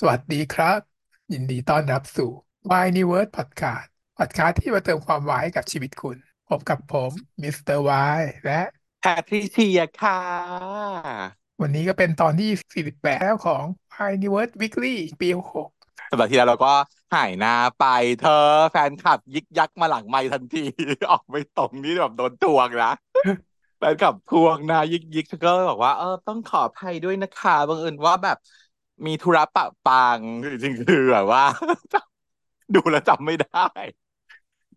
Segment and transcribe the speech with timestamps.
[0.00, 0.78] สวัสดีครับ
[1.32, 2.30] ยินดีต้อนรับสู่
[2.70, 3.88] Yniverse Podcast
[4.18, 6.16] พอดคาสต์ที่มาเติมความวายให้กับชีวิตคุณ
[6.48, 8.60] พบกับผมมิสเตอร์วายและ
[9.00, 10.20] แพทริเซียค่ะ
[11.62, 12.50] วันนี้ก็เป็นตอนที่
[12.84, 16.72] 48 แล้วของ Yniverse Weekly EP สัปดาห์ที่แล้วเราก็
[17.14, 17.84] หายหน้าไป
[18.20, 20.64] เธอแฟนคลับยิกยักมาหลังไมค์ทันที
[21.10, 22.92] ออกไม่ตรงนี่แบบโดนทวงนะ
[23.78, 28.38] แฟนคลับทวงนะยิกยิกฉันก็บอกว่าเออต้องขออภัยด้วยนะคะบังเอิญว่าแบบ
[29.06, 30.20] มีธุระปะปัง
[30.62, 31.42] จริงๆคือแบบว่า
[32.74, 33.66] ดูแล้วจำไม่ได้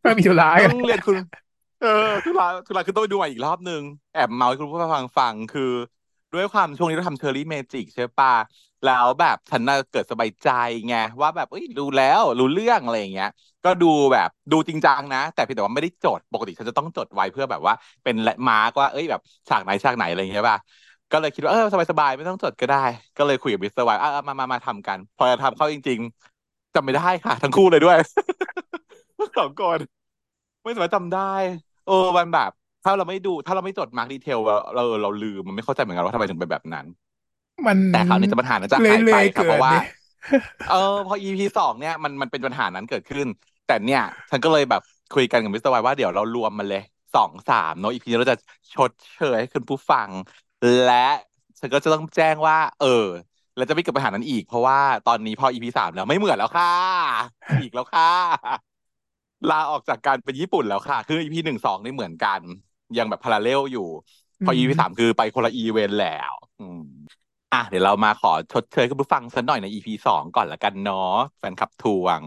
[0.04, 1.18] ก็มีธุระต้กัอนงเรียนคุณ
[1.80, 1.88] เออ
[2.26, 3.82] ทุลาทุลาคือต้องไปดูใหม่อีกรอบนึง
[4.14, 5.64] แอบเมาให้คุณผู้ฟังฟังคือ
[6.34, 8.32] ด้วยความช่วงนี้เราทำเชอรี่เมจิกใช่ปะ
[8.84, 10.48] แล้วแบบฉันน่ะเกิดสบายใจ
[10.88, 13.28] ไงว่าแบบเอ้ยรู้แล้วรู้เรื่องอะไรอย่างเงี้ย
[13.64, 20.60] ก็ดูแบบดูจริงจังนะ แต่เพียงแต่ว่าไม่ได้จดปกติฉันจะต้องจดไว้เพื่อแบบว่า เป็นแลนด์มาร์กว่าเอ้ยแบบฉากไหนฉากไหนอะไรอย่างเงี้ยป่ะ
[21.12, 22.78] ก็เลยคิดว่าเออสบายๆไม่ต้องจดก็ได้
[23.18, 26.00] ก็เลยคุยกับมิสเตอร์วายอะมามามาทำกัน พอจะทำเข้าจริง
[26.38, 27.98] ๆจำไม่ได้ค่ะ ทั้งคู่เลยด้วย
[29.38, 29.80] สองคน
[30.64, 31.34] ไม่สามารถจำได้
[31.86, 32.52] เออมันแบบ
[32.84, 36.86] ถ้าเราไม่ดู ถ้าเราไม่จด mark detail เราเราเราลืมมันไม่เข้าใจเหมือนกันว่าทำไมถึงเป็นแบบนั้น
[37.66, 39.84] มันแต่คราวนี้จะปัญหานั้นจะหายเลื่ไปอยๆครับเกิเพนราะว่าเนี่ย
[40.66, 40.76] เออ
[41.08, 43.28] พอ EP สองเนี่ยมันมันเป็นปัญหานั้นเกิดขึ้น
[43.66, 46.82] แต่เนี่ย ฉันก็เลยแบบคุยกันกับมิสเตอร์วายว่าเดี๋ยวเรารวมมันเลย
[47.14, 48.38] สองสามเนาะ EP นี้เราจะ
[48.74, 50.10] ชดเชยให้คุณผู้ฟัง
[50.84, 50.94] และ
[51.60, 52.88] ฉันก็จะต้องแจ้งว่า เออ
[53.56, 56.68] แล้วจะไม่เกิดปัญหานั้นอีก เพราะว่าตอนนี้พอ EP สามแล้วไม่เหมือนแล้วค่ะ
[57.62, 58.70] อีกแล้วค่ะ
[59.50, 62.42] ลาออกจากการเป็นญี่ปุ่นแล้วค่ะ คือ EP หนึ่งสองนี่เหมือนกัน
[62.98, 63.88] ยังแบบ parallel อยู่
[64.44, 66.80] พออืม EP สามคือไปคนละอีเวนต์แล้ว อืม
[67.54, 70.98] อะเดี๋ยวเรามาขอชดเชยคุณผู้ฟังสักหน่อยใน EP สองก่อนละกันเนาะ
[71.38, 72.22] แฟนคลับทวง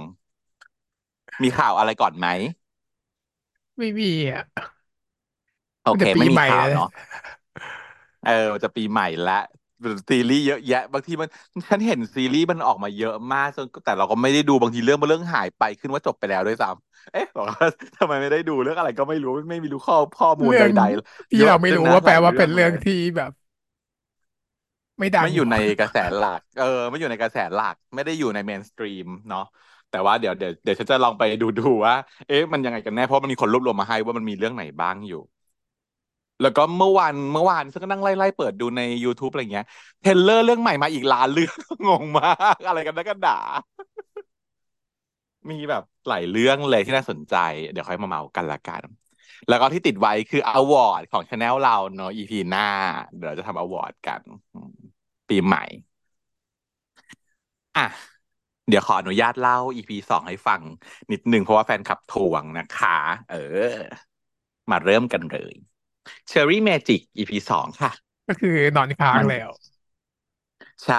[1.42, 2.26] มีข่าวอะไรก่อนไหม
[3.78, 4.42] ไม่มีอะ
[5.82, 6.88] โอมันเคจะปีไม่มีใหม่ข่าวแล้วเนาะ
[8.22, 8.30] เออ
[8.62, 9.34] จะปีใหม่ละ
[10.10, 11.28] ซีรีส์เยอะแยะ บางทีมัน
[11.70, 20.80] ฉันเห็นซีรีส์มันออกมาเยอะมากจนแต่เราก็ไม่ได้ดูบางทีเรื่องมันเรื่องหายไปขึ้นว่าจบไปแล้วด้วยซ้ำเอ๊ะบอกว่าทำไมไม่ได้ดูเรื่องอะไรก็ไม่รู้ไม่มีรู้ข้อข้อมูลเรื่องใด
[21.30, 23.32] ที่ๆเยอะเราไม่จนรู้นะว่าแปลหลายว่าเรื่เป็อนงเรื่องเลยที่แบบ
[24.98, 29.40] ไม่ดังไม่อยู่ในกระแสหลัก เออ ไม่อยู่ในกระแสหลัก ไม่ได้อยู่ใน mainstream เนาะ
[29.88, 31.94] แต่ว่าเดี๋ยวเดี๋ยวเดี๋ยวฉันจะลองไปดูดูว่า
[32.26, 35.18] เอ๊ะมันยังไงกันแน่เพราะมันมีคนรวบรวมมาให้ว่ามันมีเรื่องไหนบ้างอยู่
[36.42, 39.66] แล้วก็เมื่อวานเมื่อวานฉันก็นั่งไล่ไล่เปิดดูใน YouTube อะไรเงี้ย
[40.00, 41.56] trailer เรื่องใหม่มาอีกล้านเรื่อง
[41.88, 43.38] งงมากอะไรกันนักกันหนา
[45.50, 47.34] มีแบบหลายเรื่องเลยที่น่าสนใจ
[47.72, 48.82] เดี๋ยวค่อยมาเมาท์กันละกัน
[49.48, 52.62] แล้วก็ที่ติดไว้คือ award ของช anel เราเนาะ EP หน้า
[53.16, 54.22] เดี๋ยวจะทำอวอร์ดกัน
[55.28, 55.62] ปีใหม่
[57.76, 57.86] อะ
[58.68, 60.62] เดี๋ยวขออนุญาตเล่า EP สองให้ฟัง
[61.12, 62.90] นิดหนึ่งเพราะว่าแฟนคลับทวงนะคะ
[63.28, 63.36] เออ
[64.70, 65.54] มาเริ่มกันเลย
[66.30, 67.90] Cherry Magic EP สองค่ะ
[68.28, 69.50] ก็คือนอนค้างมันแล้ว
[70.84, 70.96] ใช่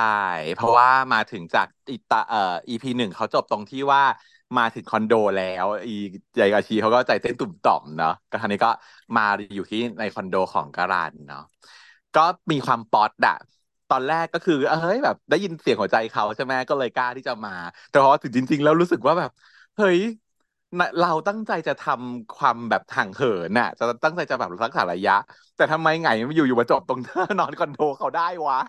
[0.53, 2.38] เพราะว่ามาถึงจากอิตาเอ่อ
[2.69, 4.02] EP หนึ่งเขาจบตรงที่ว่า
[4.58, 5.91] มาถึงคอนโดแล้ว อี
[6.40, 8.69] ยายาชีเขาก็ใจเต้นตุ่มต่อมเนาะก็คราวนี้ก็
[9.16, 9.22] มา
[9.56, 11.40] อยู่ที่ในคอนโดของการันเนาะ
[12.14, 12.22] ก็
[12.52, 13.34] มีความป๊อตอะ
[13.90, 17.52] ตอนแรกก็คือเฮ้ยแบบ ได้ยินเสียงหัวใจเขาใช่ไหมก็เลยกล้าที่จะมา
[17.90, 19.30] แต่พอถึงจริง ๆ แล้วรู้สึกว่าแบบ
[19.75, 20.22] เฮ้ยน่ะ
[21.01, 25.16] เราตั้งใจจะทำความแบบห่างเหินน่ะ จะตั้งใจจะแบบรักษาระยะ
[25.57, 28.59] แต่ทำไมไงมันอยู่อยู่มาจบตรงหน้านอนคอนโดเขาได้วะ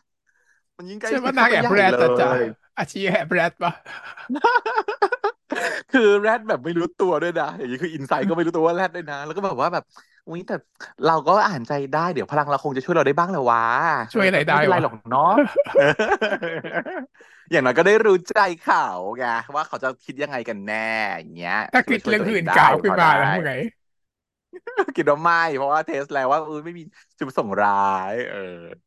[0.76, 2.40] มันยิ่งใกล้ใช่ชิว่าดนาเข้างไปแอบใหญ่แรดเลอะจ้ะย
[2.78, 3.72] อาชีพแอบแรดปะ
[5.92, 9.84] คือแรดแบบไม่รู้ตัวด้วยนะอย่างนี้คืออินไซด์ก็ไม่รู้ตัวว่าแรดด้วยนะ แล้วก็แบบว่าแบบ
[10.28, 10.54] อุ้ยแต่
[11.06, 13.64] เราก็อ่านใจได้เดี๋ยวพลังเราคงจะช่วยเราได้บ้างแหละวะ
[14.12, 15.32] ช่วยอะไรเออได้ไม่เป็นไรวะหรอกเนาะ
[17.50, 18.78] อย่างน้อยก็ได้รู้ใจเขา
[19.18, 19.24] ไง
[19.56, 20.76] ว่าเขาจะคิดยังไงกันแน่
[21.18, 23.52] อย่างเงี้ยถ้าช่คิวยดช่วยเรื่องตัวเออื่งนได้กล่าวขึ้นพอมาได้แล้วทำไง
[24.96, 26.82] คิดว่าไม่เพราะว่าเทสแล้วว่าเออไม่มี
[27.18, 27.72] จุดประสงค์ร้า
[28.10, 28.38] ย เออ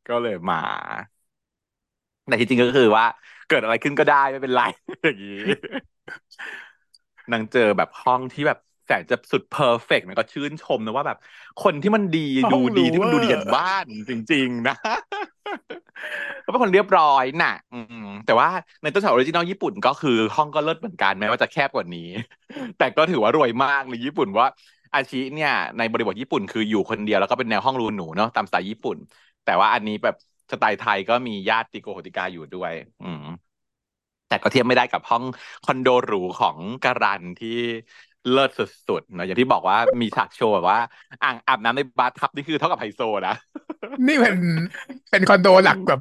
[0.06, 0.56] ก็เลยมา
[2.26, 3.04] แต่ที่จริงก็คือว่า
[3.46, 4.60] เกิดอะไรขึ้นก็ได้ไม่เป็นไร
[5.04, 5.32] อย่างนี้
[7.32, 11.18] นางเจอแบบห้องที่แบบ แสนจะสุดเพอร์เฟกต์นะก็ชื่นชมนะว่าแบบ
[11.62, 14.76] คนที่มันดีห้ดูองดีรู้ที่มันเวดูอดีกันร์บ้านจริง ๆ นะ
[16.44, 18.48] ก็เป็นคนเรียบร้อยน่ะ อืมแต่ว่า
[18.82, 22.08] ในต้นฉบับออริจินอลญี่ปุ่นก็คือห้องก็เลิศเหมือนกันแม้ว่าจะแคบกว่านี้
[22.78, 24.46] แต่ก็ถือว่ารวยมากเลยญี่ปุ่นว่า
[24.94, 28.96] อาชิเนี่ย ในบริบทญี่ปุ่นคืออยู่คนเดียวแล้วก็เป็นแนวห้องรูหนูเนาะตามสไตล์ญี่ปุ่น
[29.44, 30.16] แต่ว่าอันนี้แบบ
[30.52, 32.72] สไตล์ไทยก็มีญาติโกโหติกาอยู่ด้วย
[33.04, 33.24] อืม
[34.28, 35.24] แต่ก็เทียบไม่ได้กับห้อง
[35.64, 37.48] คอนโดหรูของการันที่
[38.32, 40.78] เลิศสุดๆเนอะอย่างที่บอกว่ามีฉากโชว์แบบว่า
[41.22, 43.34] อ่างอาบน้ำในบาร์ทับนี่คือเท่ากับไฮโซนะ
[44.08, 44.34] นี่มัน
[45.10, 46.00] เป็นคอนโดหลักแบบ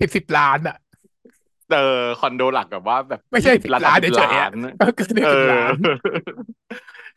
[0.00, 0.76] สิบสิบล้านอะ
[1.70, 1.78] เออ
[2.20, 5.74] คอนโดหลักแบบว่าแบบไม่ใช่ยี่สิสิบบล้านล้าสานมสิบเฉยล้าๆอะนก็เกินเอสิบอล้าน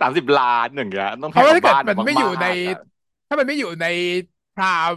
[0.02, 2.80] สามสิบล้านอย่างเงี้ยต้องเพแพงราะว่ากว่าถ้าเกิดบ้านมันไม่อยู่ในมากๆอะ
[3.28, 3.86] ถ้ามันไม่อยู่ใน
[4.54, 4.96] prime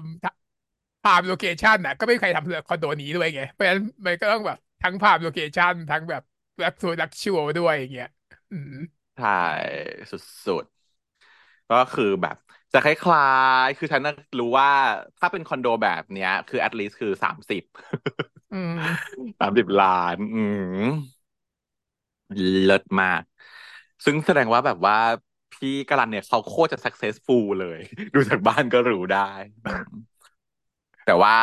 [1.03, 6.23] prime location น่ะ ก็ไม่มีใครทำคอนโดนี้ด้วยไง เพราะฉะนั้นมันก็ต้องแบบทั้ง prime location ทั้งแบบ
[6.59, 8.07] แบบ production ด้วยอย่างเงี้ย
[8.51, 8.73] อืม
[9.19, 9.29] ใช่
[10.47, 12.37] สุดๆ ก็คือแบบ
[12.73, 13.25] จะคล้า
[13.65, 14.71] ยๆ คือฉันน่ะรู้ว่า
[15.19, 17.63] ถ้าเป็นคอนโดแบบเนี้ย คือ at least คือสามสิบ
[18.53, 18.79] อืม
[19.41, 20.39] สามสิบล้าน อื
[20.83, 20.85] ม
[22.65, 23.23] เลิศมาก
[24.05, 24.97] ซึ่งแสดงว่าแบบว่า
[25.53, 27.81] พี่กรันเนี่ยเขาโคตรจะ successful เลย
[28.15, 29.31] ดูจากบ้านก็รู้ได้
[29.65, 29.85] อืม
[31.05, 31.37] แต่ว่า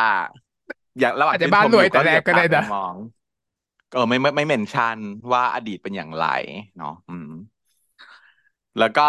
[1.00, 2.96] อย่างระหว่างอาจจะชื่นชมอยู่บ้านรวยแต่ก็เหลือบตาแรกก็ได้นะไปมอง
[3.94, 4.98] เออไม่ไม่ไม่เมนชั่น
[5.32, 6.28] ว่าอดีตเป็นอย่างไร
[6.78, 7.30] เนาะอืม
[8.80, 9.08] แล้วก็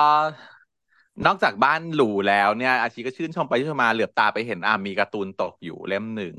[1.26, 6.34] นอกจากบ้านหรูแล้วเนี่ย อาชีก็ชื่นชมไปชื่นชมมาเหลือบตาไปเห็นอ่ามีการ์ตูนตกอยู่เล่มหนึ่ง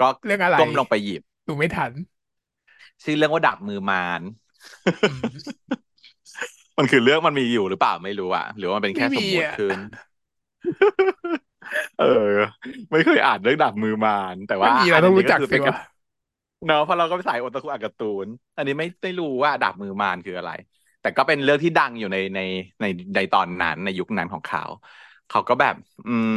[0.00, 1.92] ก็เรื่องอะไรก้มลงไปหยิบดูไม่ทัน
[3.04, 4.22] ชื่อเรื่องว่าดาบมือมาร
[5.02, 5.22] อืม
[6.78, 9.78] มันคือเรื่องมันมีอยู่หรือเปล่าไม่รู้อะหรือว่ามันเป็นไม่มีแค่สมมุติอะขึ้น
[11.98, 12.06] เออ
[12.90, 15.76] ไม่เคยอ่านเรื่องดาบมือมารแต่ไม่ว่ามีเราต้องอันนี้รู้จักสิวะก็คือเป็นการ
[16.66, 18.26] เนาะเพราะเราก็ไปสายโอตาคุอ่านการ์ตูน
[18.56, 20.50] อันนี้ไม่ได้รู้ว่าดาบมือมารคืออะไร
[21.02, 22.40] แต่ก็เป็นเรื่องที่ดังอยู่ในใน
[22.80, 22.84] ใน
[23.14, 24.62] ในตอนนั้นในยุคนั้นของเขา
[25.28, 25.74] เขาก็แบบ
[26.06, 26.32] อืม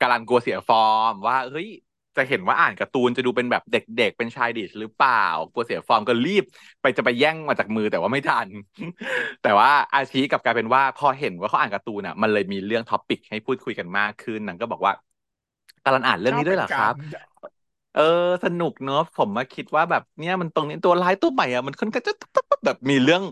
[0.00, 1.68] การันกลัวเสียฟอร์ม ว่าเฮ้ย
[2.16, 5.12] จะเห็นว่าอ่านการ์ตูนจะดูเป็นแบบเด็กๆ เป็นชายดิชหรือเปล่า
[5.52, 6.44] กลัวเสียฟอร์มก็รีบ
[6.80, 8.48] ไปจะไปแย่งมาจากมือแต่ว่าไม่ทัน
[9.42, 14.92] แต่ว่าอาชีกับกลายเป็นว่าพอเห็นว่าเขาอ่านการ์ตูนอะ มันเลยมีเรื่องท็อปิกให้พูดคุยกันมากขึ้นนางก็บอกว่า
[15.84, 16.94] การันอ่านเรื่องนี้ด้วยเหรอครับ
[17.96, 18.02] เออ
[18.44, 22.12] สนุกเนอะผมมาคิดว่าแบบเนี่ยมันตรงนี้ตัวร้ายตัวใหม่อะมันค่อนข้างจะ
[22.66, 23.22] แบบมีเรื่อง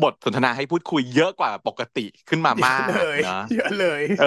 [0.00, 4.24] บทสนทนาให้พูดคุยเยอะกว่าปกติขึ้นมามาเยอะเลยกนะเยอะเลย เออ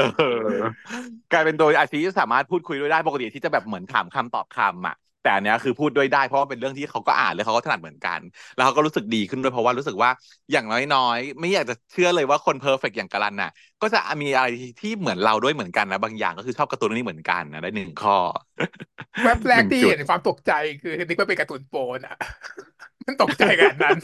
[1.31, 4.95] กลายเป็นโดยอาชีพสามารถพูดคุยด้วยได้ปกติที่จะแบบเหมือนถามคำตอบคำอะ
[5.29, 8.19] แต่อันเนี้ยคือพูดด้วยได้เพราะว่าเป็นเรื่องที่เขาก็อ่านแล้วเขาก็ถนัดเหมือนกัน
[8.55, 10.09] แล้วเขาก็รู้สึกดีขึ้นด้วยเพราะว่ารู้สึกว่า
[10.51, 13.49] อย่างน้อยๆ ไม่อยากจะเชื่อเลยว่าคนเพอร์เฟกต์อย่างกาลันน่ะ
[13.81, 14.47] ก็จะมีอะไร
[14.79, 18.15] ที่เหมือนเราด้วยเหมือนกันนะบางอย่างก็คือชอบการ์ตูนเรื่องนี้เหมือนกันนะได้หนึ่งข้อ
[19.23, 22.15] แว็บแรหกที่นึ่งจุดเห็นความตกใจคือนึกว่าเป็นการ์ตูนโปนอะ
[23.07, 23.97] มันตกใจขนาดนั้น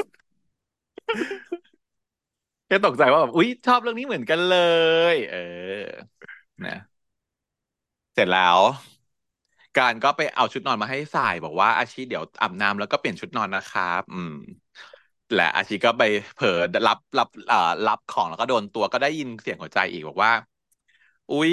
[2.68, 4.54] แค่ตกใจว่าแบบอุ๊ยชอบเรื่องนี้เหมือนกันเล
[5.14, 5.38] ย เออ
[6.64, 6.76] นะ
[8.14, 8.60] เสร็จแล้ว
[9.78, 14.32] การก็ไปเอาชุดนอนมาให้ใส่บอกว่าอาชีเดี๋ยวอาบน้ำแล้วก็เปลี่ยนชุดนอนนะครับ อืม
[15.34, 16.04] และอาชีก็ไป
[16.36, 16.50] เผลอ
[16.88, 20.32] รับรับเอ่อรับของแล้วก็โดนตัวก็ได้ยินเสียงหัวใจอีกบอกว่า
[21.30, 21.52] อุ๊ย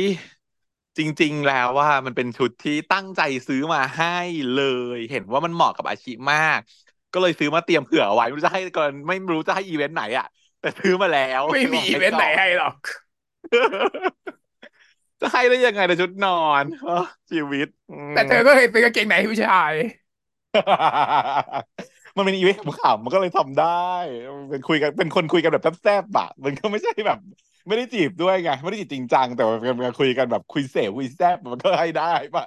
[0.98, 4.08] จริง ๆ แล้วว่ามันเป็นชุดที่ตั้งใจซื้อมาให้
[4.52, 4.58] เล
[4.96, 6.60] ย เห็นว่ามันเหมาะกับอาชีมาก
[7.12, 10.24] ก็เลยซื้อมาเตรียมเผื่อเอาไว้ไม่รู้จะให้ก่อนไม่รู้จะให้อีเวนต์ไหนอะ
[10.60, 12.76] แต่ซื้อมาแล้ว ไม่มีบอกอีให้เวนต์ไหนก่อนให้หรอก
[15.22, 19.72] จะให้ได้ยังไงในชุดนอนเออชีวิตอืมแต่เธอก็เคยเป็นกางเกงในให้ผู้ชาย
[22.16, 23.90] มันเป็นอีเวนต์ขำๆมันก็เลยทำได้
[24.38, 27.18] มันเป็นคุยกันเป็นคนคุยกันแบบแซ่บๆอะมันก็ไม่ใช่แบบ
[27.68, 32.44] ไม่ได้จีบด้วยไงไม่ได้จีบจริงจังแต่ว่าเป็นการคุยกันแบบคุยเสวคุยแซ่บมันก็ให้ได้ป่ะ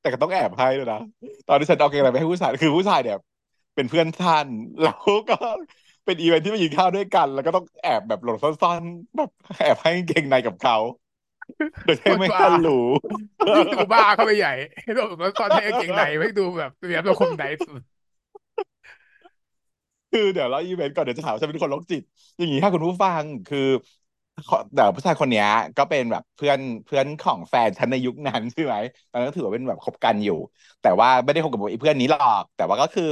[0.00, 1.00] แต่ก็ต้องแอบให้ด้วยนะ
[1.48, 3.18] ตอนที่ฉันเอาเกงในไปให้ผู้ชาย คือผู้ชายเนี่ย
[3.74, 4.46] เป็นเพื่อนท่าน
[4.82, 4.96] แล้ว
[5.30, 5.36] ก็
[6.06, 10.76] เป็นอีเวนท์ที่มากินข้าวด้วยกัน แล้วก็ต้องแอบแบบหลบซ่อนๆแบบแอบให้กางเกงในกับเขา
[11.84, 12.86] โดยโคที่ตรไม่บ้าทันรู้
[13.56, 14.50] ยิ่งดูบ้าเข้าไปใหญ่
[14.82, 17.80] ให้ดูแล้วตอนให้กางเกงในไม่ดูแบบเรียบตัวคมไหนสุด
[20.10, 22.02] คือเดี๋ยวเราอีเวนต์ก่อนเดี๋ยวจะถามว่าฉันเป็นคนโรคจิต
[22.38, 23.58] อย่างนี้ถ้าคุณผู้ฟังคือ
[24.46, 28.74] ขอแต่ผู้ชายคนเนี้ยก็เป็นแบบเพื่อนเพื่อนของแฟนฉันในยุคนั้นใช่ไหม
[29.10, 30.34] ตอนนั้นก็ถือว่าเป็นแบบคบกันอยู่
[30.80, 33.04] แต่ว่าไม่ได้คบกับไอ้เพื่อนนี้หรอก แต่ว่าก็คือ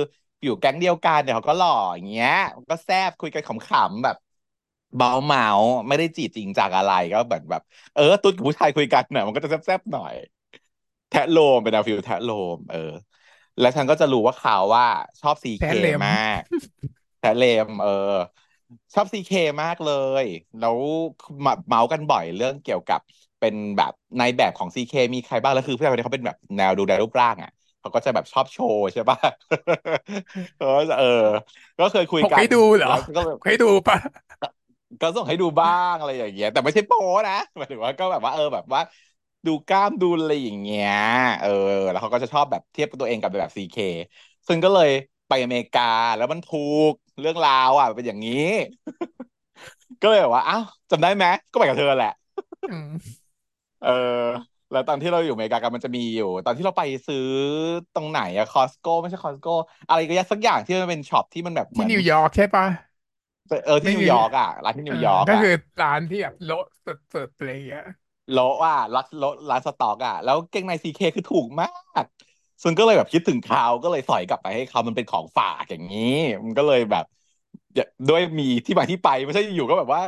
[0.44, 2.30] อยู่แก๊งเดียวกันเดี๋ยวเขาก็หล่ออย่างเงี้ย
[2.70, 4.16] ก็แซบคุยกันขำๆแบบ
[4.96, 5.42] เบาเมา
[5.88, 10.14] ไม่ได้จีบจริงจากอะไรก็แบบแบบ เออตุ๊ดกับผู้ชายคุยกันเนี่ยมันก็จะแซบๆหน่อย
[11.08, 12.78] แทะโลมเป็นแนวฟิลแทะโลม เออ
[13.58, 14.84] แล้วฉันก็จะรู้ว่าเขาว่า
[15.20, 16.42] ชอบซีเคแพ้เหลมมาก
[17.18, 17.88] แทะเลม เออ
[18.94, 19.30] ชอบซีเค
[19.62, 19.88] มากเล
[20.22, 20.24] ย
[20.58, 20.78] แล้ว
[21.44, 23.00] มาเมาส์กันบ่อยเรื่องเกี่ยวกับ
[23.38, 27.50] เป็นแบบในแบบของซีเคมีใครบ้างแล้วคือผู้ชายคนนี้เขาเป็นแบบแนวดูแลรูปร่างอะ
[27.84, 29.18] เขาก็จะแบบชอบโชว์ใช่ป่ะ
[30.56, 31.06] เออเออ
[31.78, 33.98] ก็เคยคุยพกกันให้ดูเหรอแล้วก็แบบพกให้ดูปะ
[35.00, 36.96] ก็ส่งให้ดูบ้างอะไรอย่างเงี้ยแต่ไม่ใช่โป๊
[37.28, 38.80] นะหมายถึงว่าก็แบบว่าเออแบบว่า
[39.46, 40.90] ดูกล้ามดูอะไรอย่างเงี้ย
[41.40, 41.48] เออ
[41.90, 43.76] แล้วเขาก็จะชอบแบบเทียบกับตัวเองกับแบบซีเค
[44.48, 44.88] ซึ่งก็เลย
[45.28, 45.82] ไปอเมริกา
[46.16, 46.56] แล้วมันถู
[46.90, 48.32] กเรื่องราวอะเป็นอย่างนี้
[50.00, 52.08] ก็เลยแบบว่าอ้าวจำได้ไหมก็ไปกับเธอแหละ
[52.68, 52.86] อืม
[53.80, 53.88] เออ
[54.70, 57.20] แล้วตอนที่เราอยู่อเมริกากันมันจะมีอยู่ ตอนที่เราไปซื้อ
[57.92, 59.50] ตรงไหนอะคอสโก้ไม่ใช่คอสโก้
[59.86, 62.66] อะไรก็สักอย่างที่มันเป็นช็อปที่มันแบบเหมือนที่นิวยอร์กใช่ปะ
[63.64, 66.88] เออที่ไม่นิวมียอร์กอะร้านที่นิวอ่ายอร์กก็อะคือร้านที่แบบโละส
[67.26, 67.82] ดๆอะไรอย่างเงี้ย
[68.30, 71.66] โลอะร้านโลร้านสต็อกอะแล้วเกงในซีเคคือถูกมา
[72.02, 72.04] ก
[72.62, 76.00] ซึ่งก็เลยแบบคิดถึงเขาก็เลยสอยกลับไปให้เขามันเป็นของฝากอย่างนี้
[76.44, 77.04] มันก็เลยแบบ
[78.08, 80.02] ด้วยมีที่มาที่ไปไม่ใช่อยู่ก็แบบว่า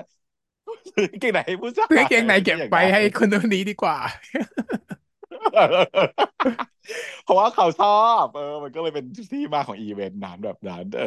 [0.90, 3.96] ซื้อเกงในให้ผู้ชายซื้อกางเกงในเก็บอย่างไปนั้นให้คนคนนี้ดีกว่า
[7.24, 7.88] เพราะว่าเขาชอ
[8.22, 11.04] บ เออ มันก็เลยเป็นที่มาของอีเวนต์นั้นแบบนั้นเออ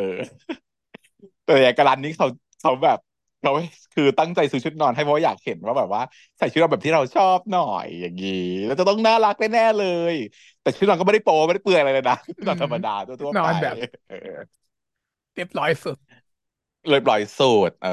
[1.46, 2.28] แต่อย่างกรันนี้เขา
[2.62, 2.98] เขาแบบ
[3.42, 3.52] เขา
[3.94, 6.02] คือตั้งใจซื้อชุดนอนให้เพราะว่าอยากเห็นว่าแบบว่า
[6.38, 8.30] ใส่ชุดนอนแบบที่เราชอบหน่อยอย่างนี้
[8.66, 9.82] แล้วจะต้องน่ารักแน่ๆเล
[10.14, 10.16] ย
[10.62, 14.16] แต่ชุดนอนก็ไม่ได้โป๊ไม่ได้เปื่อยอะไรเลยนะชุดนอนธรรมดาทั่วๆไปนอนแบบเออ
[15.36, 15.98] เรียบร้อยสุด
[16.90, 17.90] เลยปล่อยสูตรเออ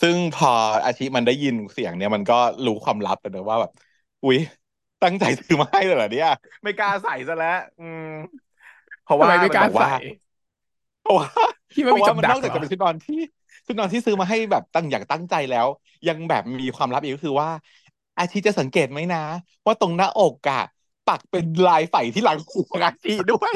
[0.00, 0.48] ซึ่งพอ
[0.84, 2.34] อาชิมันได้ยินเสียงเนี่ยมันก็
[2.64, 3.70] รู้ความลับเลยนะว่าแบบ
[4.22, 4.38] อุ๊ย
[5.02, 6.28] ตั้งใจซื้อมาให้เลยเหรอเนี่ย
[6.62, 8.02] ไม่กล้าใส่ซะแล้ว อืม
[9.02, 9.92] เพราะทำว่าไมไม่มันกล้าบอกว่าใส่
[11.00, 11.28] เพราะว่า
[11.74, 13.20] คิดเพว่าราะมีว่ากับมันดันกอกจากเหรจะอเป็นชุดนอนที่
[13.66, 15.66] ชุดนอนที่ซื้อมาให้แบบตั้งอย่างตั้งใจแล้ว
[16.08, 17.50] ยังแบบมีความลับอีกก็คือว่า
[18.18, 19.18] อาชิจะสังเกตไหมนะ
[19.66, 20.60] ว่าตรงหน้าอกอะ
[21.06, 23.54] ปักเป็นลายไฝที่หลังหูของอาชิด้วย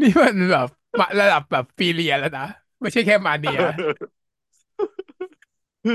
[0.00, 2.46] นี่มันแบบมาระดับแบบฟีเรียแล้วนะ
[2.80, 3.58] ไม่ใช่แค่มาเนีย
[5.84, 5.94] คือ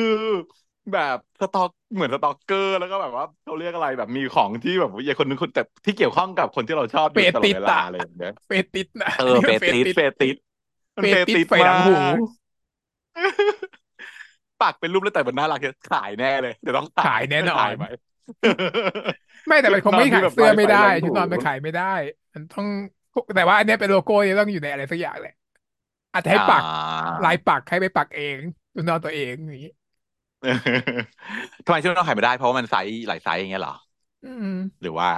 [0.91, 10.35] แบบสตอกเหมือนสตอกเกอร์แล้วก็แบบว่าเขาเรียกอะไรแบบมีของที่แบบอย่าคนนึงคนแต่ที่เกี่ยวข้องกับคนที่เราชอบอเฟยู่ตลอติดสเวลาอะเลยอย่างเงี้ยเฟติสนะเออันอนี้เฟมันเฟติสติสเฟติส
[10.97, 12.19] มันเฟเฟติสติสไฟหมาลังหูก
[14.59, 17.85] ปักเป็นรูปแล้วแต่มันน่ารักจะขายแน่เลยเดี๋ยวต้องขาขายยแน่นอขายนไหม
[19.47, 21.83] ไม่แต่มันคงนอไม่นที่ขายแบบเสื้อลายไม่ไฝได้หลังชุดหูนอนมันขายไม่ได้
[22.33, 22.67] มันต้อง
[23.35, 25.31] แต่ว่าอันเนี้ยเป็นโลโก้เนี่ยต้องอยู่ในอะไรสักอย่างแหละ
[26.13, 26.63] อาจจะให้อ่าปัก
[27.23, 28.39] ลายปักให้ไปปักเอง
[28.77, 29.71] ชุดนอนตัวเองอย่างนี้
[31.65, 33.73] ทำไมชุดนอนขายไม่ได้เพราะว่ามันไซส์หลายไซส์อย่างเงี้ยเหรอ
[34.23, 34.47] อืม
[34.81, 35.09] หรือว่า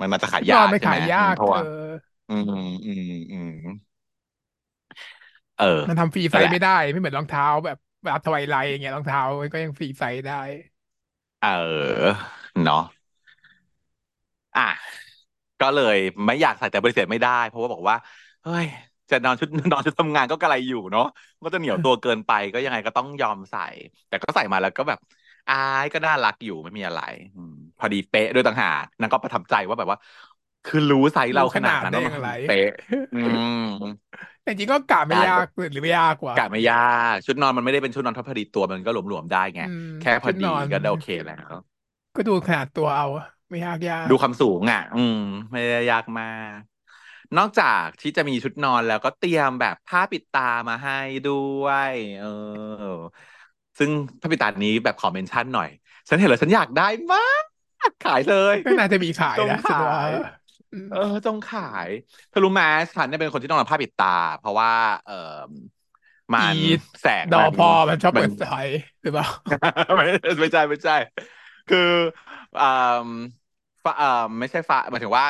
[0.00, 1.60] มันมันจะขายชุดนยาอนกมันใช่ไหขามยยากเพราะเธว่าอ
[2.28, 2.42] อืม
[2.86, 3.00] อืม
[3.32, 3.48] อืม
[5.56, 10.34] เออ มันทำฟรีไซนั่นแหละไม่ได้ไม่เหมือนรองเท้าแบบแบบ Twilight อย่างเงี้ยรองเท้ามันก็ยัง free size ได้
[11.40, 11.48] เออ
[12.62, 12.78] เนาะ
[14.54, 14.62] อะ
[15.60, 15.96] ก็เลย
[16.26, 17.96] ไม่อยากใส่แต่ปฏิเสธไม่ได้ เพราะว่าบอกว่า
[18.42, 18.66] เฮ้ย
[19.12, 21.04] จะนอนชุดนอนชุดทำงานก็กระไรอยู่เนาะ
[21.44, 23.60] ก็จะเหนียวตัวเกินไปก็ยังไงก็ต้องยอมใส่
[24.08, 24.98] แต่ก็ใส่มาแล้วก็แบบ
[25.48, 27.00] อายก็น่ารักอยู่ไม่มีอะไร
[27.34, 29.98] อืมพอดีเป๊ะด้วยต่างหากนางก็ประทับใจว่าแบบว่า
[30.64, 32.66] คือรู้ไซส์เรารู้ขขนานาดดนั้นได้ว่าอมันย่างไรเป๊ะ
[33.12, 33.46] อืม
[34.42, 36.76] แต่จริงๆก็กะไม่ได้ยากหรือไม่ยากกว่ากะไม่ยา
[37.12, 41.54] กชุดนอนมันไม่ได้เป็นชุดนอนทับพอดีตัวมันก็หลวมๆได้ไงอืมแค่พอชุดดีนอนก็ได้โอเคแล้ว
[42.14, 45.16] ก็ดูขนาดตัวเอาอะไม่ยากยากดูความสูงอะ อืม
[45.52, 46.24] ไม่ได้ยากมา
[46.56, 46.58] ก
[47.36, 50.92] นอกจากที่จะมีชุดนอนแล้วก็เตรียมแบบผ้าปิดตามาให้
[51.24, 51.30] ด้
[51.62, 52.26] วย เออ
[53.78, 55.68] ซึ่งผ้าปิดตานี้แบบขอเมนชั่นหน่อย
[56.08, 57.44] ฉันเห็นแล้วฉันอยากได้มาก
[58.00, 60.10] ขายเลยก็น่าจะมีขายจงนะฉันขาว่าย
[60.72, 61.90] อืมเออจงขาย
[62.28, 62.62] เธอรู้ไหม
[62.94, 64.06] ฉันเนี่ยเป็นคนที่ต้องเอาผ้าปิดตา
[64.38, 64.70] เพราะว่า
[65.04, 65.12] เออ
[66.34, 66.44] มันอี
[67.00, 68.44] แสงดอมันพอมันชอบมัเปินดไฟ
[69.02, 69.26] หรือเปล่า
[69.96, 70.04] ไม่
[70.40, 70.92] ไม่ใช่ไม่ใช่
[71.68, 71.78] คือ
[72.58, 72.64] อ่า
[73.84, 74.06] ฟ้าอ่า
[74.38, 75.26] ไม่ใช่ฟ้าหมายถึงว่า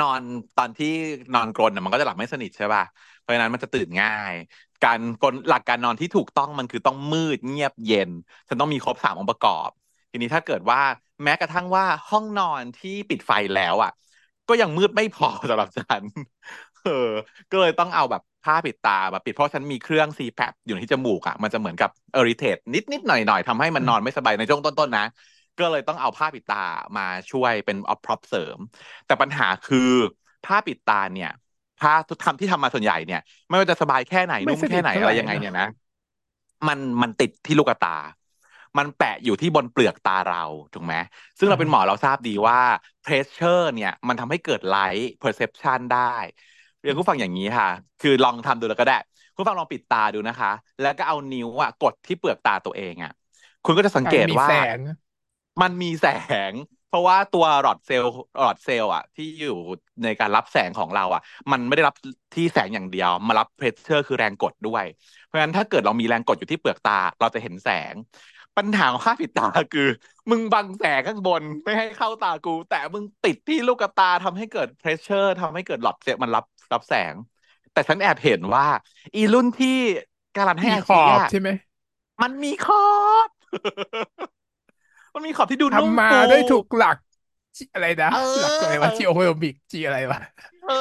[0.00, 0.20] นอน
[0.56, 0.86] ตอนที่
[1.34, 2.82] นอนกรนน่ะมันก็จะหลับไม่สนิทใช่ป่ะ
[3.18, 4.34] เพราะฉะนั้นมันจะตื่นง่าย
[4.82, 8.10] การกลหลักการนอนที่ถูกต้องมันคือต้องมืดเงียบเย็น
[8.48, 9.70] ฉันต้องมีครบสามองค์ประกอบ
[10.10, 10.80] ทีนี้ถ้าเกิดว่า
[11.24, 13.90] แม้กระทั่งว่าห้องนอนที่ปิดไฟแล้วอะ
[14.48, 16.02] ก็ยังมืดไม่พอสำหรับฉัน
[16.82, 16.90] เออ
[17.50, 25.02] ก็เลยต้องเอาแบบผ้าปิดตามาปิดเพราะฉันมีเครื่อง CPAP อยู่ที่จมูกอะมันจะเหมือนกับ irritate นิดนิดหน่อยหน่อยทำให้มันนอนไม่สบายในช่วงต้นๆนะ
[25.58, 26.64] ก็เลยต้องเอาผ้าปิดตา
[26.96, 28.58] มาช่วยเป็นออฟพร็อพเสริม
[29.06, 29.90] แต่ปัญหาคือ
[30.46, 31.32] ผ้าปิดตาเนี่ย
[31.80, 35.68] ผ้าทุกทำที่ทำมาส่วนใหญ่เนี่ย ไม่ว่าจะสบายแค่ไหนไม่นุ่มสนิทแค่ไหนเท่าอะไรไหร่ยังไงนะเนี่ยนะ
[36.68, 37.96] มันมันติดที่ลูกตา
[38.78, 40.42] มันแปะอยู่ที่บนเปลือกตาเรา
[40.74, 40.94] ถูกไหม
[41.38, 42.60] ซึ่งเราเป็นหมอเราทราบดีว่า
[43.04, 46.14] pressure เนี่ย มันทำให้เกิด light perception ได้
[46.82, 47.68] เรียนผู้ฟังอย่างนี้ค่ะ
[48.02, 48.98] คือลองทำดูแล้วก็ได้
[49.36, 53.12] ผู้ฟังลองปิดตาดูนะคะ แล้วก็เอานิ้วอะกดที่เปลือกตาตัวเองอะ
[53.64, 54.78] คุณก็จะสังเกตมีว่าแสง
[55.62, 56.06] มันมีแส
[56.52, 56.54] ง
[56.86, 58.10] เพราะว่าตัวหลอดเซลล์
[58.40, 59.50] หลอดเซลล์อะ ที่อยู่
[60.02, 61.20] ในการรับแสงของเราอะ
[61.52, 61.94] มันไม่ได้รับ
[62.34, 64.84] ที่แสงอย่างเดียว มารับ pressure คือแรงกดด้วย
[65.24, 67.94] เพราะฉะนั้นถ้าเกิดเรามีแรงกดอยู่ที่เปลือกตา เราจะเห็นแสง
[68.56, 69.82] ปัญหาของผ้าปิดตาคือ
[70.30, 77.14] มึงบังแสงข้างบนไม่ให้เข้าตากู แต่มึงติดที่ลูกตาทำให้เกิด pressure ทำให้เกิดหลอดเซลล์มันรับรับแสง
[77.72, 78.64] แต่ฉันแอบเห็นว่า
[79.14, 79.68] อีรุ่นที่
[80.36, 81.48] การันให้มีอาขชีอบอะใช่ไหม
[82.22, 82.76] มันมีขอ
[83.26, 83.28] บ
[85.16, 86.96] มันมีขอบที่ดูนุ่มทำมาฟูด้วยถูกหลัก
[87.56, 90.20] จิอะไรนะเอหลักอะไรอวะจีโอโคโนมิกจีอะไรวะ
[90.66, 90.72] เออ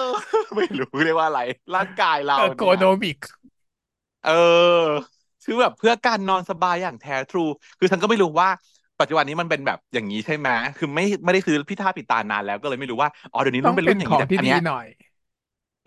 [0.55, 1.39] ไม่รู้เรียกว่าอะไร
[1.75, 3.19] ร่างกายเราเออโกเนี่ยโนมิก
[4.23, 4.31] เออ
[5.43, 7.39] คือแบบเพื่อการนอนสบายอย่างแท้ทรู
[7.79, 8.49] คือฉันก็ไม่รู้ว่า
[8.99, 14.85] ปัจจุบันนี้มันเป็นแบบอย่างนี้ใช่ไหมคือไม่ไม่ได้ซื้อพี่ท่าปิดตานานแล้วก็เลยไม่รู้ว่า อ๋อเดี๋ยวนี้ต้รุ่องนเป็นเป็รุ่นนอย่างขอนี้งแต่ที่อันดีเนี้ยหน่อย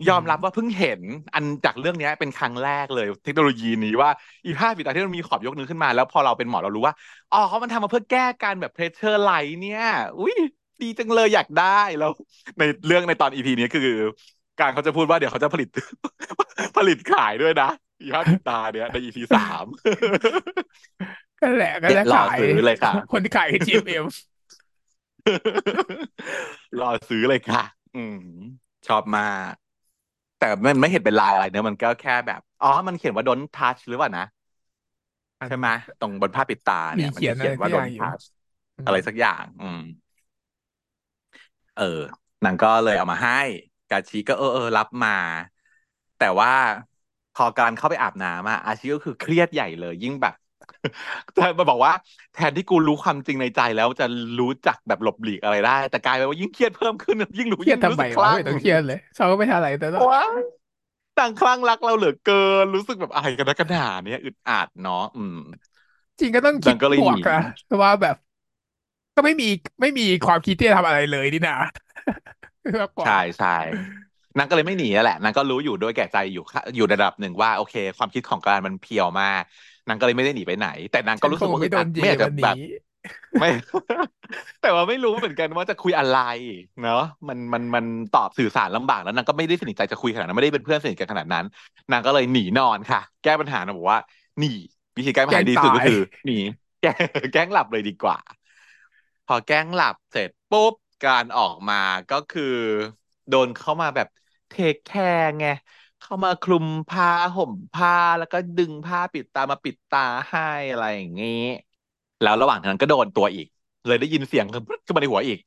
[0.07, 1.01] ยอมรับว่าเพิ่งเห็น
[1.33, 4.09] อันจากเรื่องเนี้ยเป็นครั้งแรกเลยเทคโนโลยีนี้ว่า
[4.45, 6.93] อีผ้าปิดตาที่มันมีขอบยกนึงขึ้นมา แล้วพอเราเป็นหมอเรารู้ว่า
[7.31, 9.29] อ๋อเขามันทำมาเพื่อแก้การแบบเพรสเชอร์ไหล
[9.61, 9.81] เนี่ย
[10.19, 10.35] อุ้ย
[10.81, 11.65] ดีจังเลยอยากได้
[11.97, 12.09] แล้ว
[12.57, 13.83] ในเรื่องในตอนอีพีนี้คือ
[14.59, 15.69] การเขาจะพูดว่าเดี๋ยวเขาจะผลิต
[16.77, 17.69] ผลิตขายด้วยนะ
[18.01, 19.65] อีผ้าปิดตาเนี้ยในอีพีสาม
[21.41, 24.05] ก็แหละก็เนี่แหยละรอขายซื้อเลยค่ะ คนที่ขาย GMM
[26.79, 27.63] รอซื้อเลยค่ะ
[27.95, 28.17] อืม
[28.87, 29.53] ชอบมาก
[30.39, 34.25] แต่มันไม่เห็นเป็นลายอะไรเนอะมันก็แค่แบบอ๋อมันเขียนว่า don't touch หรือเปล่านะ
[35.39, 35.67] อันใช่ไหม
[35.99, 38.23] ตรงบนผ้าปิดตามีเนี่ยมันเขียนอะไรจะเขียนว่าสักอย่าง don't อยู่ touch
[38.77, 39.79] อืมอะไรสักอย่าง อืม
[41.75, 41.83] เออ
[42.43, 43.33] นางก็เลยเอามาให้
[43.89, 45.09] กาชิก็เออเออรับมา
[46.17, 46.51] แต่ว่า
[47.33, 50.48] พอการเข้าไปอาบน้ำอะอาชิก็คือเครียดใหญ่เลย ยิ่งแบบแต่
[51.59, 51.93] มาบอกว่า
[52.33, 54.05] แทนที่กูรู้ความจริงในใจแล้วจะ
[54.39, 60.41] รู้จักแบบหลบหลีกอะไรได้ แต่กลายเป็นว่ายิ่งเครียดเพิ่มขึ้น ยิ่งรู้เครียยิ่งดทำไมวะรู้สึกคลั่งไม่ต้องเครียดเลยเขาก็ไม่ทำอะไรแต่ละว้าย
[61.17, 62.33] ต่างคลั่งรักเราเหลือเกิ
[62.63, 65.37] น รู้สึกแบบอะไรกันนะกันหนาเนี่ยอึดอัดเนาะอืม
[66.19, 68.15] จริงก็ต้องคินาดงก็เลยหนีบวกอะเพราะว่าแบบ
[69.15, 69.45] ก็ไม่มี
[69.81, 71.55] ไม่มีความคิดที่จะทำอะไรเลยนี่นะ
[72.79, 73.49] มากกว่าใช่ใช่
[74.37, 79.41] นางก็เลยไม่หนีนั่นแหละนางก็รู้อยู่ด้วยแก่ใจอยู่ค่ะอยู่ในระดับหนึ่งว่าโอเค ความคิดของการมันเพียวมาก
[79.89, 82.57] นางก็เลยไม่ได้หนีไปไหน แต่นางก็ฉันครู้สึกว่าอึดอัดงไม่โดนเยไม่อยากจะวันนี้แบบ
[83.39, 83.47] ไม่
[84.61, 86.15] แต่ว่าไม่รู้เหมือนกันว่าจะคุยอะไร
[86.81, 91.45] เนาะมันมันมันตอบสื่อสารลำบากแล้วนางก็ไม่ได้สนิทใจจะคุยขนาดนั้นไม่ได้เป็นเพื่อนสนิทกันขนาดนั้น
[91.91, 93.99] นางก็เลยหนีนอนค่ะ แก้ปัญหานางบอกว่า
[94.39, 94.47] หนี
[94.97, 96.37] วิธีแก้ปัญแกล้หาดีงตายที่สุดก็คือหนี
[96.81, 98.17] แกล้งแกล้งหลับเลยดีกว่า
[99.27, 100.73] พอแกล้งหลับเสร็จปุ๊บ
[101.05, 101.75] การออกมา
[102.11, 102.43] ก็คือ
[103.29, 104.07] โดนเข้ามาแบบ
[104.49, 105.45] เทคแคร์ไง
[106.09, 111.27] เข้ามาคลุมผ้าห่มผ้าแล้วก็ดึงผ้าปิดตามาปิดตาให้อะไรอย่างงี้
[112.21, 113.47] แล้วระหว่างนั้นก็โดนตัวอีก
[113.87, 115.39] เลยได้ยินเสียงขึ้นมาในหัวอีก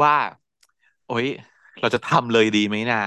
[0.00, 0.14] ว่า
[1.08, 1.26] โอ๊ย
[1.80, 3.02] เราจะทำเลยดีไหมนะ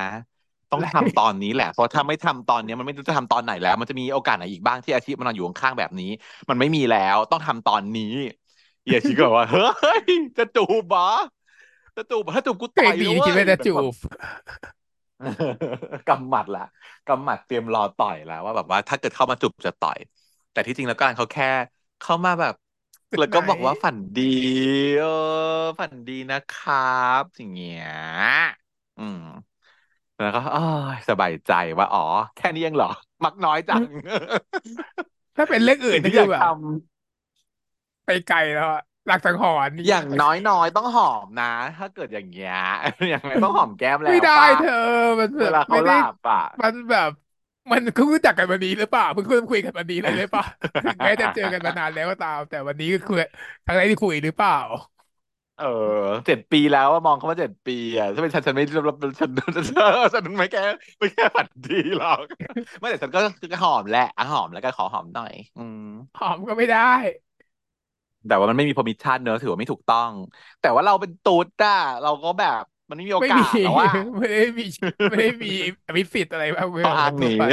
[0.72, 6.12] ต้องและทำตอนนี้แหละ เพราะถ้าไม่ทำตอนนี้มันไม่รู้จะทำตอนไหนแล้ว มันจะมีโอกาสไหนอีกบ้างที่อาชีพมันนอนอยู่ข้างๆแบบนี้
[6.50, 8.13] มันไม่มีแล้วต้องทำตอนนี้
[8.84, 10.03] เอียชิก็บอกว่าเฮ้ย
[10.38, 11.10] จะจูบเหรอ
[11.96, 14.79] จะจูบถ้าจูบกูเคยต่อยนะเว้ดีคิดว่าจะจูยแบบแบบบ
[16.08, 16.62] กำหมัดละ
[17.08, 19.98] กำหมัดเตรียมรอต่อยแล้วว่าแบบว่าถ้าเกิดเข้ามาจูบจะต่อย
[20.52, 21.46] แต่ที่จริงแล้วการเขาแค่
[22.00, 22.54] เข้ามาแบบ
[23.12, 24.24] จุดไหนแล้วก็บอกว่าฝันดี
[24.98, 25.08] เออ
[25.80, 26.76] ฝันดีนะครั
[27.20, 27.86] บอย่างเงี้ย
[28.98, 29.20] อืม
[30.20, 30.62] แล้วก็เออ
[31.10, 32.02] สบายใจว่าอ๋อ
[32.36, 32.88] แค่นี้เองเหรอ
[33.24, 33.84] มักน้อยจัง
[35.36, 36.70] ถ้าเป็นเรื่องอื่นสิ่งที่อยากทนี่คือแบบ
[38.06, 41.45] ไปไกลแล้วอะ หลักสังหรณ์ำนี่อย่างน้อยๆต้องหอมนะ
[41.76, 42.54] ถ้าเกิดอย่างเงี้ย
[43.10, 44.69] อย่างไรต้องหอมแก้มแล้ไม่ได้วป่ะเธอ
[45.19, 47.10] มันแบเวบไม่ได้ลาเขาหลับอะมันแบบ
[47.72, 50.43] มันเพิ่งรู้จักกันวันนี้หรือเปล่าเพิ่งเพิ่งคุยกันวันนี้เลยหรือเปล่า
[50.82, 53.15] ถึงแม้จะเจอกันมานานแล้วก็ตาม แต่วันนี้ก็คือ
[53.63, 54.54] ครั้งแรกที่คุยหรือเปล่า
[55.56, 55.65] เออ
[56.26, 58.84] เจ็ดปีแล้วอะมองเขามาเจ็ดปีอะถ้าเป็นฉันฉันไม่ฉัน
[59.19, 59.32] ฉัน
[60.15, 60.60] ฉันไม่แค่
[61.00, 62.24] ไม่แค่ฝันดีหรอก
[62.80, 63.19] ไม่แต่ฉันก็
[63.54, 65.80] ก็หอมแหละอะหอมแล้วก็ขอหอมหน่อย อืม
[66.15, 66.80] หอมก็ไม่ได้
[68.27, 70.12] แต่ว่ามันไม่มี permission เนอะถือว่าไม่ถูกต้อง
[70.62, 74.63] แต่ว่าเราเป็นตุ๊ดอะเราก็แบบมันไม่มีโอกาไม่มีสแล้วว่าไม่ได้มี
[75.10, 75.47] ไม่ได้มี
[75.88, 77.43] อภิสิทธิ์อะไรบ้างเมื่อเขาอ้างหนีคนทั่วไป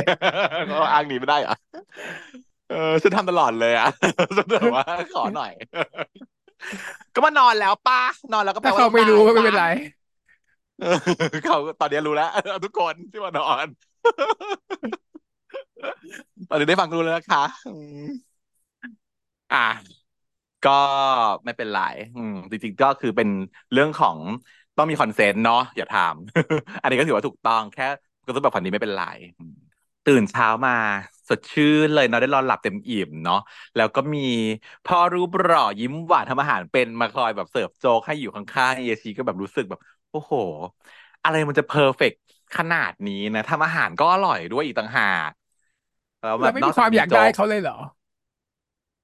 [0.66, 1.56] เขาอ้างหนีไม่ได้เหรอะ
[2.68, 3.86] เออฉันทำตลอดเลยอะ
[4.36, 5.52] ฉันแบบว่าขอหน่อย
[7.14, 7.96] ก็มานอนแล้วป้า
[8.32, 9.64] นอนแล้วก็แปลถ้าว่าต้องได้เขาไม่รู้ก็ไม่ป้าเป็นไร
[10.78, 10.86] เออ
[11.44, 12.26] เขาตอนนี้รู้แล้ว
[12.64, 13.66] ทุกคนที่มานอน
[16.48, 18.00] ตอนนี้ได้ฟังรู้แล้วนะคะอืม
[19.52, 19.95] อะ
[20.62, 20.70] ก็
[21.44, 21.78] ไม่เป็นไร
[22.14, 23.28] อืมจริงๆก็คือเป็น
[23.72, 24.18] เรื่องของ
[24.76, 27.84] ต้องมีคอนเซนต์เนาะอย่าทำอันนี้ก็ถือว่าถูกต้องแค่
[28.24, 29.02] ก็ต้องแบบฝันนี้ไม่เป็นไร
[29.38, 29.52] อืม
[30.04, 30.72] ตื่นเช้ามา
[31.28, 33.36] สดชื่นเลยเนาะได้นอนหลับเต็มอิ่มเนาะ
[33.74, 34.18] แล้วก็มี
[34.84, 40.32] พ่อรูปหล่อยิ้มหวานทำอาหารเป็นมาคอยแบบเสิร์ฟโจ๊กให้อยู่ข้างๆเอชีก็แบบรู้สึกแบบ โอ้โห
[41.22, 42.20] อะไรมันจะเพอร์เฟกต์
[42.56, 45.30] ขนาดนี้นะทำอาหารก็อร่อยด้วยอีกต่างหาก
[46.20, 47.74] แล้วแบเราไม่มีคบนอกจากวามอยากได้มีโจ๊กเขาเลยเหรอ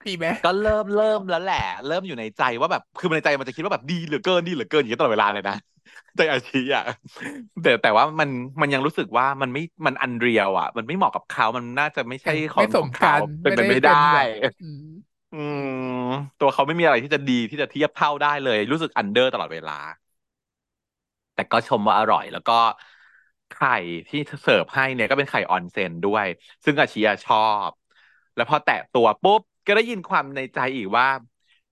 [0.06, 5.54] มีไหมก็เริ่มเริ่มแล้วแหละ เริ่มอยู่ในใจว่าแบบคือในใจมันจะคิดว่าแบบดีเหลือเกินดีเหลือเกินอย่างนี้ยตลอดเวลาเลยนะ
[6.16, 6.82] ใจอาชีอะ
[7.62, 14.26] แต่แต่ว่ามันมันยังรู้สึกว่ามันไม่มันอันเรียลอะ มันไม่เหมาะกับเขามันน่าจะไม่ใช่ยังของไม่สของเขามกันเป็นไม่ได้ไปไม่ได้เป็นแบบ
[14.60, 14.80] อืม
[15.32, 15.60] อืม
[16.38, 19.72] ตัวเขาไม่มีอะไรที่จะดีที่จะเทียบเท่าได้เลย รู้สึก under ตลอดเวลา
[21.34, 22.52] แต่ก็ชมว่าอร่อย แล้วก็
[23.48, 23.68] ไข่
[24.08, 26.26] ที่เสิร์ฟให้เนี่ยก็เป็นไข่ออนเซ็นด้วย
[26.64, 27.36] ซึ่งอาชิชอ
[27.68, 27.70] บ
[28.34, 31.06] แล้วพอแตะตัวปุ๊บ ก็ได้ยินความในใจอีกว่า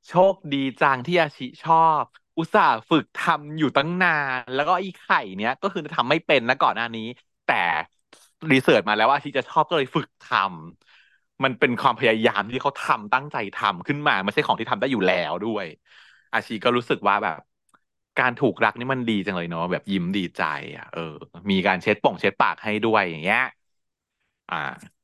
[0.08, 2.04] โชคดีจังที่อาชิชอบ
[2.38, 4.08] อุตส่าห์ฝึกทำอยู่ตั้งนา
[4.40, 7.02] น แล้วก็ไอ้ไข่เนี้ยก็คือทำไม่เป็นนะก่อนหน้านี้
[7.44, 7.54] แต่
[8.52, 15.66] research มาแล้วว่าอาชิจะชอบก็เลยฝึกทำมันเป็นความพยายามที่เขาทำตั้งใจทำขึ้นมาไม่ใช่ของที่ทำได้อยู่แล้วด้วย
[16.32, 17.38] อาชีก็รู้สึกว่าแบบ
[18.18, 20.42] การถูกรักนี่มันดีจังเลยเนาะแบบยิ้มดีใจ
[20.76, 21.00] อะ เออ
[21.50, 23.40] มีการเช็ดป่องเช็ดปากให้ด้วยอย่างเงี้ย
[24.48, 24.99] อ่า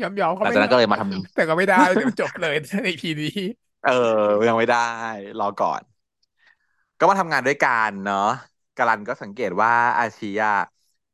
[0.00, 1.02] ยอมยอมเขาหลังไม่ได้จากนั้นก็เลยมาท
[1.34, 2.54] แต่ก็ไม่ได้เดี๋ยวจบเลย
[2.84, 3.90] ในพีนี้ำเออ
[4.48, 4.78] ยังไม่ได้
[5.38, 5.82] รอก่อน
[6.98, 8.18] ก็มาทำงานด้วยกันเนาะ
[8.76, 10.52] กาลันก็สังเกตว่าอาชีอะ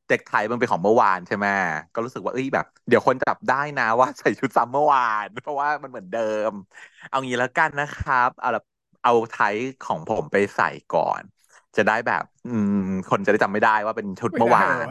[0.08, 1.46] เด็กไทยมันเป็นของเมื่อวานใช่ไหม
[1.92, 6.52] ก็รู้สึกว่าเอ้ยแบบ เดี๋ยวคนจับได้นะว่าใส่ชุดซ้ำเมื่อวาน เพราะว่ามันเหมือนเดิม
[7.08, 8.60] เอางี้แล้วกันนะครับ เอาละ
[9.02, 11.22] เอาไทยของผมไปใส่ก่อน
[11.76, 12.70] จะได้แบบ อืม
[13.08, 14.90] คนจะได้จำไม่ได้ว่าเป็นชุดไม่เมื่อได้วาเหรนอ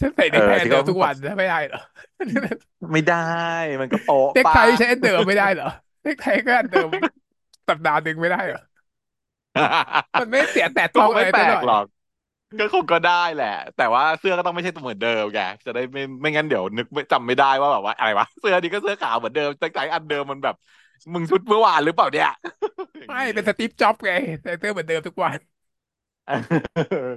[0.00, 1.78] ฉันใส่เอเน็กอไทอันที่เดิเขามทุกวันนะไม่ได้เหรอ
[2.92, 3.16] ไม่ได้
[3.80, 5.66] มันก็โป๊ะเน็กไปไทใช้อันเดิมไม่ได้เหรอ
[6.02, 6.88] เน็กไทก็อันเดิม
[7.68, 8.60] สัปดาห์หนึ่งไม่ได้เหรอ
[10.18, 11.84] มันไม่เสียแต่ก็ต้องคงอะไม่ไรแปลซะหน่กอยหรอก
[12.58, 20.54] ก็คงก็ได้แหละ แต่ว่าเสื้อก็ต้องไม่ใช่ตัวเหมือนเดิมแกจะได้ไม่ไม่งั้นเดี๋ยวนึกไม่จำไม่ได้ว่าแบบว่าอะไรวะเสื้อนี้ก็เสื้อขาวเหมือนเดิมแต่ใจอันเดิมมันแบบ
[21.14, 22.28] มึงชุดเมื่อวานหรือเปล่าเนี่ย
[23.06, 24.10] ไม่เป็น Steve Jobs ไง
[24.42, 25.38] ใส่เสื้อเหมือนเดิมทุกวัน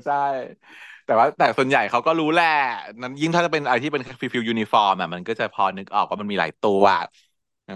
[0.05, 0.15] ใช่
[1.07, 2.45] แต่ว่าแต่ส่วนใหญ่เขาก็รู้แหละ
[3.01, 6.83] นั้นยิ่งถ้าจะเป็นอะไรที่เป็น feel feel uniform อะมันก็จะพอนึกออกว่ามันมีหลายตัว
[7.65, 7.73] เออ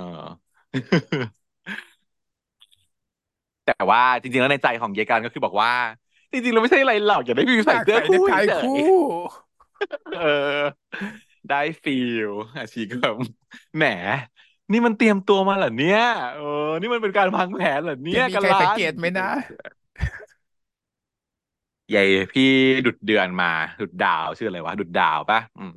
[3.66, 5.72] แต่ว่าจริงๆแล้วในใจของเยกันก็คือบอกว่า
[6.32, 10.22] จริงๆเราไม่ใช่อะไรหรอกอยากได้ฟิลอใส่ยากเสื้อใส่เน็กคู่ไทเฉคู่ยๆเออ
[11.48, 11.92] ได้ฟิ
[12.28, 13.16] ลอาชีก็แบบ
[13.76, 13.84] แหม
[14.72, 16.00] นี่มันเตรียมตัวมาเหรอเนี่ย
[16.34, 16.42] เออ
[16.82, 19.28] นี่มันเป็นการวางแผนเหรอเนี่จะยมีกันใครล้าสังนเกตไหมนะ
[21.92, 22.02] ใหญ่
[22.34, 22.44] พี่
[22.86, 23.52] ดุดเดือนมา
[23.82, 25.74] ดุดดาวชื่ออะไรวะ ดุดดาวปะอืม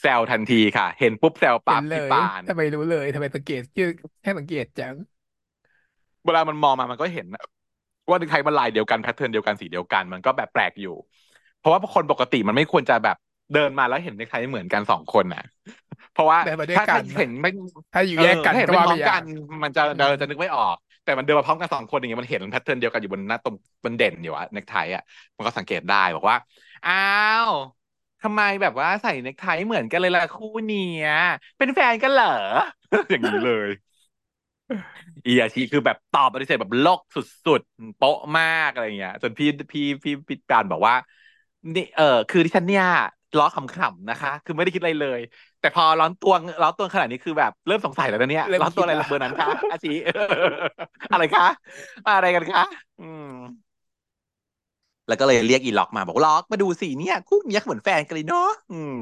[0.00, 3.88] แซวทันทีค่ะ เห็นปุ๊บแซวเห็ปั๊นบเลพี่ยปานทำไมรู้เลยทำไมสังเกตชื่อ
[4.22, 4.96] แค่สังเกตจัง
[6.24, 7.42] เวลามันมองมามันก็เห็นนะ
[8.08, 10.96] ว่าเน็กไทมันลายเดียวกัน pattern เดียวกันสีเดียวกัน มันก็แบบแปลกอยู่
[11.58, 13.16] เพราะว่าคนปกติมันไม่ควรจะแบบ
[13.54, 15.42] เดินมาแล้วเห็นเน็กไทเหมือนกันสองคนน่ะ
[16.12, 17.48] เพราะว่าเดินมาด้วยถ้ากัถ้านเห็นไม่
[17.92, 19.22] ถ้าอยู่เอแยอกกันถ้าเห็นก็ไม่ว่าพไปร้อมอย่ากังน
[19.62, 25.02] มันจะเดินจะนึกไม่ออก แต่มันเดินมาพร้อมกันสองคนอย่างเงี้ยมันเห็น pattern เดียวกันอยู่บนหน้าตรงบนเด่นอยู่อะเน็กไทอะ
[25.36, 26.36] มันก็สังเกตได้บอกว่า
[26.84, 26.92] อ้า
[27.48, 27.50] ว
[28.20, 31.08] ทำไมแบบว่าใส่เน็กไทเหมือนกันเลยล่ะคู่เนี้ย
[31.58, 32.26] เป็นแฟนกันเหรอ
[33.10, 33.68] อย่างนี้เลย
[35.26, 40.94] อีอาชีคือแบบตอบปฏิเสธแบบโลกสุดๆโป๊ะมากอะไรเงี้ยจนพี่พี่พี่พี่การบอกว่า
[41.74, 42.84] นี่เออคือดิฉันเนี่ย
[43.36, 45.20] ล้อขำๆนะคะ คือไม่ได้คิดอะไรเลย
[45.64, 49.88] แต่พอร้อนตัวร้อนตัวขนาดนี้คือแบบเริ่มสงสัยแล้วนะเนี่ยเริ่มร้อนตัวอะไรคิดละเบอร์นั้นคะอาชี
[51.12, 51.46] อะไรคะ
[52.06, 52.62] อะไรกันคะ
[52.98, 53.24] อืม
[55.08, 58.92] แล้วก็เลยเรียกอีล็อกมาบอกว่าล็อกมาดูสิเนี่ยคู่เนี้ยเหมือนแฟนกันเลยเนาะอืม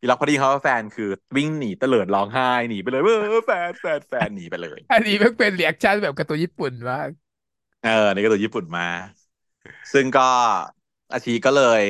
[0.00, 1.04] อีล็อกพอดีเขาว่าแฟนคือ
[1.36, 7.08] วิ่งหนีเตลิดร้องไห้หนีไปเลยเออแฟนแฟนแฟนหนีไปเลย อันนี้มันเป็น reaction แบบการ์ตูนญี่ปุ่นมาก
[7.80, 8.82] เออนี่ก็ตัวญี่ปุ่นมา
[9.92, 10.22] ซึ่งก็
[11.12, 11.82] อาชีก็เลย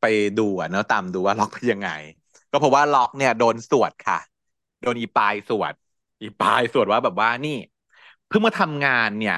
[0.00, 0.04] ไป
[0.38, 1.88] ดูอะเนอะตามดูว่าล็อกเป็นยังไง
[2.52, 4.18] ก็เพราะว่าล็อกเนี่ยโดนสวดค่ะ
[4.82, 5.74] โดนอีปายสวด
[6.22, 7.56] อีปายสวดว่าแบบว่านี่
[8.28, 9.36] เพิ่งมาทำงานเนี่ย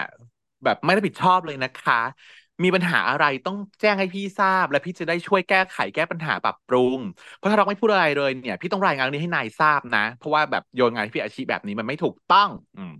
[0.64, 2.00] แบบไม่ได้ผิดชอบเลยนะคะ
[2.64, 6.98] มีปัญหาอะไรต้องแจ้งให้พี่ทราบ และพี่จะได้ช่วยแก้ไขแก้ปัญหาปรับปรุง
[7.34, 12.90] เพราะถ้าเราไม่พูดอะไรเลยเนี่ย พี่ต้องรายงานเรื่องนี้ให้นายทราบนะ เพราะว่าแบบโยนงานให้พี่อาชีพแบบนี้มันไม่ถูกต้อง อืม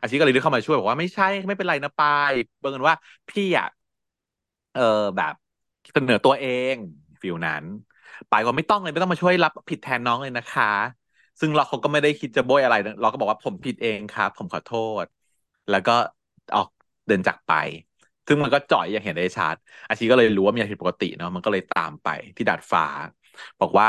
[0.00, 2.96] อาชีพก็เลยเดินเข้ามาช่วยบอกว่าไม่ใช่ไม่เป็นไรนะปายเบิ่งว่า
[3.28, 3.66] พี่อะ
[4.72, 4.80] เออ
[5.16, 5.34] แบบ
[5.92, 6.74] เสนอตัวเอง
[7.20, 7.64] ฟิลนั้น
[8.30, 10.64] ปายก็ไม่ต้องเลยไม่ต้องมาช่วยรับผิดแทนน้องเลยนะคะ
[11.40, 14.70] ซึ่งเราเขาก็ไม่ได้คิดจะโบยอะไร เราก็บอกว่าผมผิดเองครับ ผมขอโท
[15.04, 15.06] ษ
[15.68, 15.92] แล้วก็
[16.54, 16.68] ออก
[17.06, 17.50] เดินจากไป
[18.26, 19.56] ซึ่งมันก็จ่อยอย่างเห็นได้ชัด
[19.88, 22.84] อาชีก็เลยรู้ว่ามีอะไรผิดปกติเนาะมันก็เลยตามไปที่ดาดฟ้า
[23.60, 23.88] บอกว่า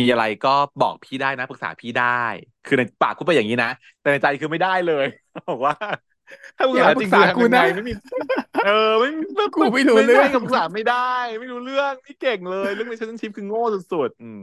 [0.00, 0.48] มีอะไรก็
[0.80, 2.04] บอกพี่ได้นะปรึกษาพี่ได้
[2.64, 3.68] คือในปากกูไปอย่างนี้นะ
[4.00, 5.06] แต่ในใจคือไม่ได้เลย
[5.48, 5.74] บอกว่า
[6.56, 7.92] ถ้าปรึกอย่าษาปจรึริกงษาๆกูทำยังไงนะไม่มี
[8.60, 10.94] เออไม่มีกูไม่รู้เรื่องไม่ปรึกษาไม่ได้
[11.38, 14.40] ไม่รู้เรื่องนี่เก่งเลย เรื่อง relationship คือโง่สุดๆอืม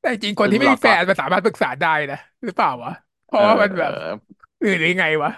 [0.00, 2.92] แต่จริงๆคนที่ไม่มีแฟนมันสามารถปรึกษาได้นะหรือเปล่าวะ
[3.24, 3.92] เพราะว่ามันแบบ
[4.58, 5.30] เออหรือยังไงวะ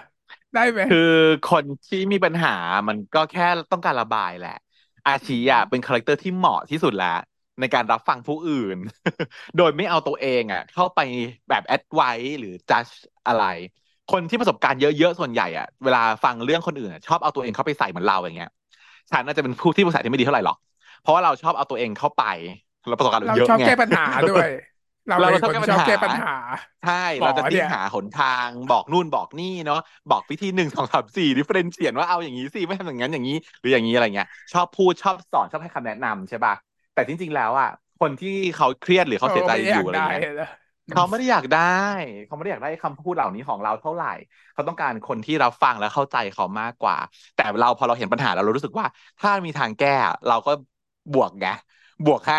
[0.53, 0.97] ได้ไหมคือ
[1.43, 2.49] คนที่มีปัญหา
[2.87, 4.51] มันก็แค่ต้องการระบายแหละ
[5.05, 7.07] อาชีอะเป็น character ที่เหมาะที่สุดแล้ว
[7.59, 8.77] ในการรับฟังผู้อื่น
[9.55, 10.99] โดยไม่เอาตัวเองอะ เข้าไป
[11.49, 12.01] แบบ advise
[12.39, 12.85] หรือ judge
[13.27, 13.41] อะไร
[14.07, 18.49] คนที่ประสบการณ์เยอะๆส่วนใหญ่อะเวลาฟังเรื่องคนอื่นอะชอบเอาตัวเองเข้าไปใส่เหมือนเราอย่างเงี้ย
[19.11, 20.57] ฉันน่าจะเป็นผู้ที่ปรึกษาที่ไม่ดีเท่าไหร่หรอก
[21.01, 22.23] เพราะว่าเราชอบเอาตัวเองเข้าไป
[22.87, 24.47] เราประสบการณ์เราเยอะชอบไงแก้ปัญหาด้วย
[25.07, 26.31] เราเราเป็นชอบคนแก้ปัญชอบหาแก้ปัญหา
[26.81, 29.77] ใช่หมอเราจะเนี่ติ้งยหาหนทางบอกนู่นบอกนี่เนาะ
[30.09, 36.53] บอกวิธีหนึ่งสองสามสี่ differential ว่าเอาอย่างนี้สิไม่ทำอย่างนั้นอย่างนี้ หรืออย่างนี้อะไรเงี้ย ชอบพูดชอบสอนชอบให้คำแนะนำใช่ป่ะ
[36.93, 40.47] แต่จริงๆแล้วอะคนที่เขาเครียดหรือเขาเสียใจไม่ได้ออยายู่กอะไรได้เงี้ยนะ
[40.91, 41.59] เขาไม่ได้อยากได้
[42.25, 44.07] เขาไม่ได้อยากได้คำพูดเหล่านี้ของเราเท่าไหร่
[44.53, 46.97] เขาต้องการคนที่รับฟังและเข้าใจเขามากกว่า
[47.35, 48.87] แต่เราพอเราเห็นปัญหาแล้วเรารู้สึกว่า
[49.19, 49.89] ถ้ามีทางแก้
[50.27, 50.51] เราก็
[51.13, 51.47] บวกไง
[52.05, 52.37] บวกให้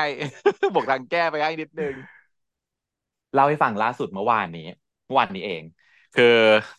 [0.72, 1.94] บวกทางแก้ไปให้นิดนึง
[3.32, 4.66] เล่าให้ฟังล่าสุดเมื่อวานนี้
[5.04, 5.62] เมื่อวานนี้เอง
[6.14, 6.24] คือ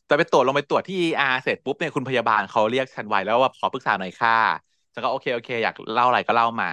[0.10, 4.32] จะไปตรวจลงไปตรวจที่ ER เสร็จปุ๊บเนี่ยคุณพยาบาลเขาเรียกฉันไว้แล้วว่าขอปรึกษาหน่อยค่ะ
[4.94, 6.68] ฉันก็โอเคโอเค อยากเล่าอะไรก็เล่ามา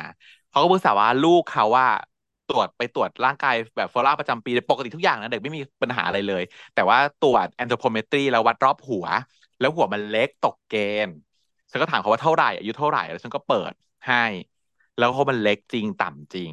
[0.48, 1.86] เขาก็ปรึกษาว่าลูกเขาว่า
[2.50, 6.42] ตรวจไปตรวจร่างกายแบบฟอร่าประจำปีปกติทุกอย่างนะเด็กไม่มีปัญหาอะไรเลย
[6.74, 9.06] แต่ว่าตรวจแอนโทรโพเมตรีแล้ววัดรอบหัว
[9.60, 10.74] แล้วหัวมันเล็กตกเก
[11.06, 11.16] ณฑ์
[11.70, 13.72] ฉันก็ถามเขาว่าเท่าไหร่อายุเท่าไหร่แล้วฉันก็เปิด
[14.08, 14.24] ให้
[14.98, 16.50] แล้วเพราะมันเล็กจริงต่ำจริง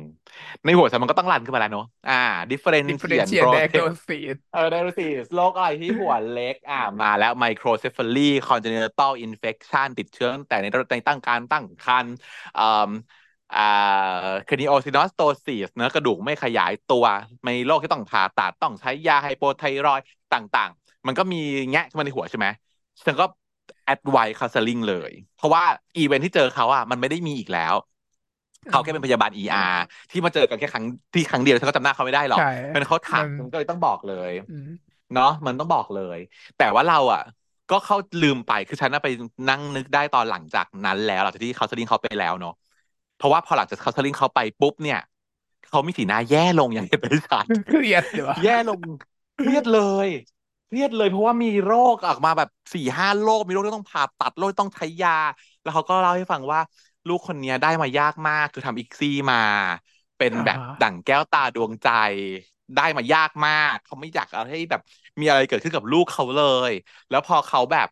[0.65, 12.15] ในหัวฉันมันก็ต้องรันขึ้นมาแล้วเนอะอ่า differentiation differentiate process diagnosis เออ diagnosis โรคอะไรที่หัวเล็กอ่ามาแล้ว microcephaly congenital infection ติดเชื้อตั้งแต่ในในตั้งการตั้งครรภ์
[13.51, 13.59] อ่า
[14.23, 17.05] อ่า craniosynostosis เนื้อกระดูกไม่ขยายตัว
[17.47, 21.37] มีโรคที่ต้องผ่าตัดต้องใช้ยา hypothyroid ต่างๆ มันก็มี
[21.69, 22.47] แงะขึ้นมาในหัวใช่ไหม
[23.05, 23.25] ฉันก็
[23.93, 25.63] advice counseling เลย เพราะว่า
[25.97, 27.73] อีเวนท์ที่เจอเขาอะมันไม่ได้มีอีกแล้ว
[28.67, 29.73] เขาแค่เป็นพยาบาล ER
[30.11, 34.69] ที่มาเจอกันแค่ครั้งที่ครั้งเดียวฉันก็จำหน้าเขาไม่ได้หรอกใช่เป็นเขาถามมันมันก็เลยต้องบอกเลยอืม
[35.13, 36.17] เนาะมันต้องบอกเลย
[36.57, 37.21] แต่ว่าเราอะ
[37.69, 39.07] ก็เข้าลืมไปคือฉันน่ะไป
[39.47, 42.51] นั่งนึกได้ตอนหลังจากนั้นแล้วหลังจากที่เขาสลิงเขาไปแล้วเนาะ
[43.17, 44.99] เพราะว่าพอหลังจากเขาสลิงเขาไปปุ๊บเนี่ย
[45.69, 48.81] เขามีสีหน้าแย่ลงอย่างเห็นได้ชัดเครียดหรือวะแย่ลง
[49.37, 49.75] เครียดเล
[50.05, 50.07] ย
[50.65, 55.11] เครียดเลย เพราะว่ามีโรคออกมาแบบสี่ห้าโรคมีโรคที่ต้องผ่าตัดโรคที่ต้องใช้ยา
[55.61, 56.59] แล้วเขาก็เล่าให้ฟังว่า
[57.07, 59.37] ลูกคนเนี้ยได้มายากมากคือทำอีกซี่มา
[60.17, 61.87] เป็นแบบอ่าฮะดั่งแก้วตาดวงใจ
[62.75, 64.81] ได้มายากมากเขาไม่อยากเอาให้แบบ
[65.19, 66.71] มีอะไรเกิดขึ้นกับลูกเขาเลย
[67.09, 67.87] แล้วพอเขาแบบ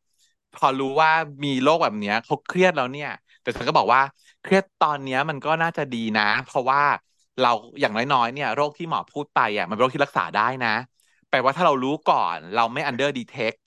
[0.54, 1.12] พอรู้ว่า
[1.44, 3.10] มีโรคแบบเนี้ยเขาเครียดแล้วเนี่ย
[3.42, 4.02] แต่ฉันก็บอกว่า
[4.46, 6.84] เครียดตอนนี้มันก็น่าจะดีนะ เพราะว่า
[7.42, 10.70] เราอย่างน้อยๆเนี่ยโรคที่หมอพูดไปอะมันเป็นโรคที่รักษาได้นะ
[11.30, 13.58] แปลว่าถ้าเรารู้ก่อนเราไม่ under detect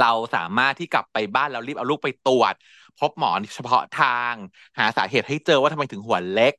[0.00, 2.54] เราสามารถที่กลับไปบ้านแล้วรีบเอาลูกไปตรวจ
[2.98, 4.34] พบหมอเฉพาะทาง
[4.78, 6.54] หาสาเหตุให้เจอว่าทำไมถึงหัวเล็ก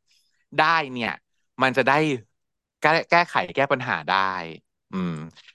[0.60, 1.12] ได้เนี่ย
[1.62, 1.98] มันจะได้
[2.82, 4.34] แก้แก้ไขแก้ปัญหาได้
[4.94, 5.14] อืม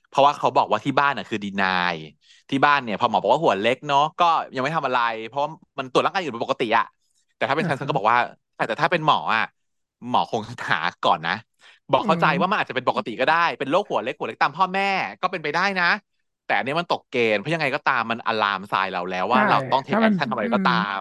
[0.08, 1.96] เพราะว่าเขาบอกว่าที่บ้านน่ะคือดีนาย
[2.50, 5.42] ที่บ้านเนี่ยพอหมอบอกว่าหัวเล็กเนาะก็ยังไม่ทำอะไร เพราะ
[5.78, 6.84] มันตรวจร่างกายอยู่เป็นปกติอะ
[7.40, 8.18] แต่ถ้าเป็นฉันฉันก็บอกว่า
[8.56, 9.44] แต่แต่ถ้าเป็นหมออะ
[10.08, 11.32] หมอคงหาก่อนนะ
[11.90, 14.84] บอกเข้าใจว่ามันอาจจะเป็นปกติก็ได้ เป็นโรคหัวเล็กหัวเล็กตามพ่อแม่
[15.20, 15.84] ก็เป็นไปได้นะ
[16.44, 21.00] แต่อันนี้มันตกเกณฑ์เพราะยังไงก็ตามมันอะลามทรายเราแล้วว่าใช่เราต้องเทคถ้าแอมันคชั่นทำอะไรก็ตาม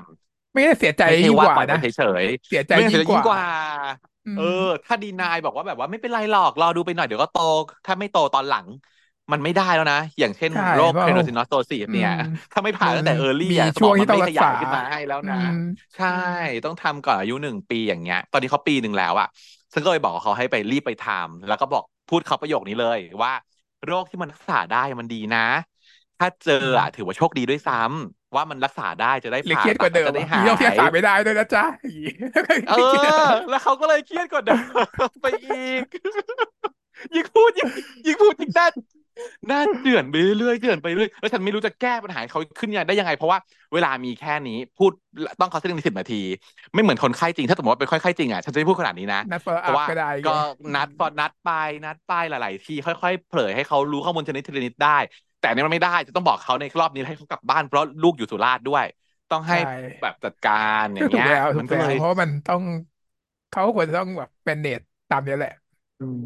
[0.54, 3.42] ไม่ได้เสียใจไม่ใช่ยิ่งว่ากว่าปล่อยมันะนเฉยเสียๆใจไม่ใช่ยิ่งกยิ่งกว่าว่า
[4.26, 4.42] อืมเออ
[4.84, 7.38] ถ้าดีนายบอกว่าแบบว่าไม่เป็นไรหรอกรอดูไปหน่อยเดี๋ยวก็โต
[7.86, 8.68] ถ้าไม่โตตอนหลัง
[9.32, 12.16] มันไม่ได้แล้วนะ อย่างเช่นใช่โรคเพราะเคโนซินอสโตซิสเนี่ยอืม
[12.52, 15.48] ถ้าไม่ผ่าตั้งแต่ early มีอะสช่มวองงที่มันต้องไม่รัขกยาษายขึ้นมาให้แล้วอืนะม
[15.96, 16.08] ใช่
[16.64, 19.28] ต้องทำก่อนอายุหนึ่งปีอย่างเงี้ย ตอนนี้เขาปีหนึ่งแล้วอะ
[19.74, 23.32] ฉันก็เลยบอกเขาให้ไปรีบไปทำแล้วก็บอกพูดเขาประโยคนี้เลยว่า
[23.86, 25.40] โรคที่มันรักษาได้มันดีนะ
[26.18, 32.12] ถ้าเจออะถือว่าโชคดีด้วยซ้ำว่ามันรักษาได้จะได้หรือผ่าเครียดกตัดว่าเดิแล้วมจะได้อะหามีโรคที่รักยษาไม่ได้ด้วยนะจ๊ะอย่างงี้
[32.66, 32.74] เออ
[33.50, 34.60] แล้วเขาก็เลยเครียดกว่าเดิม
[35.22, 35.84] ไปอีก
[37.16, 37.68] ยิ่งพูดยิ่ง
[38.06, 38.68] ยิ่งพูดยิ่งน่า
[39.50, 43.40] น่าเจือนไปเรื่อยๆเจือนไปเรื่อยแล้วฉันไม่รู้จะแก้ปัญหาให้เขาขึ้นยังได้ยังไง เพราะว่า
[43.74, 44.92] เวลามีแค่นี้พูด
[45.40, 46.16] ต้องเขาเส้นในสิบนาที
[46.74, 50.32] ไม่เหมือนคนไข้จริง ถ้าสมมติว่าเป็นคนไข้จริงอะฉันจะไม่พูดขนาดนี้นะนัด follow เพราะ up ว่าก็ได้ไงก็
[50.76, 51.50] นัดพอนัดไป
[51.86, 54.90] นัดไปหลาย ๆ ที่ค่อย ๆ เผยให้เขารู้ข้อมูลชนิดทีละนิดได้
[55.38, 58.86] แต่อันนี้มันไม่ได้จะต้องบอกเขาในรอบนี้ให้เขากลับบ้านเพราะลูกอยู่สุราษฎร์ด้วย
[59.30, 59.60] ต้องให้ใช่
[60.02, 60.52] แบบจัดกา
[60.82, 62.62] รอก็ย่างถูกเงี้ยแล้วถูมันกก็แล้เลวยเพราะว่ามันต้อง
[63.50, 65.58] เขาควรจะต้องแบบเป็นเนตตามนี้แหละอืม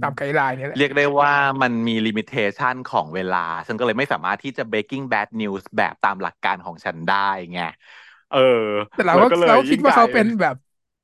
[0.01, 1.31] ตามไกด์ไลน์นี้แหละเรียกได้ว่า
[1.62, 7.59] มันมีลิมิเ t ชันของเวลาซึ่งก็เลยไม่สามารถที่จะ breaking bad news แบบตามหลักการของฉันได้ไง
[8.29, 8.39] เออ
[8.93, 10.55] แต่เราแล้วก็ก็เลยเราคิดยิ่งว่าใหญ่เขาเป็นแบบ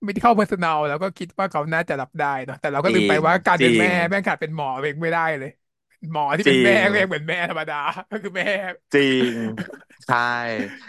[0.08, 5.50] medical personnel แล้วก็คิดว่าเขาน่าจะรับได้เนอะแต่เราก็จลืริมไปงว่าการจเป็นริแม่งแม่งขาดเป็นหมอเองไม่ได้เลย
[6.12, 7.76] หมอที่จเป็นริแม่งก็ยังเหมือนแม่ธรรมดา
[8.12, 8.46] ก็คือแม่
[8.94, 9.34] จริง
[10.08, 10.18] ใช่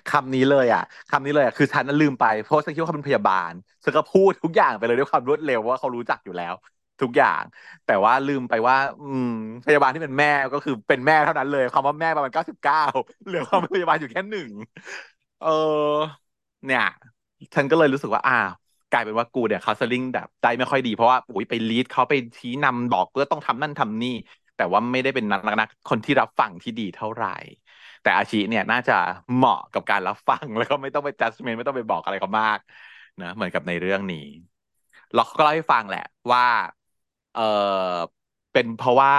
[0.06, 3.52] คำนี้เลยอะคำนี้เลยอะคือฉันน่ะลืมไปเพราะฉันคิดว่าเขาเป็นพยาบาล
[3.84, 6.54] ฉันก็พูดทุกอย่างไปเลยด้วยความรวดเร็วว่าเขารู้จักอยู่แล้ว
[7.02, 7.42] ทุกอย่าง
[7.86, 9.28] แต่ว่าลืมไปว่า อืม
[9.66, 12.82] พยาบาลที่เป็นแม่ก็คือเป็นแม่เท่านั้นเลยคำว่าแม่ประมาณเก้าสิบเก้า
[13.26, 14.50] เหลือความเป็นพยาบาลอยู่แค่หนึ่ง
[15.38, 15.48] เออ
[16.66, 16.82] เนี่ย
[17.54, 18.50] ฉันก็เลยรู้สึกว่าอ้าว
[18.90, 24.16] กลายเป็นว่ากูเนี่ยคาสลิงแบบใจไม่ค่อยดีเพราะว่าอุ้ยไปลีดเขาไปชี้นำบอกเพื่อต้องทำนั่นทำนี่
[24.56, 27.28] แต่ว่าไม่ได้เป็นนักนักคนที่รับฟังที่ดีเท่าไหร่
[28.02, 28.94] แต่อาชีเนี่ยน่าจะ
[29.34, 32.58] เหมาะกับการรับฟังแล้วก็ไม่ต้องไป judgment ไม่ต้องไปบอกอะไรเขามาก
[33.20, 34.26] นะเหมือนกับในเรื่องนี้
[35.14, 36.00] เราก็เล่าให้ฟังแหละ
[36.32, 36.44] ว่า
[37.32, 37.40] เออ
[38.52, 39.12] เป็นเพราะว่า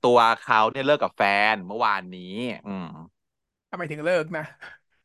[0.00, 2.22] ตัวเขาเนี่ยเลิกกับแฟนเมื่อวานนี้
[2.66, 2.86] อืม
[3.70, 4.44] ทำไมถึงเลิกนะ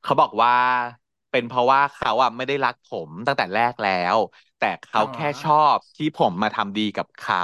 [0.01, 0.53] เขาบอกว่า
[1.29, 4.17] เป็นเพราะว่าเขาอะไม่ได้รักผมตั้งแต่แรกแล้ว
[4.57, 7.39] แต่เขาอ๋อ แค่ชอบที่ผมมาทำดีกับเขา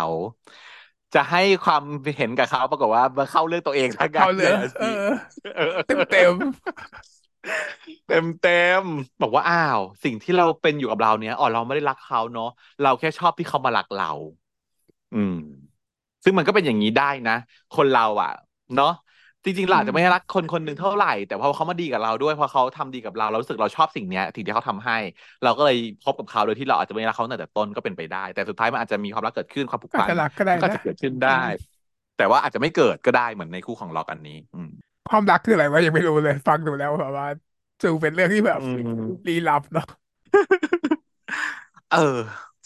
[1.13, 1.84] จะให้ความ
[2.15, 4.88] เห็นกับเขาปรากฏว่ามาเข้าเรื่องตัวเองทั้งนั้เอานเลเลยยอาเอชีอ
[5.56, 6.34] เออ เต็มเต็ม
[8.06, 8.51] เต็มเต็
[8.82, 8.84] ม
[9.21, 12.45] บอกว่าอ้าว สิ่งที่เราเป็นอยู่กับเราเนี้ยอ๋อเราไม่ได้รักเขาเนาะ
[12.82, 14.08] เราแค่ชอบที่เขามารักเรา
[15.12, 15.34] อืม
[16.24, 17.34] ซึ่งมันก็เป็นอย่างนี้ได้นะ
[17.72, 18.30] คนเราอะ
[18.76, 18.88] เนาะ
[19.43, 24.93] จริงๆเราอาจจะไม่ได้รักคนคนหนึ่งเท่าไหร่ แต่พอเขามาดีกับเราด้วยพอเขาทำดีกับเราเรารู้สึกเราชอบสิ่งเนี้ยสิ่งที่เขาทำให้
[25.43, 31.32] เราก็เลยคบกับเขาโดยที่เราอาจจะไม่ได้รักเขาตั้งแต่ต้นก็เป็นไปได้ แต่สุดท้ายมันอาจจะมีความรักเกิดขึ้นความผูกอาจพันจะรักก็ได้มันก็อาจนะ จะเกิดขึ้นได้
[32.15, 34.70] แต่ว่าอาจจะไม่เกิดก็ได้เหมือนในคู่ของล็อกอันนี้ อืม
[35.08, 37.26] ความรักคืออะไรวะยังไม่รู้เลย ฟังดูแล้วแบบว่า
[37.82, 39.86] จูเป็นเรื่องที่แบบอืม ลี้ลับเนาะ
[41.89, 41.98] เออ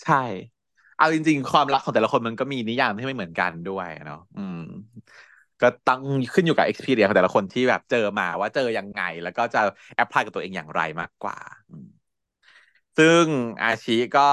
[0.03, 0.15] ใช่
[1.01, 4.59] เอาจริง ๆ ความรักของแต่ละคนมันก็มีนิยามที่ไม่เหมือนกันด้วยเนาะอืม
[5.61, 6.01] ก็ตั้ง
[6.33, 9.61] ขึ้นอยู่กับ experience ของแต่ละคนที่แบบเจอมาว่าเจอยังไง แล้วก็จะ
[9.95, 11.37] แอพพลายกับตัวเองอย่างไรมากกว่า
[12.97, 13.25] ซึ่ง
[13.63, 14.29] อาชีก็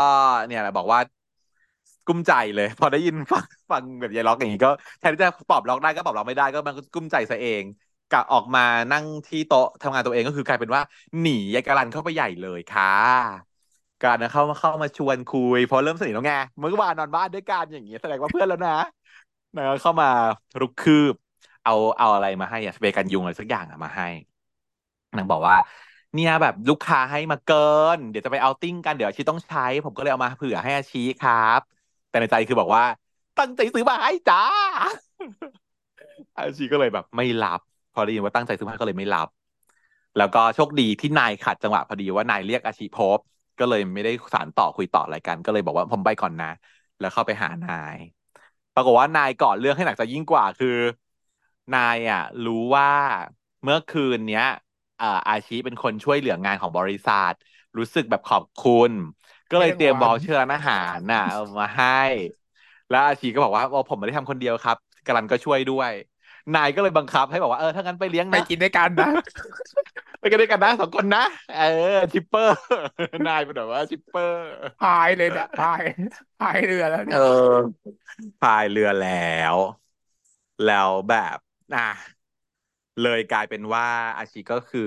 [0.46, 1.00] เนี่ยแหละบอกว่า
[2.06, 7.64] กุ้มใจเลย พอได้ยินฟังฟังแบบยายล็อกอย่างนี้ก็แทนที่จะปอบล็อกได้ก็ปอบล็อกไม่ได้ก็มันก็กุ้มใจซะเอง
[8.10, 8.60] กะออกมา
[8.92, 10.82] นั่งที่โต๊ะทำงานตัวเองก็คือกลายเป็นว่า
[11.20, 13.47] หนียายกาลันเข้าไปใหญ่เลยค่ะ
[14.02, 18.76] การนะเข้ามาเข้ามาชวนคุยพอเริ่มสนิทแล้วไงเมื่อวานนอนบ้านด้วยกันอย่างเงี้ยแสดงว่าเพื่อนแล้วนะ
[19.56, 20.08] นะเข้ามา
[20.60, 21.14] รุกคืบ
[21.64, 24.08] เอาเอาอะไรมาให้อะสเปรย์กันยุงอะไรสักอย่างอะมาให้
[25.16, 25.56] นางบอกว่า
[26.14, 31.60] เนี่ยแบบลูกค้าให้มาเกิน เดี๋ยวจะไปเอาติ้งกันเดี๋ยวอาชีต้องใช้ ผมก็เลยเอามาเผื่อให้อาชีครับ
[32.10, 32.84] แต่ในใจคือบอกว่า
[33.38, 34.42] ตั้งใจซื้อมาให้จ้า
[36.36, 37.60] อาชีก็เลยแบบ ไม่รับ
[37.94, 39.28] พอได้ยินว่าตั้งใจซื้อมาก็เลยไม่รับ
[40.18, 43.18] แล้วก็โชคดีที่นายขัดจังหวะพอดีว่านายเรียกอาชีพบ
[43.58, 46.46] ก็เลยไม่ได้สารต่อคุยต่ออะไรกัน ก็เลยบอกว่าผมไปก่อนนะ
[46.98, 47.98] แล้วเข้าไปหานาย
[48.72, 50.68] ปรากฏว่านายก่อนเรื่องให้หนักจะยิ่งกว่าคือ
[51.72, 52.88] นายอะ รู้ว่า
[53.62, 54.44] เมื่อคืนเนี้ย
[55.28, 57.32] อาชีเป็นคนช่วยเหลืองานของบริษัท
[57.78, 58.92] รู้สึกแบบขอบคุณ
[59.50, 61.20] ก็เลยเตรียมบอลเชิญอาหารน่ะ
[61.58, 61.88] มาให้
[62.88, 65.92] แล้วอาชีก็บอกว่าโอ้ผมไม่ได้ทำคนเดียวครับกาลันก็ช่วยด้วย
[66.54, 69.06] นายก็เลยบังคับให้บอกว่าเออถ้างั้นไปเลี้ยงไปกินด้วยกันนะ
[70.20, 71.62] ไปกันด้วยกันนะสองคนนะ เออ
[72.12, 72.54] shipper
[73.26, 74.36] นายเป็นแบบว่า shipper
[74.78, 75.82] พายเลยเนี่ยพาย
[76.38, 77.18] พายเรือแล้วเนี่เอยอ
[78.40, 79.08] พายเรือแล้
[79.54, 79.56] ว
[80.64, 81.38] แล้วแบบ
[81.72, 82.18] อะ
[83.00, 83.86] เลยกลายเป็นว่า
[84.18, 84.80] อาชิก็คือ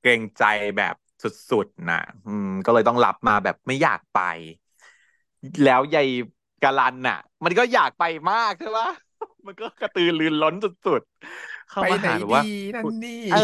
[0.00, 0.42] เกรงใจ
[0.76, 4.18] แบบสุดๆนะอืม ก็เลยต้องรับมาแบบไม่อยากไป
[5.64, 6.08] แล้วยาย
[6.62, 8.88] กาลันน่ะ มันก็อยากไปมากใช่ปะ
[9.46, 13.38] มันก็กระตือรือร้นสุดๆ เข้าไปมาไหนหาแบบว่าดีนั่นนี่เออ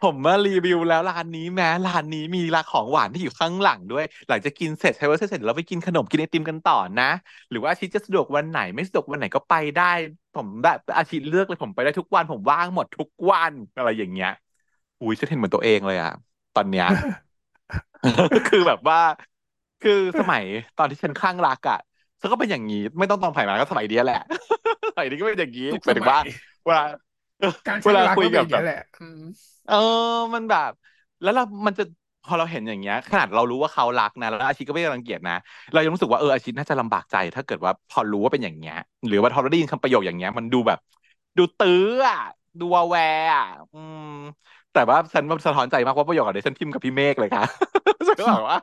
[0.00, 7.04] ผมมารีวิวแล้วร้านนี้แม้ร้านนี้มีร้านของหวานที่อยู่ข้างหลังด้วย หลังจากกินเสร็จใช้ว่าเสร็จเราไปกินขนมกินไอติมกันต่อนะ
[7.50, 9.82] หรือว่าอาทิตย์จะสะดวกวันไหนไม่สะดวกวันไหนก็ไปได้
[10.34, 14.28] ผมแบบอาทิตย์เลือกเลยผมไปได้ทุกวันผมว่างหมดทุกวันอะไรอย่างเงี้ย
[15.00, 16.10] อุ้ยฉันเห็นเหมือนตัวเองเลยอะ
[16.54, 16.86] ตอนเนี้ย
[18.46, 18.98] คือแบบว่า
[19.80, 20.44] คือสมัย
[20.76, 21.78] ตอนที่ฉันคลั่งรักอะ
[22.20, 24.16] ฉันก็เป็นอย่างนี้ ไม่ต้องตอนผ่านมาก็สมัยเดียแหละ
[24.92, 26.32] สมัยนี้ก็เป็นอย่างนี้ทุกหมายถึงว่าสมัย
[26.64, 26.82] เวลา
[27.66, 29.20] การเวช่างลารักคุยก็เป็นกัอบย่างแบบนี้ยแหละอืม
[29.66, 29.74] เออ
[30.34, 30.70] มันแบบ
[31.22, 31.82] แล้วเรามันจะ
[32.24, 35.34] พอเราเห็นอย่างเงี้ยขนาดเรารู้ว่าเขารักนะแล้วอาชีก็ไม่ได้รังเกียจนะ
[35.72, 38.74] เรายังรู้สึกว่าเอออาชีน่าจะลำบากใจ ถ้าเกิดว่าพอรู้ว่าเป็นอย่างเงี้ย
[39.06, 40.78] หรือว่าพอเราได้ยินคำประโยคอย่างเงี้ย มันดูแบบ
[41.38, 41.72] ดูตื้อ
[42.08, 42.18] อะ
[42.58, 44.04] ดูวาแวร์อะอืม
[44.72, 47.42] แต่ว่าฉันมันสะท้อนใจมากว่าประโยคอะไรฉันพิมพ์กับพี่เมฆเลยค่ะ
[48.08, 48.58] ฉันก็บอกว่า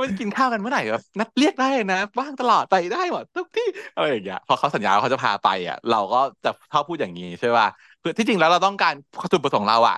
[0.00, 7.66] มันกินข้าวกันเมื่อไหร่แบบนัดเรียกได้นะว่างตลอดไปได้หมดทุกที่อะไรอย่างเงี้ยพอเขาสัญญาว่าเขาจะพาไปอะ เราก็จะชอบพูดอย่างนี้ใช่ป่ะ
[7.98, 8.94] เพื่อที่จริงแล้วเราต้องการ
[9.32, 9.96] จุดประสงค์เราอะ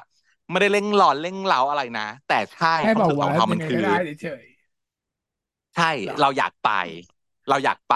[0.50, 4.44] ไม่ได้เร่งร้อนเร่งเร้าอะไรนะ แต่ใช่ให้ความบอกรู้สึกขว่าองเขามัยันงไงคืก็อได้เฉย
[5.74, 6.66] ใช่เหรอเราอยากไป
[7.48, 7.92] เราอยากไป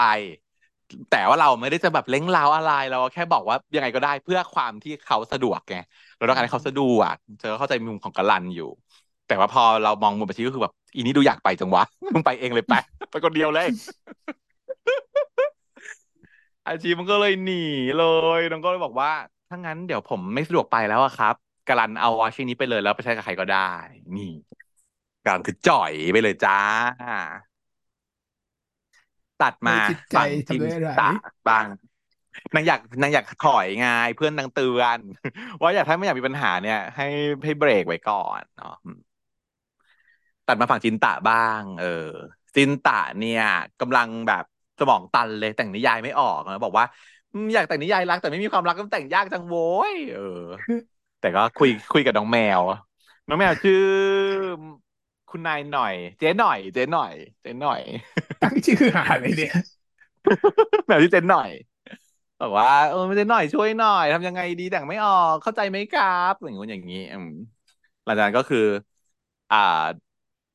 [1.09, 5.75] แต่ว่าเราไม่ได้จะแบบเล้งเล้าอะไรเราแค่บอกว่ายังไงก็ได้เพื่อความที่เขาสะดวกไง
[6.15, 8.65] เราต้องการให้เขาสะดวกเธอเข้าใจมุมของกะลันอยู่
[9.31, 12.73] แต่ว่าพอเรามองมุมอาชีพก็คือแบบอีนี้ดูอยากไปจังวะมึงไปเองเลยไป
[13.11, 13.67] ไปคนเดียวเลย
[16.67, 17.65] อาชีพมันก็เลยหนี
[17.99, 18.05] เล
[18.37, 19.11] ยน้องก็เลยบอกว่า
[19.49, 21.35] ถ้างั้นเดี๋ยวผมไม่สะดวกไปแล้วอะครับ
[21.67, 23.71] กะลันเอาวาชินี้ไปเลยแล้วไปใช้กับใครก็ได้
[24.15, 24.31] นี่
[25.25, 26.59] กะลันคือจ่อยไปเลยจ้า
[29.41, 31.11] ตัดๆมาในจิตใจฝั่งจิทำนด้วยอะไรตะ
[31.49, 31.65] บ้าง
[32.55, 34.99] นางอยากนางอยากถอยไงเพื่อนนางเตือน
[35.61, 37.07] ว่าอยากถ้าไม่อยากมีปัญหาเนี่ย ให้
[37.43, 38.97] ให้เบรกไว้ก่อนเนาะอืม
[40.45, 41.87] ตัดมาฝั่งจินตะบ้าง เออ
[42.55, 43.41] จินตะเนี่ย
[43.79, 44.43] กำลังแบบ
[44.79, 46.85] สมองตันเลยแต่งนิยายไม่ออกนะบอกว่า
[47.31, 50.21] อืมอยากแต่งนิยายรักแต่ไม่มีความรักก็แต่งยากจังโว้ยเออ
[51.19, 52.61] แต่ก็คุยคุยกับน้องแมว
[53.27, 53.75] น้องแมวชื่อ
[55.29, 57.81] คุณนายหน่อย เจ๊หน่อย เจ๊หน่อย เจ๊หน่อย
[58.41, 59.53] ตั้งชื่อหาอะไรเนี่ย
[60.87, 61.49] แมวที่เจ๊หน่อย
[62.39, 67.27] บอกว่าเออเจ๊หน่อยช่วยหน่อยทำยังไงดีแต่งไม่ออกเข้าใจไหมครับอย่างงู้นอย่างนี้อืม
[68.05, 68.59] หลังจากนั้นก็คือ
[69.49, 69.57] อ่า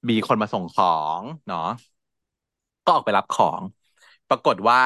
[0.09, 0.87] มีคนมาส่งขอ
[1.21, 1.59] งเนาะ
[2.85, 3.62] ก็ออกไปรับของ
[4.29, 4.81] ปรากฏว่า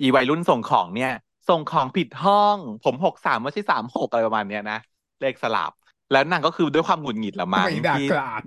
[0.00, 1.10] อีวัยรุ่นส่งของเนี่ย
[1.48, 4.78] ส่งของผิดห้อง ผมหกสามไม่ใช่สามหกอะไรประมาณเนี้ยนะ
[5.20, 5.70] เลขสลับ
[6.10, 8.42] แล้วนางก็คือด้วยความหงุดหงิดละทำมั้งไมด่าที่กราด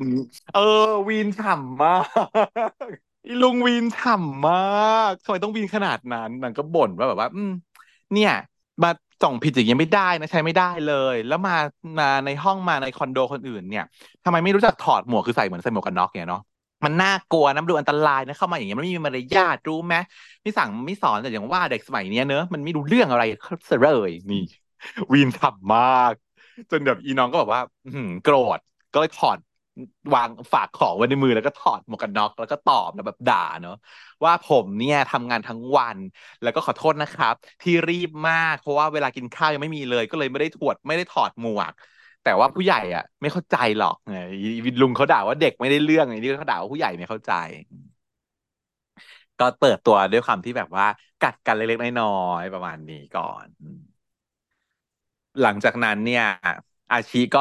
[0.53, 0.61] เออ
[1.09, 1.89] วีนฉ่ำมา
[2.25, 2.25] ก
[3.25, 4.53] อีลุงวีนฉ่ำมา
[5.09, 7.49] กทำไมต้องวีนขนาดนั้นนางก็บ่นว่าแบบว่า อืม
[8.13, 8.31] เนี่ย
[8.81, 8.89] มา
[9.21, 11.53] ส่องผิดอย่างเงี้ยไม่ได้นะใช้ไม่ได้เลย แล้วมา
[11.99, 13.83] มาในห้องมาในคอนโดคนอื่นเนี่ย
[14.23, 16.41] ทำไมไม่รู้จักถอดหมวกคือใส่เหมือนใส่หมวกกันน็อกเนี่ยเนาะ
[16.85, 19.95] มันน่ากลัวนะมันดูอันตรายนะเข้ามาอย่างเงี้ยมันไม่มีมารยาทรู้ไหม
[20.43, 23.23] ไม่สั่งไม่สอนแต่อย่างว่าเด็กสมัยเนี้ยเนอะมันไม่รู้เรื่องอะไร
[23.81, 24.37] เลยนี่
[25.11, 26.13] วีนฉ่ำมาก
[26.71, 27.89] จนแบบอีน้องก็แบบว่า อื
[28.23, 28.59] โกรธ
[28.91, 29.37] ก็เลยถอด
[30.13, 33.73] วางฝากของไว้ในมือแล้วก็ถอดหมวกกันน็อกแล้วก็ตอบแล้วแบบด่าเนาะ
[34.25, 35.99] ว่าผมเนี่ยทำงานทั้งวัน
[36.41, 41.73] แล้วก็ขอโทษนะครับ ที่รีบมากเพราะว่าเวลากินข้าวยังไม่มีเลย ก็เลยไม่ได้ถวดไม่ได้ถอดหมวก
[42.21, 44.15] แต่ว่าผู้ใหญ่อะ ไม่เข้าใจหรอกไง
[44.81, 47.31] ลุงเขาด่าว่าเด็กไม่ได้เรื่องไงนี่เขาด่าว่าผู้ใหญ่ไม่เข้าใจ
[49.39, 50.85] ก็เปิดตัวด้วยความที่แบบว่า
[51.19, 52.07] กัดกันเล็กๆน้อ
[52.39, 53.47] ยๆประมาณนี้ก่อน
[55.41, 56.23] หลังจากนั้นเนี่ย
[56.91, 57.39] อาชีก็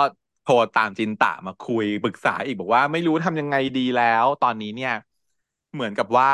[0.49, 4.93] โทรตามจินตะมาคุยปรึกษาอีกบอกว่าไม่รู้ทำยังไงดีแล้ว ตอนนี้เนี่ย
[5.75, 6.29] เหมือนกับว่า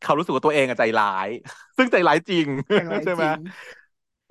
[0.00, 1.28] เขารู้สึกว่าตัวเองอะใจร้าย
[1.76, 3.36] ซึ่งใจร้ายจริงอย่างไรใช่ไหจมริง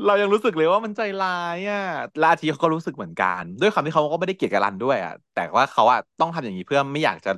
[0.06, 1.80] เรายังรู้สึกเลยว่ามันใจร้ายอะ
[2.18, 7.30] และอาทิเขาก็รู้สึกเหมือนกัน ด้วยความที่เขาก็ไม่ได้เกลียดกับรันด้วยอะ แต่ว่าเขาอะต้องทำอย่างนี้เพื่อไม่อยากจะ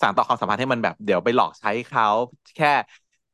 [0.00, 2.06] สานต่อความสัมพันธ์ให้มันแบบ เดี๋ยวไปหลอกใช้เขา
[2.56, 2.68] แค่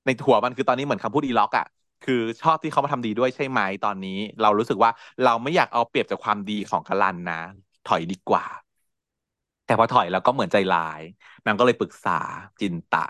[0.05, 1.65] ในหัวมันคือตอนนี้เหมือนคำพูดอีล็อกอะ
[2.03, 4.91] คือชอบที่เขามาทำดีด้วยใช่ไหมตอนนี้ เรารู้สึกว่า
[5.23, 7.37] เราไม่อยากเอาเปรียบจากความดีของกรันนะ
[7.89, 8.45] ถอยดีกว่า
[9.67, 11.01] แต่พอถอยแล้วก็เหมือนใจร้าย
[11.47, 12.21] นางก็เลยปรึกษา
[12.61, 13.07] จินตะ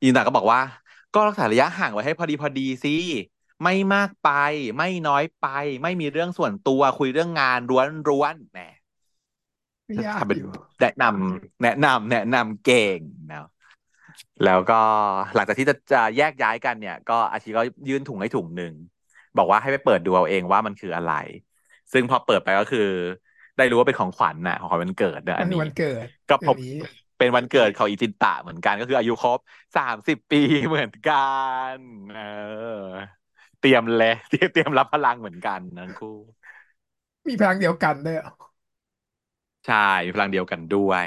[0.00, 0.60] จินตะก็บอกว่า
[1.14, 2.96] ก็รักษาระยะห่างไว้ให้พอดีพอดีสิ
[3.62, 4.30] ไม่มากไป
[4.78, 5.46] ไม่น้อยไป
[5.82, 8.60] ไม่มีเรื่องส่วนตัวคุยเรื่องงานร้วนร้วนแหม
[9.86, 12.98] ไม่ยากทำเป็นอยู่แนะนำแนะนำแนะนำเก่ง
[13.30, 13.46] นะ
[14.44, 14.80] แล้วก็
[15.34, 18.72] หลังจากที่จะจะแยกย้ายกันเนี่ย ก็อาชีก็ยื่นถุงให้ถุงหนึ่ง
[19.38, 21.12] บอกว่าให้ไปเปิดดูเอาเองว่ามันคืออะไร
[21.92, 22.88] ซึ่งพอเปิดไปก็คือ
[23.58, 26.74] ได้รู้ว่าเป็นของขวัญน่ะของขวัญวันเกิดเนอะมัอันนคือนี้วันเกิดก็พเดี๋ยบวนี้
[27.18, 29.38] เป็นวันเกิดของอิจินตะเหมือนกันก็คืออายุครบ
[29.76, 30.38] สามสิบปี
[30.68, 31.14] เหมือนกั
[31.74, 31.76] น
[32.10, 32.20] เออ
[33.60, 36.16] เตรียมเลยเตรียมเตรียมรับพลังเหมือนกันทั้งคู่
[37.28, 38.48] มีพลังเดียวกันด้วยเหรอ
[39.64, 41.06] ใช่มีพลังเดียวกันด้วย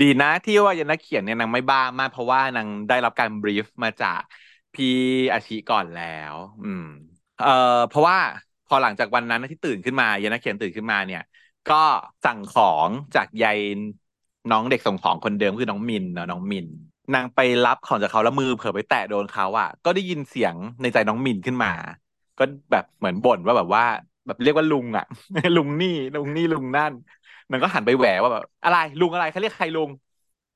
[0.00, 4.20] ดีนะที่ว่ายานักเขียนเนี่ยนางไม่บ้ามากเพราะว่านางได้รับการบรีฟมาจาก
[4.74, 4.86] พี่
[5.32, 6.02] อาชิก่อนแล้
[6.34, 6.82] ว อืม
[7.36, 7.46] เอ่อ
[7.88, 8.18] เพราะว่า
[8.66, 11.20] พอหลังจากวันนั้นที่ตื่นขึ้นมายานักเขียนตื่นขึ้นมาเนี่ย
[11.72, 11.82] ก็
[12.24, 13.58] สั่งของจากยาย
[14.50, 16.66] น้องเด็กส่งของคนเดิมคือน้องมินเนาะน้องมิน
[17.14, 21.72] นางไปรับของจากเขาแล้วมือเผลอไปแตะโดนเขาอะ ก็ได้ยินเสียงในใจน้องมินขึ้นมา
[22.38, 23.84] ก็แบบเหมือนบ่นว่าแบบว่า
[24.26, 25.06] แบบเรียกว่าลุงอะ
[25.56, 26.92] ลุงนี่ลุงนี่ลุงนั่น
[27.50, 29.90] นางก็หันไปแหวว่าแบบอะไรลุงอะไรเขาเรียกใครลุง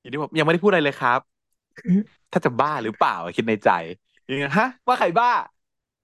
[0.01, 1.21] อย่างที่ผมยังไม่ได้พูดอะไรเลยครับ
[2.33, 3.71] ถ้าจะบ้าหรือเปล่าคิดในใจ
[4.27, 5.31] อย่างฮะ ว่าใครบ้า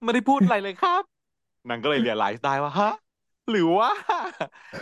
[0.03, 1.03] ไม่ได้พูดอะไรเลยครับ
[1.69, 2.91] นางก็เลยเรียลไลซ์ได้ว่าฮะ
[3.49, 3.89] หรือว่า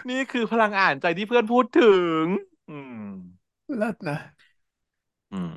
[0.10, 1.86] นี่คือพลังอ่านใจที่เพื่อนพูดถึ
[2.22, 2.24] ง
[2.68, 3.00] อืม
[3.78, 4.18] เลิศนะ
[5.32, 5.56] อืม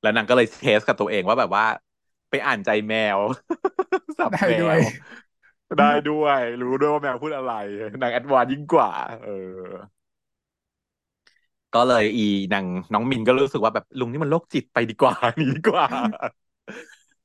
[0.00, 1.64] แล้วนางก็เลย test กับตัวเองว่าแบบว่า
[2.30, 3.18] ไปอ่านใจแมว
[4.18, 4.80] สับแมว
[5.78, 7.52] ได้ด้วย ได้ด้วย รู้ด้วยว่าแมวพูดอะไร
[8.02, 8.90] นาง advance ยิ่งกว่า
[9.22, 9.30] เออ
[11.74, 12.22] ก็เลยอี
[12.52, 15.86] นางน้องมินก็รู้สึกว่าแบบลุงนี่มันโรคจิตไปดีกว่า หนีดีกว่า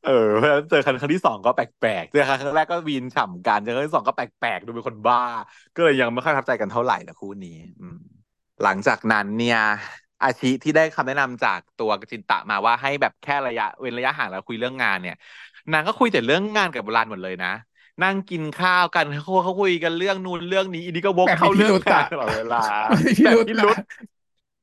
[0.05, 5.21] เออเพราะฉะนั้นเจอครั้งที่สองก็แปลกๆ เจอครั้งแรกก็วีนฉ่ำกัน เจอครั้งที่สองก็แปลกๆ ดูเป็นคนบ้า
[5.75, 7.97] ก็เลยยังไม่ค่อยประทับใจกันเท่าไหร่นะคู่นี้อืม
[8.63, 9.59] หลังจากนั้นเนี่ย
[10.23, 15.17] อาชิที่ได้คำแนะนำจากตัวจินตะมาว่าให้แบบแค่ระยะเว้นระยะห่างแล้วคุยเรื่องงานเนี่ย
[15.73, 17.53] นางก็คุยแต่เรื่องงานกับโบราณหมดเลยนะ
[18.03, 22.63] นั่งกินข้าวกันเขาเขาคุยกันเรื่องนู้นเรื่องนี้อันนี้ก็วกแบบเข้ามีพิเรื่องงานตลอดเวลา
[23.05, 23.77] มีพิรุธอะมีพิรุธนะแบบพินะรุธ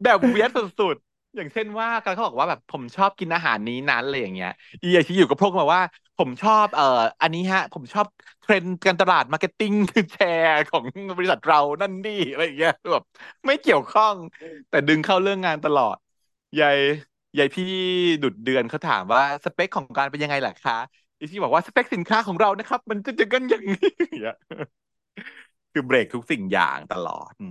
[0.05, 4.51] แบบ weird สุดๆ อย่างเช่นว่าการเขาบอกว่าแบบผมชอบกินอาหารนี้นั้นอะไรอย่างเงี้ย
[4.83, 5.83] อีอาชิอยู่กับพวกมาว่า
[6.17, 6.85] ผมชอบเอ่อ
[7.23, 8.07] อันนี้ฮะ ผมชอบ
[8.41, 9.73] เทรนด์การตลาด marketing
[10.13, 10.85] แชร์ของ
[11.17, 13.03] บริษัทเรานั่นนี่อะไรอย่างเงี้ยแบบ
[13.47, 14.15] ไม่เกี่ยวข้อง
[14.69, 15.97] แต่ดึงเข้าเรื่องงานตลอด
[16.61, 16.79] ยาย
[17.39, 17.65] ยายพี่
[18.23, 20.75] ดุดเดือนเขาถามว่าสเปคของการเป็นยังไงล่ะคะ
[21.19, 24.37] อีที่บอกว่าสเปคสินค้าของเรานะครับ มันจะจะกันอย่างนี้อย่างเงี้ย
[25.73, 27.43] คือเบรกทุกสิ่งอย่างตลอดอ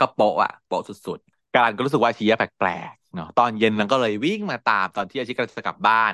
[0.00, 6.12] ก็โปะอะโปะสุดๆการก็รู้สึกว่าชีอะแปลก เนาะตอนเย็นนางก็เลยวิ่งมาตามตอนที่อาชีกำลังจะกลับบ้าน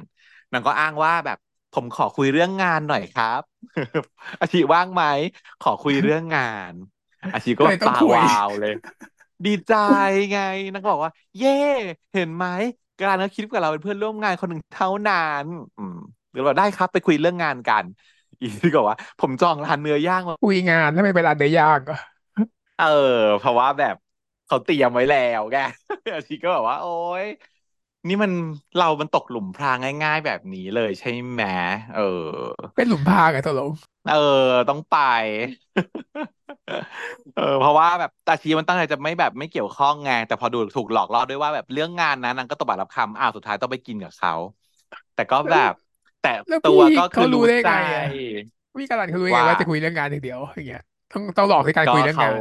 [0.52, 1.38] นางก็อ้างว่าแบบ
[1.72, 3.42] ผมขอคุยเรื่องงานหน่อยครับ
[4.40, 5.02] อาชีว่างไหม
[5.60, 6.42] ขอคุยเรื่องงา
[6.72, 6.74] น
[7.32, 8.74] อาชีก็ก็แบเลยบต้องตาคุยวาวเลย
[9.44, 9.72] ดีใจ
[10.30, 10.36] ไง
[10.72, 11.48] นางก็บอกว่า เย่
[12.12, 12.46] เห็นไหม
[12.98, 15.46] การก็คิดกับเราเป็นเพื่อนร่วมงานคนหนึ่งเท่านั้น
[15.76, 15.94] อืม
[16.30, 17.84] หรือเราได้ครับไปคุยเรื่องงานกัน
[18.40, 21.94] อีกที่ก็ว่า ผมจองร้านเนื้อย่างมาคุยงานถ้าไม่เป็นร้านเนื้อย่างก็
[22.76, 22.84] เออ
[23.38, 23.94] เพราะว่าแบบ
[24.50, 25.56] เขาเตรียมไว้แล้วไง
[26.14, 26.88] อาชีก็แบบว่า โอ๊
[27.24, 27.26] ย
[28.08, 28.32] นี่มัน
[28.76, 31.42] เรามันตกหลุมพรางง่าย ๆ แบบนี้เลยใช่ไหม
[31.92, 32.00] เออ
[32.74, 33.70] เป็นหลุมพรางอะตกลง
[34.04, 34.14] เออ
[34.68, 34.94] ต้องไป
[37.34, 44.32] เออ เพราะว่าแบบอาชีมันตั้งใจจะไม่แบบไม่เกี่ยวข้องไงแต่พอดูถูกหลอกล่อด้วยว่าแบบเรื่องงานนะนางก็ตบปากรับคำอ้าวสุดท้ายต้องไปกินกับเขา
[45.14, 45.72] แต่ก็แบบ
[46.20, 48.04] แต่แล้วตัพี่วก็คืเขาอรู้รู้ได้ใจไงอะ
[48.78, 52.40] พี่การันเขารู้ได้ไงว่าว่าจะคุยเรื่องงานอย่างเดียวอย่างเงี้ยต้องต้องหลอกในการก็คุยเรื่องเขางาน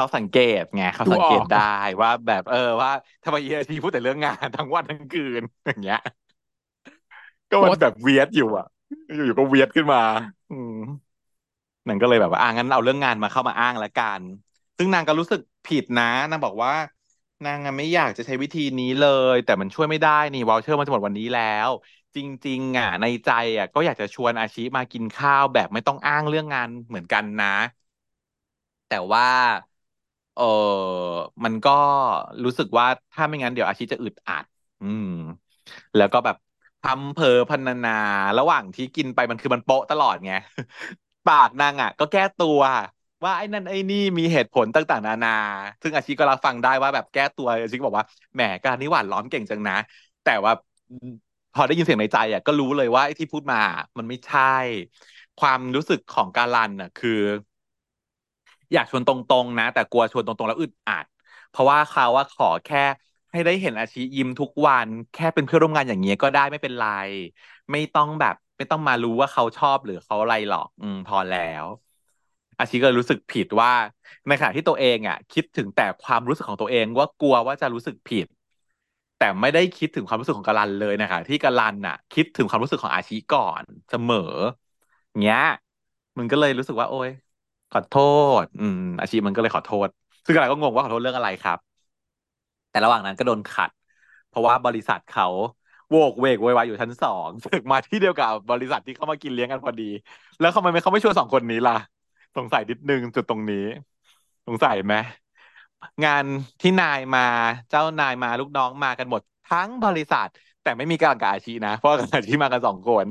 [0.00, 1.58] เขาสังเกตไงเขาดูสังอเกอตกได้
[2.02, 2.90] ว่าแบบเออว่า
[3.22, 5.98] ทำไมเฮียทีพูดแต่เรื่องงานทั้งวันทั้งคืนอย่างเงี้ย
[7.50, 8.66] ก็โพมันสต์แบบเวียดอยู่อะ
[9.14, 9.98] อยู่ๆก็เวียดขึ้นมา
[10.50, 10.74] อืม
[11.88, 14.22] นางก็เลยแบบว่าอ่างั้นเอาเรื่องงานมาเข้ามาอ้างละกัน
[14.78, 16.72] ซึ่งนางก็รู้สึกผิดนะนางบอกว่า
[17.44, 21.70] นางอะไม่อยากจะใช้วิธีนี้เลย แต่มันช่วยไม่ได้นี่วอลเชอร์มันจะหมดวันนี้แล้ว
[22.14, 23.28] จริง ๆอะในใจ
[23.58, 27.46] อะ ก็อยากจะชวนอาชิมากินข้าวแบบไม่ต้องอ้างเรื่องงานเหมือนกันนะ
[28.86, 29.24] แต่ว่า
[30.40, 30.46] เออ
[31.44, 31.70] มันก็
[32.44, 34.44] รู้สึกว่าถ้าไม่งั้นเดี๋ยวอาชิจะอึดอัด
[34.80, 35.06] อืม
[35.96, 36.36] แล้วก็แบบ
[36.80, 37.90] พำเพอพรรณนา
[38.38, 40.32] ระหว่างที่กินไปมันคือมันโปะตลอดไง
[41.24, 42.60] ปากนางอะ ก็แก้ตัว
[43.24, 45.30] ว่าไอ้นั่นไอ้นี่มีเหตุผลต่างๆ นานา
[45.82, 49.74] ซึ่งอาชิก็รับฟังได้ว่าแบบแก้ตัวอาชิก็บอกว่าแหมการนี้หวานล้อมเก่งจังนะ
[50.22, 50.52] แต่ว่า
[51.52, 53.56] พอได้ยินเสียงในใจอะก็รู้เลยว่าไอ้ที่พูดมา
[53.98, 54.40] มันไม่ใช่
[55.38, 57.10] ความรู้สึกของการันอะ คือ
[58.72, 61.06] อยากชวนตรงๆนะ แต่กลัวชวนตรงๆแล้วอึดอัด
[61.50, 62.78] เพราะว่าเขาว่าขอแค่
[63.30, 66.84] ให้ได้เห็นอาชียิ้มทุกวันแค่เป็นเพื่อนร่วมงานอย่างเงี้ยก็ได้ไม่เป็นไร
[67.72, 71.66] ไม่ต้องแบบไม่ต้องมารู้ว่าเขาชอบหรือเขาอะไรหรอก อืมพอแล้ว
[72.58, 73.70] อาชีก็รู้สึกผิดว่า
[74.26, 78.26] ในขณะที่ตัวเองอะ คิดถึงแต่ความรู้สึกของตัวเองว่ากลัวว่าจะรู้สึกผิด
[79.16, 84.18] แต่ไม่ได้คิดถึงความรู้สึกของกาลันเลยนะคะที่กาลันน่ะ คิดถึงความรู้สึกของอาชีก่อนเสมอ
[85.20, 85.38] เงี้ย
[86.18, 87.10] มันก็เลยรู้สึกว่า โอ๊ย
[87.72, 87.94] ขอโท
[88.42, 89.88] ษ อืม อาชีพมันก็เลยขอโทษ
[90.26, 91.58] ซึ่งอะไรก็งงว่าขอโทษเรื่องอะไรครับ
[92.70, 93.70] แต่ระหว่างนั้นก็โดนขัด
[94.28, 95.26] เพราะว่าบริษัทเขา
[95.90, 99.90] โวกเวกวยวายอยู่ชั้นสองถึกมาที่เดียวกับบริษัทที่เขามากินเลี้ยงกันพอดี
[100.38, 101.76] แล้วทำไมไม่เขาไม่ชวนสองคนนี้ล่ะ
[102.36, 103.56] สงสัยนิดนึงจุดตรงนี้
[104.46, 104.94] สงสัยไหม
[106.04, 106.24] งาน
[106.60, 107.20] ที่นายมา
[107.70, 110.28] เจ้านายมาลูกน้องมากันหมดทั้งบริษัท
[110.62, 113.06] แต่ไม่มีการกับอาชีนะ เพราะกับอาชีมากันสองคน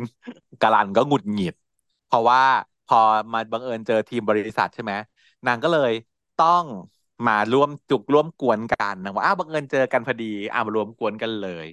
[0.62, 1.56] กาลันก็หงุดหงิด
[2.08, 2.42] เพราะว่า
[2.90, 2.98] พอ
[3.34, 4.94] มาบังเอิญเจอทีมบริษัทใช่ไหม
[5.46, 5.92] นางก็เลย
[6.38, 6.66] ต้อง
[7.28, 11.68] มาร่วมจุกร่วมกวนกันนางว่าอ้าวบังเอิญเจอกันพอดีอ้าวมารวมกวนกันเลย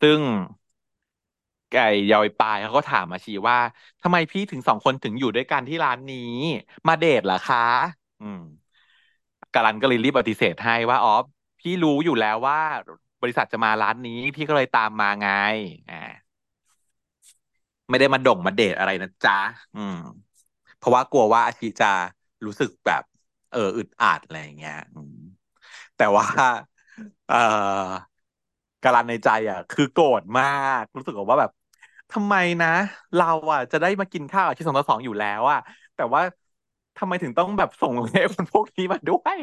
[0.00, 0.20] ซึ่ง
[1.70, 3.58] ไก่ยอยปายเขาก็ถามอาชีว่า
[4.02, 6.18] ทำไมพี่ถึงสองคนถึงอยู่ด้วยกันที่ร้านนี้
[6.86, 7.58] มาเดทเหรอคะ
[8.20, 8.38] อืม
[9.54, 11.10] การันก็เลยรีบปฏิเสธให้ว่าอ๋อ
[11.60, 12.58] พี่รู้อยู่แล้วว่า
[13.20, 15.26] บริษัทจะมาร้านนี้ พี่ก็เลยตามมาไง
[15.88, 15.96] อ่า
[17.90, 19.34] ไม่ได้มาด่งมาเดทอะไรนะจ๊ะ
[19.74, 19.94] อืม
[20.76, 21.86] เพราะว่ากลัวว่าอาชิจะ
[22.46, 23.02] รู้สึกแบบ
[23.50, 25.14] เอออึดอัดอะไรอย่างเงี้ยอืม
[25.96, 26.26] แต่ว่า
[27.26, 27.36] เออ
[28.82, 30.44] กาลันในใจ อะ คือโกรธมา
[30.80, 31.50] ก็รู้สึกว่าแบบ
[32.10, 32.68] ทำไมนะ
[33.14, 35.58] เราอะ จะได้มากินข้าวอาที่สองต่อสองอยู่แล้วอะ
[35.94, 36.20] แต่ว่า
[36.96, 39.38] ทำไมถึงต้องแบบส่งเลคนพวกนี้มาด้วย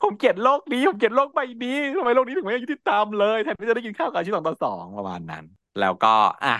[0.00, 5.44] ผมเกลียดโลกนี้ผมเกลียดโลกใบนี้ทำไมโลกนี้ถึงไม่ยุติธรรมเลยแทนที่จะได้กินข้าวกับอาที่สองต่อสองประมาณนั้น
[5.78, 6.08] แล้วก็
[6.44, 6.50] อะ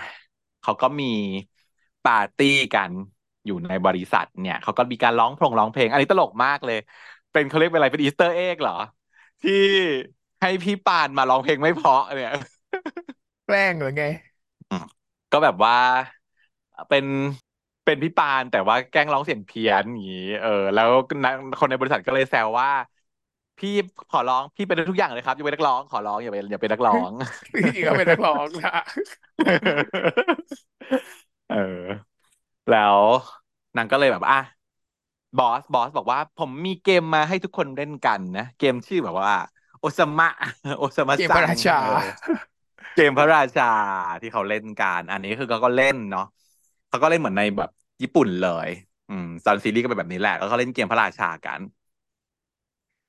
[0.61, 1.05] เขาก็มี
[2.05, 2.93] ปาร์ตี้กัน
[3.47, 6.77] อยู่ในบริษัทเนี่ย เขาก็มีการร้องเพลงร้องเพลง อันนี้ตลกมากเลย
[7.33, 8.73] เป็นเขาเรียกเป็นอะไรเป็น Easter egg เหรอ
[9.43, 9.53] ที่
[10.41, 12.33] ให้พี่ปานมาร้องเพลงไม่เพราะเนี่ย
[13.47, 14.03] แกล้งหรือไง
[14.71, 14.85] อืม
[15.31, 15.75] ก็แบบว่า
[16.89, 17.07] เป็น
[17.85, 20.91] เป็นพี่ปานแต่ว่าแกล้งร้องเสียงเพี้ยนอย่างนี้เออ แล้ว
[21.25, 22.71] นักคนในบริษัทก็เลยแซวว่า
[23.59, 23.69] พี่
[24.11, 27.11] ขอร้องพี่เป็นได้ทุกอย่างเลยครับอย่าเป็นนักร้องขอร้องอย่าเป็นอย่าเป็นนักร้อง
[27.61, 28.71] พี่ก็เป็นนักร้องนะ
[31.49, 31.57] เออ
[32.69, 33.01] แล้ว
[33.77, 34.37] นางก็เลยแบบอะ
[35.37, 39.31] บอสบอสบอกว่า ผมมีเกมมาให้ทุกคนเล่นกันนะเกมชื่อแบบว่า
[39.79, 40.29] โอซามะ
[40.79, 41.89] โอซามะเกมซังพระราชาเออ
[42.95, 43.65] เกมพระราชา
[44.21, 46.23] ที่เขาเล่นกันอันนี้คือเขาก็เล่นเนาะ
[46.89, 47.71] เขาก็เล่นเหมือนในแบบ
[48.03, 48.69] ญี่ปุ่นเลย
[49.09, 51.61] อืมซันซีรีส์ก็เป็นแบบนี้แหละแล้วก็เล่นเกมพระราชากัน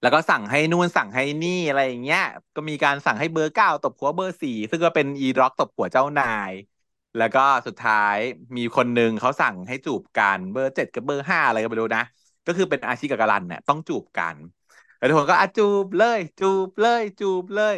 [0.02, 2.20] แล้วก็สั่งให้นู่นสั่งให้นี่อะไรอย่างเงี้ย
[2.56, 6.54] ก็มีการสั่งให้เบอร์เก้าตบหัวเบอร์สี่ซึ่งก็เป็นอีร็อกตบหัวเจ้านาย
[7.16, 8.18] แล้วก็สุดท้าย
[8.58, 12.04] มีคนหนึ่งเขาสั่งให้จูบกันเบอร์เจ็ดกับเบอร์ห้าอะไรก็ไม่รู้นะ
[12.46, 14.38] ก็คือเป็นอาชีกับการันเนี่ยต้องจูบกัน
[14.98, 17.78] แล้วทุกคนก็อจูบเลย จูบเลยจูบเลย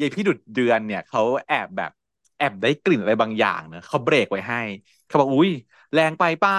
[0.00, 1.90] ยายพี่ดุดเดือนเนี่ยเขาแอบแบบ
[2.36, 4.58] แอบได้กลิ่นอะไรบางอย่างเนอะเขาเบรกไว้ให้
[5.06, 5.50] เขาบอกอุ้ย
[5.92, 6.54] แรงไปเปล่า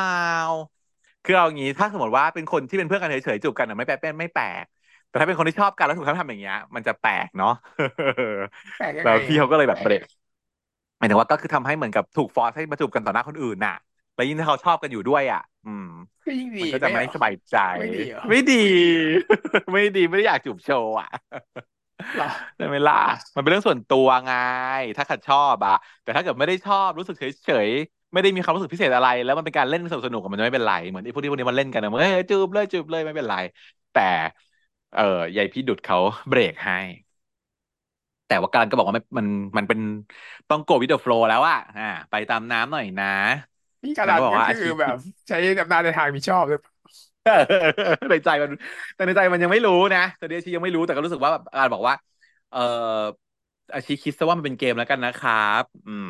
[1.25, 4.65] คือเอาอย่างงี้ถ้าสมมติว่าเป็นคนที่เป็นเพื่อนกันเฉยๆจูบกันอะไม่แปลกไม่แปลก
[5.07, 7.49] แต่ถ้าเป็นคนที่ชอบกันแล้วถูกเขาทำอย่างเงี้ย มันจะแปลกเนาะ
[8.77, 10.01] แปลกยังแล้ไงวพี่เขาก็เลยแบบเบรก
[10.97, 13.73] หมายถึงว่าก็คือทำให้เหมือนกับถูกฟอร์สให้มาจูบกันต่อหน้าคนอื่นน่ะ
[14.15, 15.85] แล้วยิ่งถ้าเขาชอบกันอยู่ด้วยอะ อืม
[16.25, 18.53] ก็ยิ่งดีมันก็จะไม่เหรอสบายใจไม่ดีเหรอไม่ดี
[19.71, 21.07] ไม่ดีไม่ได้อยากจูบโชว์อะ
[22.15, 22.25] เหรอ
[22.57, 22.95] ได้ไหมล่ะ
[23.35, 24.31] มันเป็นเรื่องส่วนตัวไง
[24.97, 33.33] ถ้าขัดชอบอะแต่ถ้าเกิดไม่ได้ชอบรู้สึกเฉยๆ ไม่ได้มีความรู้สึกพิเศษอะไร แล้วมันเป็นการเล่นสนุกสนุกมันจะไม่เป็นไรเหมือนไอ้พวกนี้พวกนี้มันเล่นกันนะมันเฮ้ยจูบเลยจูบเลยไม่เป็นไร
[33.91, 34.01] แต่
[34.91, 35.01] เออ
[35.35, 35.97] ยายพี่ดุดเขา
[36.27, 36.75] เบรกให้
[38.25, 39.79] แต่ว่าการก็บอกว่ามันมันมันเป็น
[40.49, 43.05] ต้องโกวิดเดอะโฟลแล้วอะอ่า ไปตามน้ำหน่อยนะ
[43.83, 44.95] พี่การันางนก็บอกก็ว่าอาคืชีอพแบบ
[45.27, 46.73] ใช้อำนาจในทางมิชอบหรือเปล่า
[48.09, 48.51] ในใจมัน
[48.95, 51.95] แต่ในใจมันยังไม่รู้นะแต่เดียชียังไม่รู้แต่ก็รู้สึกว่าแบบการบอกว่า
[52.49, 52.59] เออ
[53.73, 56.07] อาชีคิดซะว่ามันเป็นเกมแล้วกันนะครับ อืม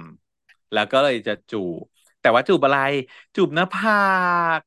[0.71, 1.85] แล้วก็เลยจะจูบ
[2.25, 2.77] แต่ว่าจูบอะไร
[3.35, 3.93] จูบหน้าผา
[4.59, 4.61] ก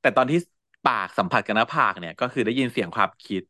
[0.00, 0.38] แต่ตอนที่
[0.84, 3.42] ปากสัมผัสกับหน้าผากเนี่ย ก็คือได้ยินเสียงความคิด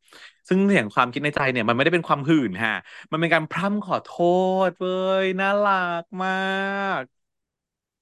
[0.48, 2.72] ซึ่งเสียงความคิดในใจเนี่ย มันไม่ได้เป็นความหื่นฮะ
[3.10, 4.08] มันเป็นการพร่ำขอโท
[4.66, 4.90] ษเว้
[5.24, 6.30] ยน่ารักมา
[7.00, 7.02] ก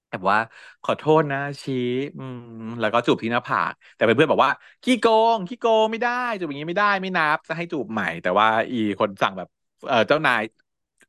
[0.09, 0.37] แบบว่า
[0.83, 1.75] ขอโทษนะชี้
[2.17, 2.37] อืม
[2.79, 4.51] แล้วก็จูบที่หน้าผาก แต่เพื่อนๆบอกว่า
[4.83, 9.47] ขี้โกงขี้โกงไม่ได้ จูบอย่างนี้ไม่ได้ไม่นับ จะให้จูบใหม่ แต่ว่า อีคนสั่งแบบ
[9.87, 10.41] เออเจ้านาย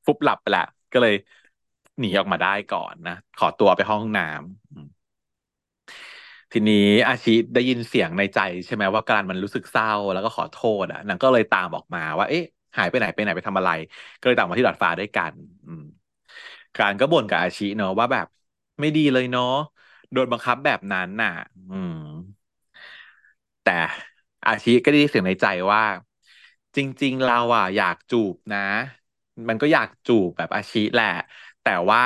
[0.07, 0.62] ฟุบหลับไปละ
[0.93, 1.14] ก็เลย
[1.99, 4.36] หนีออกมาได้ก่อนนะ ขอตัวไปห้องน้ำ
[6.53, 6.74] ทีนี้
[7.07, 12.42] อาชิได้ยินเสียงในใจใช่ไหมว่าการมันรู้สึกเศร้าแล้วก็ขอโทษอะนางก็เลยตามออกมาว่าเอ๊ะ
[12.76, 13.70] หายไปไหนไปไหนไปทำอะไร
[14.18, 15.32] ก็เลยตามมาที่ดาดฟ้าด้วยกัน
[15.64, 15.82] อืม
[16.76, 18.26] การก็บ่นกับอาชิเนาะว่าแบบ
[18.80, 19.44] ไม่ดีเลยเนาะ
[20.12, 21.30] โดนบังคับแบบนั้นน่ะ
[21.70, 21.92] อืม
[23.62, 23.70] แต่
[24.47, 25.82] อาชิก็ได้ยินเสียงในใจว่า
[26.76, 28.59] จริง ๆ เราอะอยากจูบนะ
[29.49, 31.07] มันก็อยากจูบแบบอาชิแหละ
[31.66, 32.02] แต่ว่า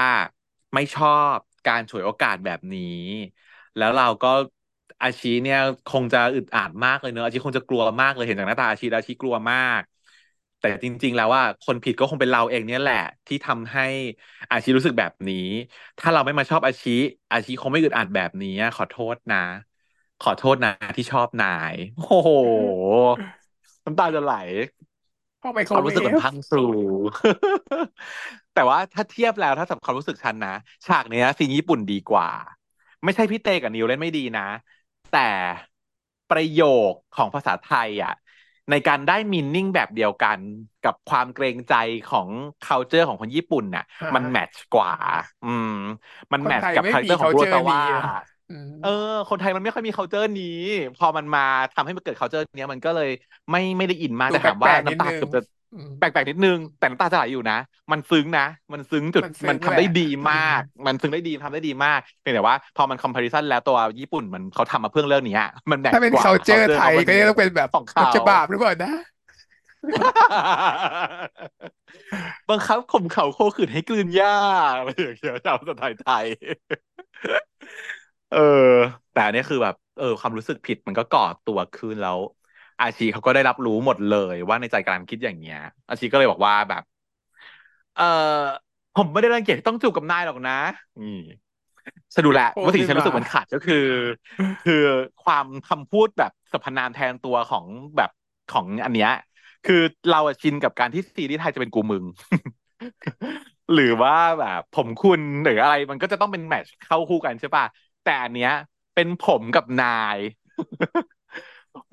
[0.75, 1.07] ไม่ชอ
[1.37, 2.83] บการฉวยโอกาสแบบนี้
[3.77, 4.29] แล้วเราก็
[5.03, 9.83] อาชิเนี่ยคงจะอึดอัดมากเลยเนอะอาชิคงจะกลัวมากเลยเห็นจากหน้าตาอาชิแล้วอาชิกลัวมาก
[10.61, 12.97] แต่จริง ๆ แล้วว่าคนผิดก็คงเป็นเราเองเนี่ยแหละ
[13.27, 13.83] ที่ทำให้
[14.51, 15.37] อาชิรู้สึกแบบนี้
[15.99, 16.91] ถ้าเราไม่มาชอบอาชิ
[17.31, 19.37] อาชิคงไม่อึดอัดแบบนี้ขอโทษนะ
[20.21, 22.31] ขอโทษนะที่ชอบนาย โอ้โห
[23.85, 24.33] น้ำตาจะไหล
[25.41, 26.67] เข้าไมโครความเวรู้สึกมันฟพรังพรู
[28.53, 30.51] แต่ว่าถ้าเทียบแล้วถ้าสำหรับความรู้สึกฉันนะ
[30.87, 32.29] ฉากเนี้ยซีนญี่ปุ่นดีกว่า
[33.05, 34.43] ไม่ใช่พี่เตกับนิวเล่นไม่ดีนะ
[35.11, 35.19] แต่
[36.31, 38.13] ประโยคของภาษาไทยอะ
[38.71, 40.41] ในการได้มินนิ่งแบบเดียวกัน
[40.83, 41.75] กับความเกรงใจ
[42.07, 42.29] ของ
[42.63, 44.93] culture ของคนญี่ปุ่นน่ะอ่ามันแมทช์กว่า
[45.43, 45.69] อืม
[46.33, 48.30] มันคนแมทช์ไทยกับไม่คาแรคมีเตอร์ของ culture รัวตาว่านี้อะอืม
[48.85, 50.61] เออ คนไทยมันไม่ค่อยมี culture นี้
[50.99, 51.47] พอมันมา
[51.77, 53.11] ทำให้มันเกิด culture เนี้ยมันก็เลย
[53.51, 55.43] ไม่ไม่ได้อินมากดูแต่ถามแปลว่ากๆนิดน้ำตานึงเกือบจะ
[55.75, 57.59] อืมแปลกๆนิดนึง แต่น้ำตาจะไหลอยู่นะ
[57.93, 68.93] มันซึ้งนะ มันซึ้งจุดมันซึ้งมันทำได้แหละดีมาก มันซึ้งได้ดีทำได้ดีมากเพียงแต่ว่า พอมัน comparison แล้วตัวญี่ปุ่นมันเขาทำมาเพื่อเรื่องเนี้ยมันแมทถ้าเป็นกว่า culture culture ไทยเขามันก็จะต้องเป็นแบบของกฎเขาฉบาปหรือเปล่านะ
[72.49, 74.37] บังคับข่มเขาโคขืนให้กลืนหญ้า
[74.77, 76.27] อะไรอย่างเงี้ยชาวสไตล์ไทย
[78.31, 78.39] เออ
[79.11, 82.19] แต่อันนี้คือแบบ เออ ความรู้สึกผิดมันก็ก่อตัวขึ้นแล้ว
[82.81, 85.57] อาชีเขาก็ได้รับรู้หมดเลยว่าในใจการคิดอย่างเงี้ย
[85.89, 86.83] อาชีก็เลยบอกว่าแบบ
[87.95, 88.03] เออ
[88.95, 90.53] ผมไม่ได้รังเกียจที่ต้องจูบกับนายหรอกนะ
[91.01, 91.09] นี่
[92.15, 93.77] ฉันดูแลโอ้ว่าสิ่งที่ฉันขึ้นมารู้สึกมันขาดก็คือ
[94.63, 94.75] คือ
[95.21, 97.67] ความคำพูดแบบสรรพนามแทนตัวของ
[97.97, 98.11] แบบ
[98.49, 99.11] ของอันเนี้ย
[99.65, 99.75] คือ
[100.09, 102.05] เราอะชินกับการที่ซีรีส์ไทยจะเป็นกูมึง
[103.73, 107.65] หรือว่าแบบผมคุณหรืออะไรมันก็จะต้องเป็น match เข้าคู่กันใช่ป่ะ
[108.11, 108.53] แต่อันเนี้ย
[108.95, 109.87] เป็นผมกับนา
[110.17, 110.19] ย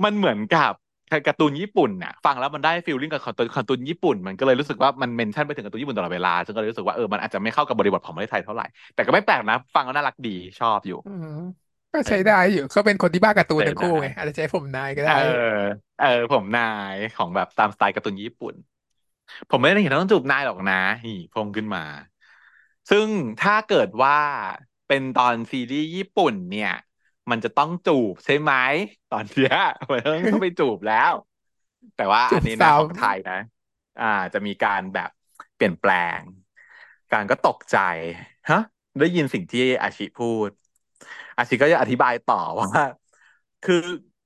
[0.03, 0.72] มันเหมือนกับ
[1.28, 8.65] การ์ตูนญี่ปุ่นน่ะฟังแล้วมันได้ feeling กับการ์ตูนการ์ตูนญี่ปุ่น มันก็เลยรู้สึกว่ามัน mention ไปถึงการ์ตูนญี่ปุ่นตลอดเวลาซึ่งก็เลยรู้สึกว่าเออมันอาจจะไม่เข้ากับบริบทของประเทศไทยเท่าไหร่
[8.95, 11.28] แต่ก็ไม่แปลกนะ ฟังแล้วน่ารักดีชอบอยู่อืม
[11.93, 15.13] ก็ใช้ได้อยู่เขาเป็นคนที่บ้าการ์ตูนใช้ทั้งคู่ได้ไงอาจจะใช้ผมนายก็เอได้อ
[15.97, 16.61] เออ ผมนา
[16.93, 18.55] ยของแบบตามสไตล์การ์ตูนญี่ปุ่น
[19.49, 21.82] ผมไม่ได้เห็นต้องจูบนายหรอกนะนี่พงขึ้นมา
[22.89, 23.07] ซึ่ง
[23.39, 24.18] ถ้าเกิดว่า
[24.88, 26.70] เป็นตอนซีรีส์ญี่ปุ่นเนี่ย
[27.30, 28.54] มันจะต้องจูบใช่ไหม
[29.10, 29.54] ตอนเนี้ย
[29.92, 31.14] มันต้องต้องไปจูบแล้ว
[31.96, 33.34] แต่ว่าจูอับนนี้นะซ้ำของไทยนะ
[33.98, 35.10] อ่า จะมีการแบบ
[35.56, 36.22] เปลี่ยนแปลง
[37.12, 37.76] การก็ตกใจ
[38.50, 38.60] ฮะ
[39.00, 40.50] ได้ยินสิ่งที่อาชิพูด
[41.38, 42.70] อาชิก็จะอธิบายต่อว่า
[43.64, 43.76] คือ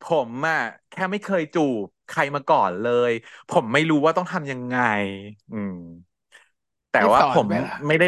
[0.02, 0.58] ผมอะ
[0.90, 3.12] แค่ไม่เคยจูบใครมาก่อนเลย
[3.50, 4.76] ผมไม่รู้ว่าต้องทำยังไง
[5.52, 5.74] อืม
[6.92, 8.06] แต่ไม่ว่าสอนผมไหมล่ะไม่ได้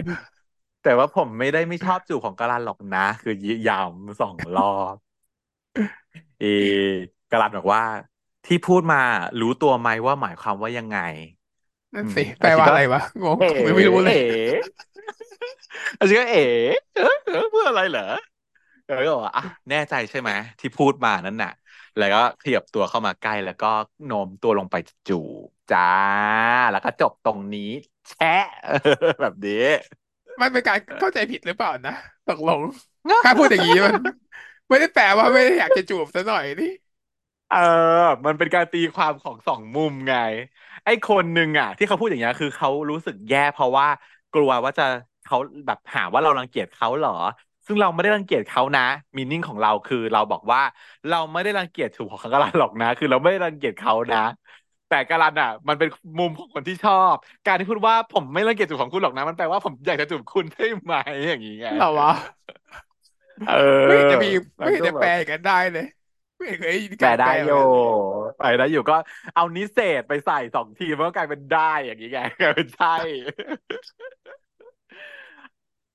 [0.84, 3.34] แต่ว่าผมไม่ได้ไม่ชอบจูบของกาลันหรอกนะ คือ
[3.68, 4.64] ย้ำสองรอ
[4.94, 4.96] บ
[6.40, 6.44] เอ
[7.32, 7.84] กาลันบอกว่า
[8.46, 9.02] ที่พูดมา
[9.40, 10.98] รู้ตัวไหมว่าหมายความว่ายังไง
[11.96, 14.18] นั่นอืมสิอาแปลชิว่าก็อะไรวะงงเอ๋ผมไม่รู้เลยเอ๋
[16.00, 16.40] อาชิก็เอ๋
[16.96, 18.02] เออเออเพื่ออะไรเหรอ
[18.86, 21.52] แล้วก็บอกว่าอะแน่ใจใช่ไหมที่พูดมานั่นน่ะ
[21.98, 23.68] แล้วก็ขยับตัวเข้ามาใกล้แล้วก็
[24.06, 24.76] โน้มตัวลงไป
[25.08, 25.14] จู
[25.48, 25.82] บจ้า
[26.72, 27.62] แล้วก็จบตรงนี้
[28.10, 28.28] แชะ
[29.22, 29.54] แบบนี้
[30.42, 31.92] มันเป็นการเข้าใจผิดหรือเปล่านะ
[32.28, 32.62] ตกลง
[33.22, 33.96] ถ้าพูดอย่างนี้มัน
[34.70, 36.68] ไม่ได้แปลว่าไม่ได้อยากจะจูบซะหน่อยนี่
[37.48, 37.58] เออ
[38.26, 40.14] มันเป็นการตีความของสองมุมไง
[40.84, 43.88] ไอ้คนหนึ่งอะ ที่เขาพูดอย่างเงี้ยคือเขารู้สึกแย่เพราะว่า
[44.34, 44.84] กลัวว่าจะ
[45.24, 47.12] เขาแบบหาว่าเรารังเกียจเขาเหรอ
[47.66, 48.82] ซึ่งเราไม่ได้รังเกียจเขานะ
[49.18, 50.62] มีนิ่งของเราคือเราบอกว่า
[51.08, 54.18] เราไม่ได้รังเกียจถูกของกาลันหรอกนะ คือเราไม่ได้รังเกียจเขานะ
[54.94, 55.90] แต่กาลันอะ มันเป็น
[56.20, 57.16] มุมของคนที่ชอบ
[57.46, 60.94] การที่พูดว่าผมไม่รังเกียจจูบของคุณหรอกนะ มันแปลว่าผมอยากจะจูบคุณใช่ไหม
[61.30, 62.10] อย่างนี้ไงเหรอวะ
[63.46, 63.54] เออ
[63.86, 64.28] ไม่เห็นจะมี
[64.62, 65.84] มัไม่นเห็นก็จะแบแปลบกันได้เลย
[66.38, 67.94] ไม่เคยได้ยินแปลการแปได้ลโยแบบนั้น
[68.38, 68.96] แปลได้อยู่ก็
[69.34, 72.88] เอานิเศษไปใส่สองทีมันก็กลายเป็นได้อย่างนี้ไงกลายเป็นใช่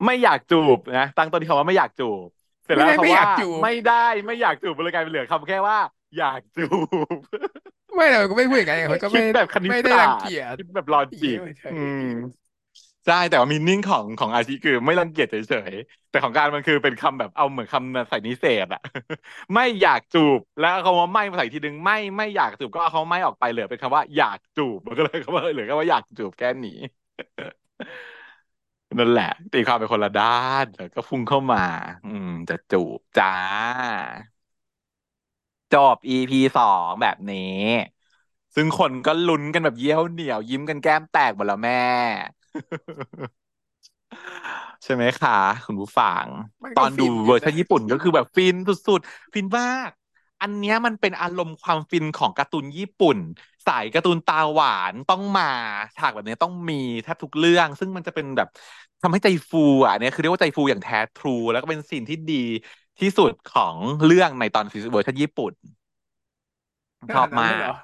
[0.05, 2.29] ไม่อยากจูบนะตั้งต้นที่คำว่าไม่อยากจูบ
[2.65, 3.95] เสร็จไม่ได้ไม่อยาแล้วคำว่ากจูบไม่ได้
[4.27, 5.79] ไม่อยากจูบมันเลยกลายเป็นเหลือคำแค่ว่า
[6.17, 6.63] อยากจู
[7.15, 7.19] บ
[7.97, 11.99] ไม่เราก็ไม่พูดอย่างนั้นเขาก็คิไม่ดแบบคณิตไม่ได้ศารังสตร์เกียจคิดแบบลออย่างจิกเงี้ยเฉอืยม
[13.05, 18.81] ใช่แต่ว่ามีนิ่งของของอาชีคือไม่รังเกียจเฉยๆแต่ของการมันคือเป็นคำแบบเอาเหมือนคำใส่นิเศษอะ
[19.55, 26.73] ไม่อยากจูบแล้วเอาคำว่าไม่มาใส่ทีนึงไม่ไม่อยากจูบก็เอาคำว่าไม่ออกไปเหลือเป็นคำว่าอยากจูบมันก็เลยคำว่าเหลือแค่ว่าอยากจูบแค่นี้
[28.99, 30.27] นั่นแหละ ตีความเป็นคนละด้า
[30.63, 31.59] นแล้วก็พุ่งเข้ามา
[32.05, 33.29] อืม จะจูบจ้า
[35.73, 37.39] จบ EP สองแบบนี้
[38.55, 41.75] ซึ่งคนก็ลุ้นกันแบบเยี่ยวเหนียวยิ้มกันแก้มแตกหมดแล้วแม่
[44.85, 45.31] ใช่ไหมคะ
[45.65, 46.27] คุณผู้ฟัง
[46.65, 49.91] มันตอนดูก็ฟินอเวอร์ชันญี่ปุ่นก็คือแบบฟินสุดๆ ฟินมาก
[50.43, 53.19] อันเนี้ยมันเป็นอารมณ์ความฟินของการ์ตูนญี่ปุ่น
[53.67, 55.51] สายการ์ตูนตาหวานต้องมา
[55.97, 58.49] ฉากแบบนี้ต้องมีแทบทุกเรื่อง ซึ่งมันจะเป็นแบบ
[59.03, 62.35] ทำให้ใจฟูอะอันเนี้ยคือเรียกว่าใจฟูอย่างแท้ true แล้วก็เป็น scene ที่ดี
[63.01, 63.75] ที่สุดของ
[64.07, 65.53] เรื่องในตอนเวอร์ชันญี่ปุ่น
[67.01, 67.79] ขนาชอบมาดนั้นเลยเหรอก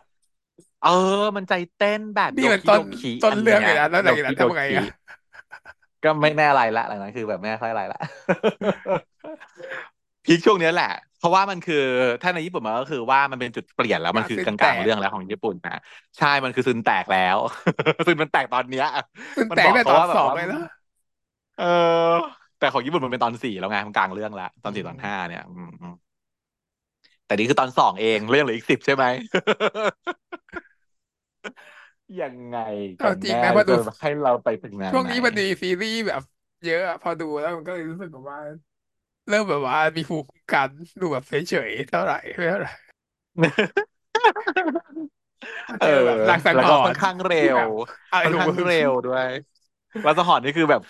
[0.85, 0.89] เอ
[1.23, 4.87] อ มันใจเต้นแบบโดคิโดนี่มันต้นคิต้นอันเนี้ยเรื่องเลยนะแล้วหโดคิลังจากนั้นโดคิทำไงอะ
[6.05, 8.01] ก็ไม่แน่อะไรละหลังนั้นคือแบบไม่ค่อยอะไรละ
[10.25, 11.85] พีคช่วงเนี้ยแหละ เพราะว่ามันคือ
[12.23, 15.79] ถ้าในญี่ปุ่นมันก็คือว่ามันเป็นจุดเปลี่ยนแล้วมันคือกซึนแตลางๆกเรื่องแล้วของญี่ปุ่นนะ
[16.19, 17.37] ใช่มันคือซึนแตกแล้ว
[18.07, 18.87] ซึนมันแตกตอนเนี้ย
[19.37, 20.63] ซึนมันบอกเขาแตกได้ตอนว่าแบบว่าสองเลยนะ
[21.61, 21.65] เอ
[22.11, 22.13] อ
[22.65, 25.95] แต่ของญี่ปุ่นมันเป็นตอนสี่แล้วไงมันกลางเรื่องแล้วตอือนสี่ตอนห้ามเนี่ยอืมอืม
[27.27, 29.05] แต่นี่คือตอนสองเองเรื่องเหลืออีกสิบใช่ไหม
[32.21, 32.57] ยังไง
[32.99, 36.23] เอากันแน่จริงนะพอดูจะให้เราไปถึงแนวไหนช่วงนี้มันมีซีรีส์แบบ
[36.65, 38.39] เยอะอะพอดูแล้วมันก็เลยรู้สึกแบบว่า
[39.29, 42.71] เริ่มแบบว่ามีภูมิคุ้มกันดูแบบเฉยๆเท่าไหร่ไม่เท่าไหร่
[45.67, 47.71] พอเออเจอแบบลางสังหแล้วก็ค่อรณ์นข้างเร็วที่แบบ
[48.11, 49.27] อะไรค่อนของมึงข้างเร็วด้วย
[50.07, 50.83] รัสหอนนี่คือแบบ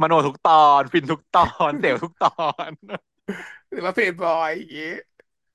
[0.00, 2.30] มโนทุกตอนฟินทุกตอนเสียวทุกตอ
[2.68, 2.70] น
[3.70, 4.84] หรือว่าเพย์บอยอย่างงี้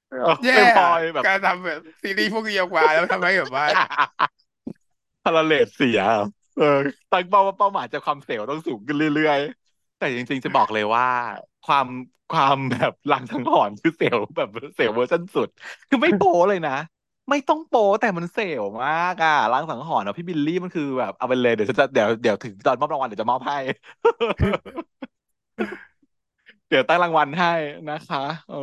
[0.09, 3.65] เออแย่เป็นพลออะยแบบการทำแบบซีรีส์พวกนี้ออกมาแล้วทำให้แบบว่า
[5.23, 5.99] พาราเลทเสีย
[6.57, 6.65] เออ
[7.11, 11.05] ตั้งเป้าว่าเป้าหมายจะความเสียวต้องสูงขึ้นเรื่อยๆ แต่จริงๆจะบอกเลยว่า
[11.63, 11.87] ความ
[12.33, 15.49] ความแบบลางสังหรณ์คือเสียวแบบเสียวเวอร์ชันสุด
[15.89, 16.71] คือไม่โป๊เลยนะ
[17.29, 23.55] ไม่ต้องโป๊แต่มันเสียวมากอะลางสังหรณ์อะพี่บิลลี่มันคือแบบเอาไปเลยเดี๋ยวฉันจะเดี๋ยวเดี๋ยวถึงตอนมอบรางวัลเดี๋ยวจะมอบให้
[26.67, 27.47] เดี๋ยวตั้งรางวัลให้
[27.89, 28.55] นะคะ เออ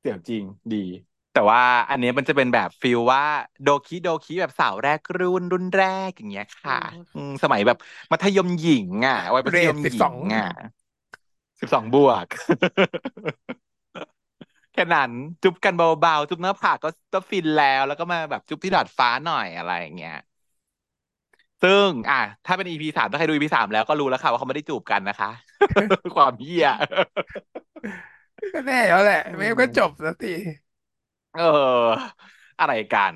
[0.00, 0.84] เสี่ยวจริงดี
[1.32, 3.24] แต่ว่าอันเนี้ยมันจะเป็นแบบฟิลว่า
[3.62, 6.78] โดคิโดคิแบบสาวแรกรุ่นรุ่นแรกอย่างเงี้ยค่ะ
[7.14, 7.76] อืมสมัยแบบ
[8.12, 10.44] มัธยมหญิงอะวัยมัเรธยทสิบสองมหญิงอะ
[11.60, 12.26] สิบสองบวก
[14.74, 15.12] แค่นั้น
[15.42, 20.12] จุ๊บกันเบาๆจุ๊บหน้าผากก็ก็ฟินแล้ว แล้วก็มาแบบจุ๊บที่ดาดฟ้าหน่อยอะไรอย่างเงี้ย
[21.62, 22.16] ซึ่ง อะ
[22.46, 25.30] ถ้าเป็น EP สามถ้าใครดู EP สามแล้วก็รู้แล้วค่ะว่าเขาไม่ได้จูบกันนะคะ
[26.14, 26.66] ความเหี้ย
[28.54, 30.28] ก็แน่แล้วแหละอืไม่งั้นก็จบมสักที
[31.34, 32.04] เออ
[32.60, 33.14] อะไรกัน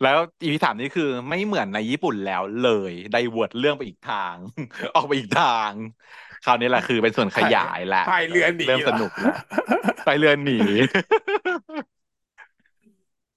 [0.00, 4.38] แล้วอีพีสามนี่คือไม่เหมือนในญี่ปุ่นแล้วเลย divert เรื่องไปอีกทาง
[4.94, 5.74] ออกไปอีกทาง
[6.44, 9.34] คราวนี้แหละคือเป็นส่วนขพายยายละพายเรือหนีเริ่มเหรอสนุกละ
[10.06, 10.58] ไปเรือนหนี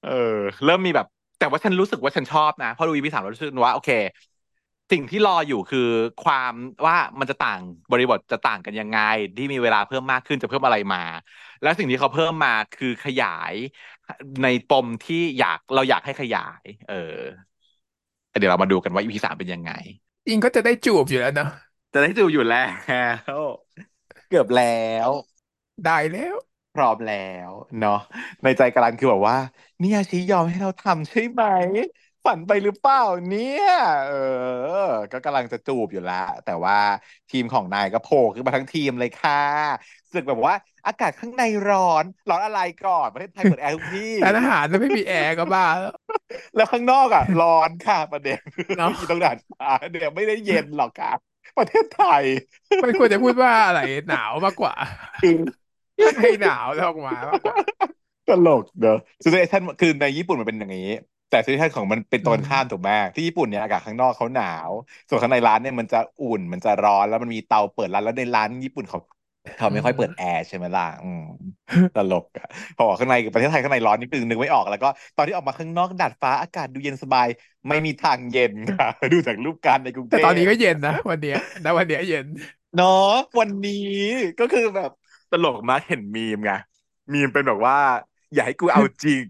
[0.06, 1.08] เออ เริ่มมีแบบ
[1.40, 3.90] แต่ว่าฉันรู้สึกว่าฉันชอบนะเพราะดู EP สามเรารู้สึกว่าโอเค
[4.92, 5.80] สิ่งที่รออยู่คือ
[6.24, 6.54] ความ
[6.86, 7.60] ว่ามันจะต่าง
[7.92, 9.00] บริบทจะต่างกันยังไง
[9.38, 11.04] ที่มีเวลาเพิ่มมากขึ้นจะเพิ่มอะไรมา
[11.62, 13.54] แล้วสิ่งที่เขาเพิ่มมาคือขยาย
[14.44, 16.96] ในปมที่อยากเราอยากให้ขยาย เออ
[18.30, 19.72] แต่เดี๋ยวเรามาดูกันว่าอีพีสามเป็นยังไง
[20.28, 21.50] จริงก็จะได้จูบอยู่แล้วเนาะ
[21.96, 22.64] จะได้ดูอยู่แล้
[23.34, 23.46] ว
[24.28, 24.66] เกือบแล้
[25.08, 25.10] ว
[25.86, 26.36] ได้แล้ว
[26.74, 27.14] พร้อมแล้
[27.50, 27.92] วเนาะ
[28.44, 29.38] ในใจกำลังคือแบบว่า
[29.80, 31.44] เนี่ยชี้ยอมให้เราทำใช่ไหม
[32.26, 33.64] ฝันไปหรือเปล่าเนี่ย
[34.06, 34.16] เออ
[35.12, 36.76] ก็กำลังจะจูบอยู่แล้วแต่ว่า
[37.30, 39.34] ทีมของนายก็โผล่ขึ้นมาทั้งทีมเลยค่ะ
[40.04, 45.92] รู้สึกแบบว่า อากาศข้างในร้อน ร้อนอะไรก่อนประเทศไทยเปิดแอร์ทุกที่ร้านอาหารแล้วไม่มีแอร์ก็บ้าแล้ว
[46.56, 48.40] แล้วข้างนอกอะ ร้อนค่ะประเด็น
[48.76, 52.26] เนาะอีตรงดาดฟ้าเนี่ยไม่ได้เย็นหรอกค่ะ ประเทศไทย
[52.82, 54.74] มันควรจะพูดว่าอะไรหนาวมากกว่า
[56.22, 57.56] ให้หนาวแล้วออกมามากกว่า
[58.28, 60.90] ตลกเนอะ situation คือในญี่ปุ่นมันเป็นอย่างนี้
[61.30, 64.72] แต่ situation ของมันเป็นตรงกันข้ามถูกไหมที่ญี่ปุ่นเนี่ยอากาศข้างนอกเขาหนาว
[65.08, 69.00] ส่วนข้างในร้านเนี่ยมันจะอุ่นมันจะร้อนแล้วมันมีเตาเปิดร้านแล้วในร้านญี่ปุ่นเขา
[69.56, 71.22] เขาอืไม่ค่อยเปิดแอมร์ใช่ไหมล่ะอืม
[71.96, 77.28] ตลกอะพอบอกข้างในประเทศไทยข้างในร้อนนิดนึงนึกไม่ออกแล้วก็ตอนที่ออกมาข้างนอกดาดฟ้าอากาศดูเย็นสบาย
[77.68, 82.26] ไม่มีทางเย็นค่ะ ดูจากรูปการณ์ในกรุงเทแต่ตอนนี้พก็เย็นนะวันเนี้ยนะวันเนี้ยเย็น
[82.74, 82.88] เนาะ
[83.40, 83.72] วันนี้
[84.40, 84.90] ก็คือแบบ
[85.30, 86.52] ตลกมากเห็นมีมไง
[87.14, 87.76] มีมเป็นแบบว่า
[88.34, 89.26] อย่าให้กูเอาจริง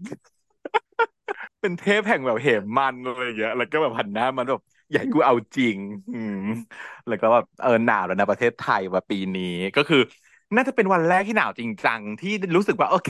[1.60, 4.60] เป็นเทพแห่งแบบเหมันอะไรอย่างเงี้ยแล้วก็แบบหันหน้ามันแบบ
[4.90, 5.78] อย่าให้กูเอาจริง
[6.12, 6.36] อืม
[7.06, 9.42] แล้วก็แบบเออหนาวแล้วนะประเทศไทยว่าปีนี้
[9.76, 9.98] ก็คือ
[10.54, 13.08] น่าจะเป็นวันแรกที่หนาวจริงจังที่รู้สึกว่าโอเค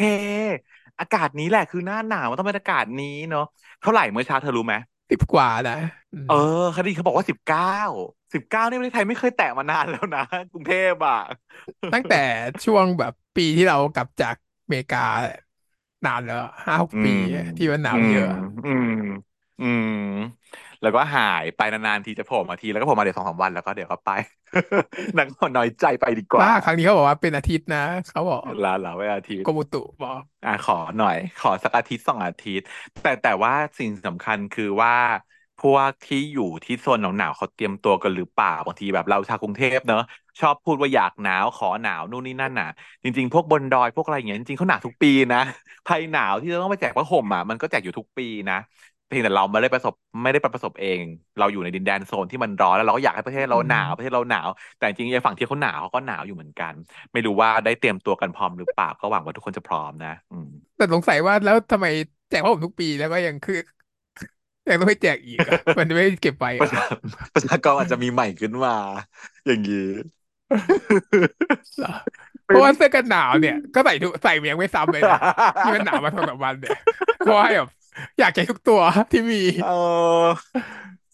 [0.99, 3.43] อากาศนี้แหละคือหน้าหนาวมันต้องเป็นอากาศนี้เนาะ
[3.81, 4.75] เท่าไหร่เมื่อเช้าเธอรู้ไหม
[5.11, 5.73] สิบกว่านะ
[6.13, 6.37] อืเออม
[6.77, 7.63] คดีเขาบอกว่าสิบเก้า
[8.35, 10.21] สิบเก้านี่ประเทศไทยไม่เคยแตะมานานแล้วนะ
[10.51, 11.15] กรุงเทพอะ
[11.93, 12.17] ตั้งแต่
[12.65, 14.99] ช่วงแบบปีที่เรากลับจากอเมริกา
[16.05, 17.21] นานแล้วห้าหกอืปีม
[17.57, 18.29] ที่มันหนาอืมวเยอะ
[18.65, 18.85] อืม
[19.59, 19.83] อืม
[20.87, 24.11] แล้วก็หายไปนานๆทีจะโผล่มาทีแล้วก็โผล่มาเดี๋ยวสองสามวันแล้วก็เดี๋ยวก็ไป
[25.19, 27.79] นั่งน้อยใจไปดีกว่าบ้าครั้งนี้เขาบอกว่าเป็นอาทิตย์นะ
[28.11, 32.65] เขาบอกลาลาไว้อาทิตย์กรมอุตุบอกอะขอหน่อย ขอสักอาทิตย์สองอาทิตย์
[33.03, 34.95] แต่แต่ว่าสิ่งสำคัญคือว่า
[35.59, 39.99] พวกที่อยู่ที่โซนหนาวๆเขาเตรียมตัวกันหรือเปล่าบางทีแบบเราชาวกรุงเทพเนอะ
[40.41, 42.67] ชอบพูดว่าอยากหนาวขอหนาวนู่นนี่นั่นน่ะ
[43.03, 45.39] จริง ๆ พวกบนดอยพวกอะไรอย่างเงี้ยจริงๆเขาหนาวทุกปีนะ
[45.87, 48.55] ภัยหนาวที่จะต้องไปแจกผ้าห่มอะมันก็แจกอยู่ทุกปีนะ
[49.07, 51.01] เพียงแต่เราไม่ได้ประสบไม่ได้ประสบเอง
[51.39, 56.75] เราอยู่ในดินแดนโซนที่มันร้อนแล้วเราก็อยากให้ประเทศอืเราหมนาวประเทศเราหนาว แต่จริงๆไอ้ฝั่งที่เขาหนาวเขาก็หนาวอยู่เหมือนกัน
[57.13, 61.87] ไม่รู้ว่าได้เตรียมตัวกันพร้อมหรือเปล่าก็หวังว่าทุกคนจะพร้อมนะ อืมแต่สงสัยว่าแล้วทำไม
[62.29, 63.55] แจกผ้าห่มทุกปีแล้วก็ยังคือ
[64.69, 66.81] ยังต้องไปแจกอีกอะมันไม่เก็บไว้เหรอประชา
[67.35, 68.73] ประชากรอาจจะมีใหม่ขึ้นมา
[69.47, 69.77] อย่างนี้
[71.77, 71.91] เหรอ
[72.47, 75.17] เพเป็นราะว่าเสื้อกันหนาวเนี่ย ก็ใส่ทุกใส่ยังไม่ซ้ำเลยนะ
[75.63, 76.75] ที่มันหนาวมาสองสามวันเนี่ย
[77.21, 77.67] เพราะว่าแบบ
[78.19, 78.81] อยากใช้ทุกตัว
[79.11, 80.37] ที่มี เออ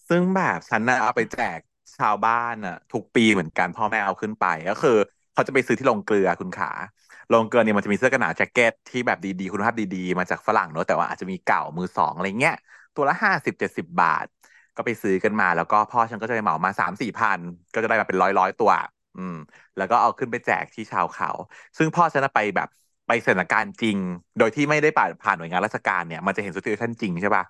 [0.09, 1.61] ซึ่งแบบฉันน่ะเอาไปแจก
[1.97, 4.91] ชาวบ้านน่ะ ทุกปีเหมือนกันพ่อแม่เอาขึ้นไปก็คือ
[5.33, 6.71] เขาจะไปซื้อที่โรงเกลือคุณขา
[7.29, 12.55] โรงเกลือเนี่ยมันจะมีเสื้อกันหนาวแจ็คเก็ตที่แบบดีๆ คุณภาพดีๆ มาจากฝรั่งเนอะแต่ว่าอาจจะมีเก่ามือสองอะไรเงี้ย
[12.95, 14.27] ตัวละห้าสิบเจ็ดสิบบาท
[14.77, 17.39] ก็ไปซื้อกันมาแล้วก็พ่อฉันก็จะไปเหมามาสามสี่พัน
[17.73, 18.71] ก็จะได้มาเป็นร้อยร้อยตัว
[19.17, 19.35] อืม
[19.77, 21.29] แล้วก็เอาขึ้นไปแจกที่ชาวเขา
[21.79, 22.69] ซึ่งพ่อฉันน่ะไปแบบ
[23.07, 23.99] ไปสถานการณ์จริง
[24.39, 27.45] โดยที่ไม่ได้ผ่านผ่านหน่วยงานราชการเนี่ยมันจะเห็น situation จริงใช่ป่ะ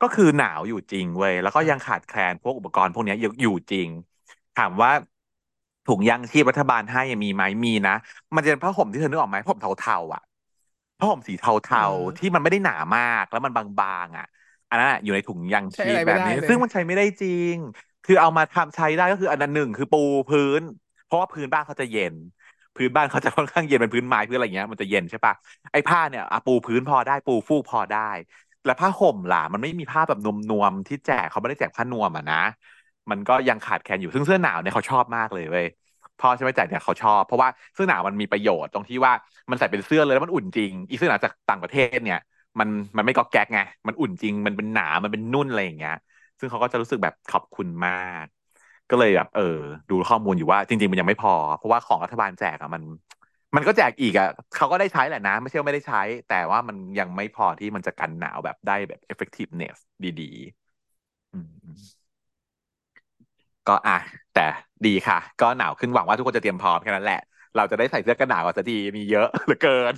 [0.00, 3.88] ก็คือหนาวอยู่จริงเว้ยแล้วก็ยังขาดแคลนพวกอุปกรณ์พวกเนี้ยอยู่อยู่จริง
[4.54, 4.90] ถามว่า
[5.86, 7.92] ถุงยางชีพรัฐบาลให้มีไหมมีนะ
[8.34, 10.22] มันจะเป็นผ้าห่มที่เธอนึกออกไหมผ้าห่มเทาๆอะ
[10.98, 14.24] ผ้าห่มสีอืเทาๆที่มมันไม่ได้หนามากแล้วมันบางๆอะ
[14.68, 17.54] อันนั้นอะอยู่ในถุงยางชีใช้อะไรพแบบนี้ไม่ได้เลยซึ่งมันใช้ไม่ได้จริง
[18.04, 20.62] คือเอามาทำใช้ได้ก็คืออันนั้นหนึ่งคือปูพื้น
[21.04, 22.14] เพราะว่าพื้นบ้านเขาจะเย็น
[22.76, 25.34] พื้นบ้านเขาจะค่อนข้างเย็นเป็นพื้นไม้พื้นอะไรเงี้ยมันจะเย็นใช่ปะ
[25.72, 27.98] ไอ้ผ้าเนี่ยอปูพื้นพอได้ปูฟูกพอได้
[28.64, 32.36] แล้วผ้าห่มล่ะมันไม่มีผ้าแบบนวมๆที่แจกเขาไม่ได้แจกผ้านวมอะนะ
[33.10, 35.66] มันก็ยังขาดแคลนอยู่ซึ่งเสื้อหนาวเนี่ยเขาชอบมากเลยเว้ย
[36.18, 39.12] พ่อใช่ไหมแจกเนี่ยเขาชอบ เพราะว่าเสื้อหนาวมันมีประโยชน์ตรงที่ว่า
[39.50, 42.18] มันใส่เป็นเสื้อเลยแล้วมันอุ่นจริง อีเสื้อหนาวจากต่างประเทศเนี่ย
[42.58, 45.92] มันมันไม่ก๊อกแก๊กไงมันอุ่นจริง มันเป็นหนามันเป็นนุ่นอะไรอย่างเงี้ย
[46.38, 47.92] ซึ่งเขาก็จะรู้สึกแบบขอบคุณมา
[48.24, 48.26] ก
[48.90, 49.42] ก็เลยแบบเออ
[49.90, 52.82] ดูข้อมูลอยู่ว่าจริง ๆ มันยังไม่พอ เพราะว่าของรัฐบาลแจกอะมัน
[53.56, 63.92] มันก็แจกอีกอะเขาก็ได้ใช้แหละนะ ไม่ใช่ว่าไม่ได้ใช้ แต่ว่ามันยังไม่พอที่มันจะกันหนาวแบบได้แบบ effectiveness ดีๆก็อะ
[64.32, 64.40] แต่
[64.84, 67.16] ดีค่ะ ก็หนาวขึ้นหวังว่าทุกคนจะเตรียมพร้อมแค่นั้นแหละ
[67.54, 69.94] เราจะได้ใส่เสื้อกันหนาวกันสักทีมีเยอะเหลือเกิน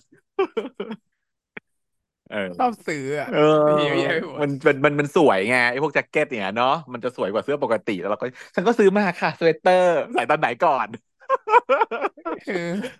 [2.28, 8.26] เอชอบอซื้ออะเออมีเยอะไปหมดมันเป็นมันมันสวยไงไอ้พวกแจ็คเก็ตเนี่ยเนาะมันจะสวยกว่าเสื้อปกติแล้วเราก็
[8.56, 10.88] ฉันก็ซื้อมาค่ะสเวตเตอร์ใส่ตอนไหนก่อน
[12.46, 12.98] เออ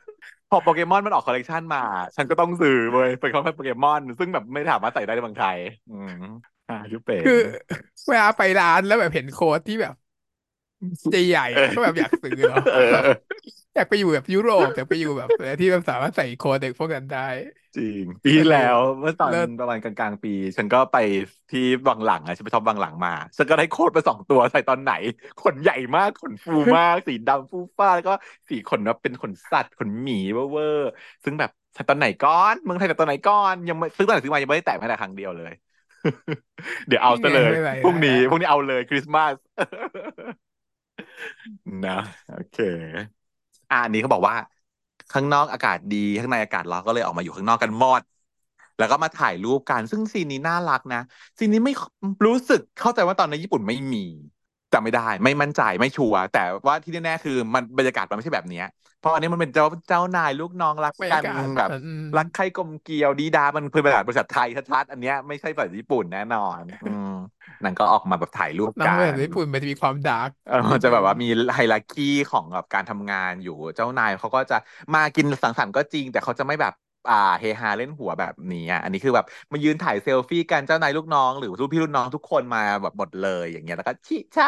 [0.51, 1.79] พอโปเกมอนมันออกคอลเลกชันมา
[2.17, 5.59] ฉันก็ต้องซื้อเว้ยเป็นของโปเกมอน ซึ่งแบบไม่ถามว่าใส่ได้ในเมืองไทย
[5.89, 6.13] อืม
[6.69, 7.33] อ่ายุเป็คือน
[8.09, 9.95] เวลาไปร้านแล้วแบบเห็นโค้ดที่แบบ
[11.11, 17.19] ใหญ่เอๆอะก็แบบอยากอซื้อเนาะเอแบบออยากไปอยู่แบบยุโรปอยากไปอยู่แบบที่แบบสามารถใส่ coat เด็กพวกนั้นได้
[17.77, 20.97] จริง ปีเออที่แล้วเมื่อตอนเลิศประมาณกลางๆปี ฉันก็ไป
[21.51, 24.91] ที่วังหลังอะฉันไป shop วังหลังมา ฉันก็ได้ coat ไปสองตัวใส่ตอนไหน
[25.39, 28.13] ขนใหญ่มากขนฟูมาก สีดำฟูฟ้าแล้วก็
[28.51, 35.53] สีขนแบบเป็นขนสัตว์ขนหมีเวอร์ๆซึ่งแบบใส่ตอนไหนก่อนเมืองไทยแต่ตอนไหนก่อนยังไม่ซื้อตอนไหนซื้อมายังไม่ได้แตะแม้แต่ครั้งเดียวเลย
[36.89, 39.35] เดี๋ยวเอานี่ไงซะเลยไม่เป็นไรพรุ่งนี้ได้ได้พรุ่งนี้เอาเลยคริสต์มาส
[41.85, 41.93] นะ
[42.27, 42.57] โอเค
[43.71, 44.37] อ่าอันนี้เขาบอกว่า
[45.11, 48.03] ข้างนอกอากาศดีข้างในอากาศร้อนก็เลยออกมาอยู่ข้างนอกกันหมด
[48.77, 50.99] แล้วก็มาถ่ายรูปกันซึ่งซีนนี้น่ารักนะ
[51.39, 51.73] ซีนนี้ไม่
[52.27, 53.99] รู้สึกเข้าใจว่าตอนในญี่ปุ่นไม่มี
[54.73, 58.65] จำไม่ได้ไม่มั่นใจไม่ชัวร์แต่ว่าที่แน่ๆคือมันบรรยากาศมันไม่ใช่แบบเนี้ย
[58.99, 67.05] เพราะอันนี้มันเป็นเจ้าเจ้านายลูกน้องรักกันบรรยากาศแบบอืมรักใคร่กลมเกลียวดีดา มันเป็นบรรยากาศบริษัทไทยชัดๆอันเนี้ยไม่ใช่บริษัทญี่ปุ่นแน่นอนอืม
[67.63, 74.55] นั่นก็ออกมาแบบถ่ายรูปน้ำกัมันแบบนญี่ปุ่นมันจะมีความดาร์กเออมันนิดนึงจะแบบว่ามีไฮรักีของแบบการทำงานอยู่เจ้านายเขาก็จะ
[74.95, 76.73] มากินสังสรรค์ก็จริง แต่เขาจะไม่แบบ
[77.09, 84.47] อ่าเฮฮาเล่นหัวแบบนี้อะอันนี้คือแบบมายืนถ่ายเซลฟี่กันเจ้านายลูกน้อง หรือลูกพี่ลูกน้องทุกคนมาแบบหมดเลยอย่างเงี้ยแล้วก็ชิชะ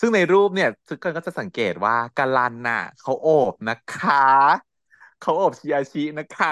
[0.00, 4.14] ซึ่งในรูปเนี่ยทุกคนก็จะสังเกตว่ากาลันน่ะเขาโอบนะคะ
[5.18, 6.48] เขาโอบชิอาชินะคะ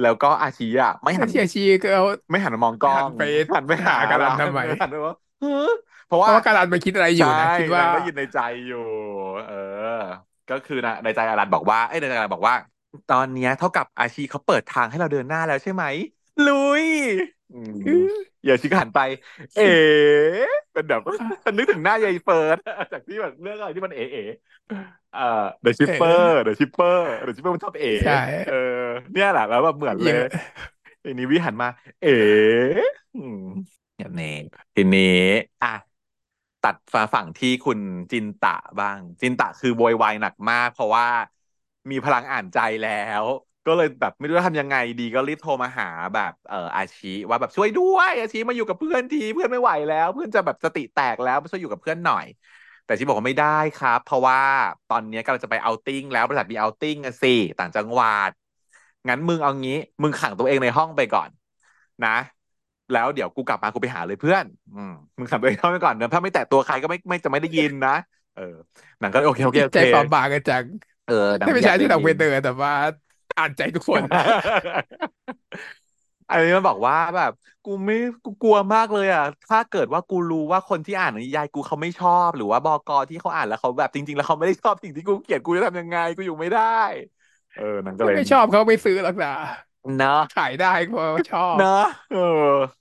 [0.00, 3.20] แล้วก็อาชิอะไม่หันถ้าเชียร์ชีก็เอาไม่หันมามองกล้องหันไป
[3.52, 5.50] หันไปหาหากาเรารันทำไมหันไปว่าเฮ้อ
[6.06, 8.76] เพราะว่าเพราะว่าการันมันคิดอะไรอใช่ยู่นะคิดว่านางก็ยินในใจอยู่
[9.44, 9.54] เออ
[10.48, 12.56] ก็คือนะในใจอารันบอกว่าเอ้ยในใจอารันบอกว่า
[13.08, 15.84] ตอนเนี้ยเท่ากับอาชีเขาเปิดทางให้เราเดินหน้าแล้วใช่ไหม
[16.46, 16.84] ลุย
[17.50, 17.70] อืม
[18.44, 18.98] อย่าชิคหันไป
[19.54, 19.62] เอ๋
[20.72, 21.00] เป็นแบบ
[21.44, 22.58] ฉันนึกถึงหน้ายายเฟิร์ส
[22.92, 24.20] จากที่แบบเรื่องอะไรที่มันเอ๋เอ๋
[25.10, 25.20] เอ่อ
[25.64, 26.96] The เอ Shipper อ The Shipper
[27.26, 28.12] The Shipper มันชอบเอ๋ใช่
[28.46, 28.54] เออ
[29.12, 30.24] เนี่ยแหละแล้วแบบเหมือนเลเยยอะ
[31.04, 31.68] ทีนี้วิหันมา
[32.00, 32.08] เอ๋
[33.14, 33.36] อืม
[33.98, 34.26] อย่างนี้
[34.74, 35.00] ทีนี้
[35.62, 35.68] อะ
[36.60, 37.78] ตัดมาฝั่งที่คุณ
[38.10, 41.06] จินตะบ้าง จินตะคือโวยวายหนักมาก เพราะว่า
[41.90, 42.88] มีพลังอ่านใจแล้
[43.22, 43.24] ว
[43.66, 45.84] ก็เลยแบบไม่รู้จะทำยังไงดีก็รีบโทรมาหา
[46.14, 52.26] แบบเอ่ออาชีว่าแบบช่วยด้วยอาชีมาอยู่กับเพื่อนทีเพื่อนไม่ไหวแล้ว เพื่อนจะแบบสติแตกแล้วมาช่วยอยู่กับเพื่อนหน่อย
[52.84, 54.38] แต่ชีบอกว่าไม่ได้ครับ เพราะว่า
[54.88, 57.28] ตอนนี้กำลังจะไปเอาติ้งแล้วบริษัทมีเอาติ้งอะสิ
[57.58, 58.30] ต่างจังหวัด
[59.08, 61.30] งั้นมึงเอางี้ มึงขังตัวเองในห้องไปก่อน
[62.02, 62.08] นะ
[62.90, 67.90] แล้วเดี๋ยวกูกลับมากูไปหาเลยเพื่อน อืมมึงขับตัวเองเข้าไปก่อนนะถ้าไม่แตะตัวใครก็ไม่ไม่จะไม่ได้ยินนะ
[68.34, 68.42] เออ
[69.00, 70.64] หนังก็โอเคโอเคโอใจเคเปราะบางกันจัง
[71.08, 72.72] เออหนังถ้าไม่อยาใช่กได้ที่เรายิเวนนเดอร์แต่ว่า
[73.36, 74.02] อ่านใจทุกคน
[76.28, 77.30] อันนี้มันบอกว่าแบบ
[77.64, 77.94] กูไม่
[78.24, 86.62] กูกลัวมากเลยอะ ถ้าเกิดว่ากูรู้ว่าคนที่อ่านนิยายกูเขาไม่ชอบ หรือว่าบกที่เขาอ่านแล้วเขาแบบจริง ๆ แล้วเขาไม่ได้ชอบสิ่งที่กูเขียนกูจะทำยังไงกูอยู่ไม่ได้
[87.54, 89.28] เออนั่นก็ถ้าเลยไม่ชอบเขาไม่ซื้อหรอกนะ
[89.96, 91.68] เนาะขายได้เพราะว่าชอบเนอะ
[92.08, 92.18] เออ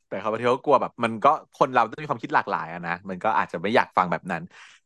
[0.08, 4.42] แต่เขาบางทีเขากลัวแบบ มันก็คนเราต้องมีความคิดหลากหลายอะนะมันก็อาจจะไม่อยากฟังแบบนั้น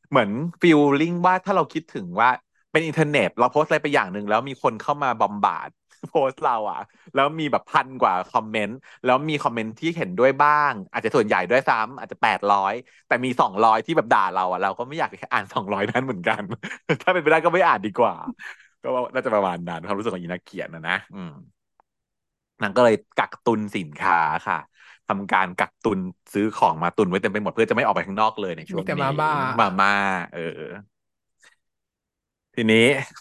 [0.09, 0.29] เหมือน
[0.61, 2.29] ฟีลลิ่งว่าถ้าเราคิดถึงว่า
[2.71, 5.69] เป็นอินเทอร์เน็ต เราโพสต์อะไรไปอย่างหนึ่งแล้วมีคนเข้ามาบอมบาด
[6.07, 6.79] โพสต์เราอะ
[7.13, 12.73] แล้วมีแบบพันกว่าคอมเมนต์แล้วมีคอมเมนต์ที่เห็นด้วยบ้าง อาจจะส่วนใหญ่ด้วยซ้ำอาจจะแปดร้อย
[13.07, 16.41] แต่มีสองร้อยที่แบบด่าเราอะเราก็ไม่อยากอ่านสองร้อยนั้นเหมือนกัน
[17.01, 18.13] ถ้าเป็นไปได้ก็ไม่อ่านดีกว่า
[18.83, 21.31] ก็น่าจะประมาณนั้นความรู้สึกของอีนักเขียนนะนะอืม
[22.61, 24.17] นางก็เลยกักตุนสินค้า
[24.47, 24.57] ค่ะ
[25.07, 25.99] ทำการกักตุน
[26.33, 29.89] ซื้อของมาตุนไว้เต็มไปหมดเพื่อจะไม่ออกไปข้างนอกเลยในช่วมีงแต่นี้มาม่ามาม่า
[30.31, 30.39] เออ
[32.55, 32.77] ทีนี้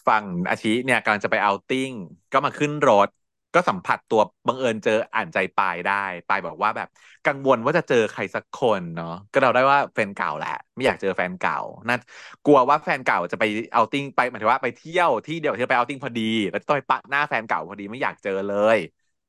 [0.06, 1.92] ฝั่งอาชิเนี่ยกำลังจะไป outing
[2.32, 3.08] ก็มาขึ้นรถ
[3.54, 5.92] ก็สัมผัสตัวบังเอิญเจออ่านใจปายได้
[6.28, 6.88] ปายบอกว่าแบบ
[7.24, 11.56] กังวลว่าจะเจอใครสักคนเนาะก็เดาได้ว่าแฟนเก่าแหละไม่อยากเจอแฟนเก่า
[11.88, 11.96] น่า
[12.44, 18.78] กลัวว่าแฟนเก่าจะไป outing ไปหมายถึงว่าไปเที่ยวที่เดียวที่ไป outing พอดี แล้วจะต้องไปปะหน้าแฟนเก่าพอดีไม่อยากเจอเลย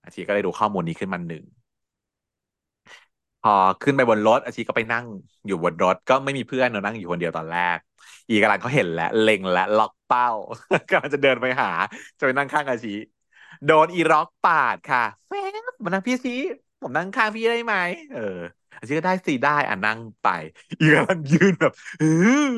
[0.03, 1.43] อาชีก็เลยรู้ข้อมูลนี้ขึ้นมาหนึ่ง
[3.41, 5.05] พอขึ้นไปบนรถอาชีก็ไปนั่ง
[5.45, 7.77] อยู่บนรถ ก็ไม่มีเพื่อนเนอะนั่งอยู่คนเดียวตอนแรก
[8.31, 10.27] อีกำลังเขาเห็นแล้วเล็งและล็อกเป้า
[10.89, 11.71] กำลังจะเดินไปหา
[12.19, 12.89] จะไปนั่งข้างอาชี
[13.65, 15.33] โดนอีร็อกปาดค่ะแฟ
[15.71, 16.33] บมานั่งพี่ซี
[16.81, 17.75] ผมนั่งข้างพี่ได้ไหม
[18.13, 18.19] เออ
[18.79, 20.27] อาชีก็ได้สิได้อะนั่งไป
[20.79, 22.53] อีกำลังยืนแบบเออ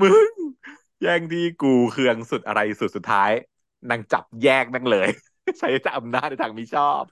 [0.00, 0.12] มึง
[1.02, 3.30] แย่งที่กูเคืองสุดอะไรสุดสุดท้าย
[3.90, 5.08] นางจับแยกนั่งเลย
[5.58, 7.04] ใช้อำนาจในทางมิชอบ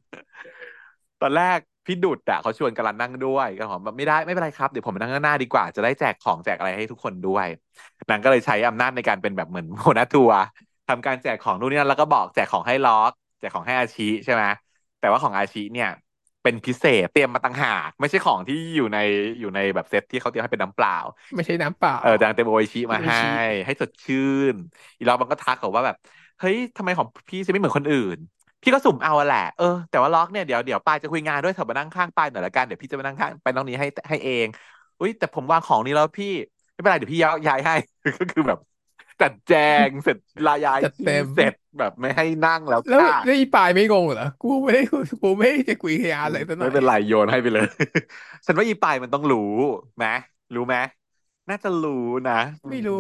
[1.21, 1.59] ตอนแรก
[1.91, 7.47] พี่ดุดอะเขาชวนกันนั่งด้วยก็บอกว่าไม่ได้ไม่เป็นไรครับเดี๋ยวผมไปนั่งข้างหน้าดีกว่าจะได้แจกของแจกอะไรให้ทุกคนด้วย
[8.11, 10.39] นางก็เลยใช้อำนาจในการเป็นแบบเหมือนหัวหน้าทัวร์
[10.89, 14.43] ทำการแจกของนู่นนี่นั่นแล้วก็บอกแจกของให้ล็อก แจกของให้อาชีใช่ไหม
[15.01, 15.91] แต่ว่าของอาชีเนี่ย
[16.43, 18.99] เป็นพิเศษเตรียมมาต่างหากไม่ใช่ของที่อยู่ใน
[19.41, 20.97] อยู่ในแบบเซตที่เขาเตรียมให้เป็นน้ำเปล่า
[21.37, 23.29] ไม่ใช่น้ำเปล่าเออแต่นางเต็มโออิชิมาโออิให้ชิ
[23.67, 24.17] ให้สดชื่
[24.53, 24.55] น
[24.99, 25.97] อีล็อกมันก็ทักเขาว่าแบบ
[26.41, 28.19] เฮ้ยทำไมของพี่จะไม่เหมือนคนอื่น
[28.63, 34.47] พี่ก็สุ่มเอาอะแหละ เออ แต่ว่าล็อกเนี่ยเดี๋ยวเดี๋ยวปายจะคุยงานด้วยเถอะมานั่งข้างปายหน่อยละกัน เดี๋ยวพี่จะมานั่งข้างไปน้องนี้ให้ให้เอง
[34.99, 36.27] อุ้ยแต่ผมวางของนี้แล้วพี่
[36.73, 37.75] ไม่เป็นไรเดี๋ยวพี่ย้ายย้ายให้
[38.19, 38.59] ก็คือแบบ
[39.21, 39.53] จัดแจ
[39.87, 44.83] งเสร็จลาย้ายจัดเต็มเสร็จแบบไม่ให้นั่งแล้วแล้วค่ะแล้วอีปายไม่งงเหรอกูไม่ได้
[45.23, 47.67] กูไม่ได้จะคุยขยานอะไรตั้งหน่อไม่ยเป็นไรโยนให้ไปเลย
[48.47, 49.39] ฉันว่าอีปายมันต้องรู้
[49.97, 50.05] ไหม
[50.55, 50.77] รู้ไหม
[51.49, 51.93] น่าจะรู้
[52.29, 52.33] นะ
[52.71, 52.95] ไม่รู้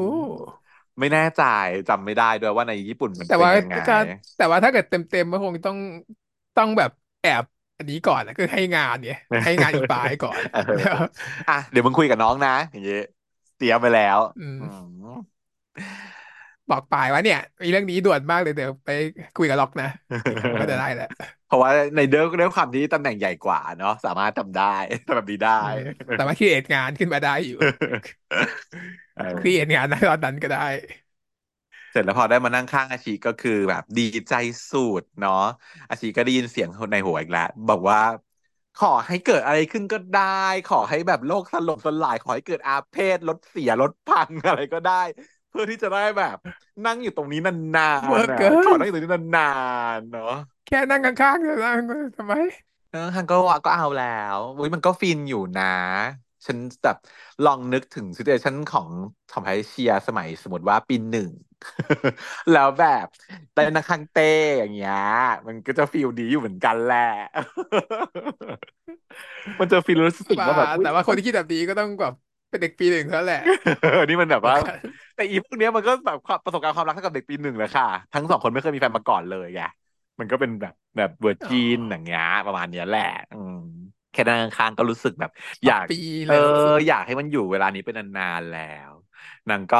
[1.01, 1.41] ไม่แน่ใจ
[1.89, 3.93] จำไม่ได้ด้วยว่าในญี่ปุ่นมันแต่เป็นว่ายังไงก็
[4.37, 5.77] แต่ว่าถ้าเกิดเต็มเต็มก็คงต้อง
[6.57, 6.91] ต้องแบบ
[7.21, 7.45] แอบ
[7.77, 10.61] อันนี้ก่อนนะคือให้งานเนี่ยให้งานอีปายก่อนเออ
[11.49, 12.99] อะเดี๋ยวมึงคุยกับน้องนะอย่างเงี้ย
[13.57, 15.41] เตรียมไปแล้วอืมอืม
[16.69, 18.89] บอกปายว่าเนี่ยมีเรื่องนี้ด่วนมากเลยเดี๋ยวไป
[19.35, 19.87] คุยกับล็อกนะ
[20.25, 21.07] เดี๋ยวมันก็จะได้แหละ
[21.51, 24.63] เพราะว่าในเดิมด้วยความที่ตำแหน่งใหญ่กว่าเนาะสามารถทำได้
[25.07, 25.81] ทำแบบนี้ได้อืม
[26.15, 27.57] แต่ว่าคิดเอทงานขึ้นมาได้อยู่
[29.17, 30.59] เออคิดเอทงานในตอนนั้นก็ได้
[31.91, 34.33] เสร็จแล้วพอได้มานั่งข้างอาชีก็คือแบบดีใจ
[34.71, 35.33] สุดเนาะ
[35.89, 37.99] อาชีก็ได้ยินเสียงในหัวอีกแล้วบอกว่า
[38.77, 40.21] ขอให้เกิดอะไรขึ้นก็ได้
[40.67, 44.93] ขอให้แบบโลกสลบสลาย ขอให้เกิดอาเพศรถเสียรถพังอะไรก็ได้
[45.51, 46.37] เพื่อที่จะได้แบบ
[46.87, 49.53] นั่งอยู่ตรงนี้นานเวอร์ๆนะเกินขอนั่งอยู่ตรงนี้นา
[49.99, 50.35] นๆเนาะ
[50.67, 51.79] แค่นั่งข้างๆจะนั่ง
[52.17, 52.35] ทำไม
[52.93, 55.75] เออฮันก็ว่าก็เอาแล้วอุ้ยมันก็ฟินอยู่นะ
[56.47, 56.97] ฉันแบบ
[57.47, 58.89] ลองนึกถึงซิเ u ชันของ
[59.31, 61.31] ทอมไพเชียสมัยสมมติว่าปีหนึ่ง
[62.53, 63.07] แล้วแบบ
[63.55, 65.01] เต้นนักคังเต้อย่างเงี้ย
[65.47, 67.11] มันก็จะฟีลดีอยู่เหมือนกันแหละ
[69.61, 72.15] มันจะฟีลรู้สึกบ้าว่าแบบอุ๊ยแต่ว่าคนที่คิดแบบนี้ก็ต้องแบบ
[72.51, 73.43] เป็นเด็กปีหนึ่งเท่านั้นแหละ
[74.07, 74.57] นี่มันแบบว่า
[75.21, 79.61] แต่อีพวกเนี้ยมันก็แบบความประสบการณ์ความรักเท่ากับเด็กปีหนึ่งเลยค่ะ ทั้งสองคนไม่เคยมีแฟนมาก่อนเลยไง
[80.21, 83.03] มันก็เป็นแบบแบบเวอร์อ๋อจินอย่างเงี้ยประมาณเนี้ยแหละ
[83.33, 83.57] อืม
[84.12, 85.31] แค่นั่งข้างๆก็รู้สึกแบบ
[85.66, 85.95] อยากปี
[86.27, 88.93] เอเลยรู้สึอกอยากให้มันอยู่เวลานี้เป็นนานๆแล้ว
[89.51, 89.79] นางก็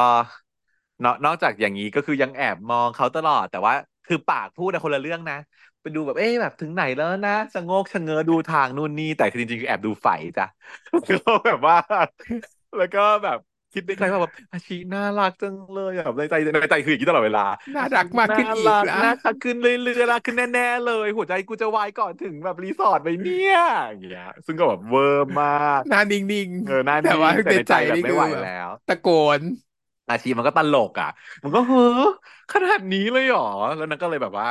[1.05, 3.75] นอกนอกจากอย่างนี้ก็คือยังแอบมองเขาตลอด แต่ว่า
[4.07, 5.39] คือปากพูดนะคนละเรื่องนะ
[5.81, 10.47] ไปดูแบบเอ๊ะแบบถึงไหนแล้วนะชะโงกชะเง้อดูทางนู่นนี่แต่คือจริงๆคือแอบดูไฟจ้ะ
[11.09, 11.77] ก็แบบว่า
[12.77, 13.39] แล้วก็แบบ
[13.73, 17.43] คิดในใจว่าแบบอาชีน่ารักจังเลยอะแบบในใจในใจคืออย่างนี้ตลอดเวลา
[17.75, 23.57] น่ารักมากขึ้นอีกน่ารันะน่ารักขึ้นเรื่อยๆน่ารักขึ้นแน่ๆเลย หัวใจกูจะวายก่อนถึงแบบรีสอร์ทไปเนี่ย
[23.89, 25.49] อย่างเงี้ยซึ่งก็แบบเวอร์มา
[25.81, 26.19] กหน้านิ่
[26.49, 29.07] งเออหน้าๆแต่ว่านิ่งแต่ในในใจใจแบบนี่ไม่คือไหวแบบแล้ว ตะโก
[29.39, 29.41] น
[30.09, 31.09] อาชีมันก็ตลกอะ
[31.43, 31.81] มันก็เฮ้อ
[32.51, 34.47] ขนาดนี้เลยเหรอ แล้วนั้นก็เลยแบบว่า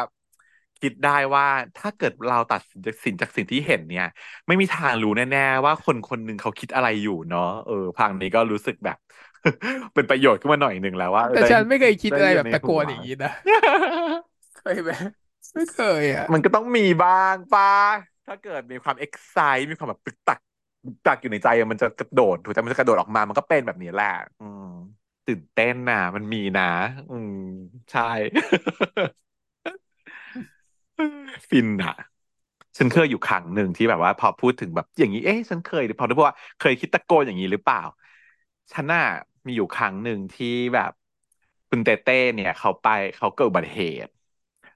[0.81, 1.45] คิดได้ว่า
[1.75, 2.61] ถ้าเกิดเราตัด
[3.03, 4.05] สินจากสิ่งที่เห็นเนี่ย
[4.47, 8.97] ไม่มีทางรู้แน่ ๆ ว่าคนคนหนึ่งเขาคิดอะไรอยู่เนาะเออพังนี้ก็รู้สึกแบบ
[9.95, 13.29] เป็นประโยชน์ขึ้นมาหน่อยหนึ่งแล้วว่าเออแต่ได้ฉันไม่เคยคิดได้อะไรยิแบนบในตะโกหันวอย่างนี้นะ
[14.55, 14.91] เคยไหม
[15.53, 17.65] ไม่เคยอะมันก็ต้องมีบ้างป้า
[18.25, 19.37] ถ้าเกิดมีความเอ็กไซ
[19.69, 20.39] มีความแบบตึกตัก
[20.85, 24.07] ตึกตักอยู่ในใจอะมันจะกระโดดถูกแต่มันจะกระโดดออกมามันก็เป็นแบบนี้แหละ
[24.39, 24.63] อืม
[25.25, 26.63] ตื่นเต้นน่ะ มันมีนะ
[27.09, 27.29] อืม
[27.91, 28.01] ใช่
[31.49, 31.93] ฟินอะ
[32.77, 37.79] ฉันเคยอยู่ครั้งหนึ่งที่แบบว่า พอพูดถึงแบบอย่างนี้ เอ๊ะฉันเคยพอได้พูดว่าเคยคิดตะโกนอย่างนี้หรือเปล่า
[38.73, 39.01] ฉันน่ะ
[39.47, 40.91] มีอยู่ครั้งหนึ่งที่แบบ
[41.69, 42.85] คุณเต้เต้เนี่ยเขาไป
[43.15, 44.11] เขาเกิดอุบัติเหตุ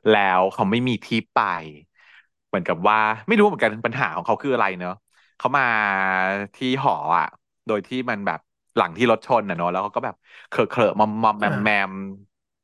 [0.09, 1.37] แล้วเขาไม่มีที่ไป
[2.47, 2.97] เหมือนกับว่า
[3.27, 4.91] ไม่รู้เหมือนกันปัญหาของเขาคืออะไรเนอะ
[5.37, 5.63] เขามา
[6.55, 7.25] ที่หออะ
[7.65, 8.39] โดยที่มันแบบ
[8.75, 10.15] หลังที่รถชนอะเนอะแล้วเขาก็แบบ
[10.49, 11.91] เคอะเคอะมอมมอมแมมแมม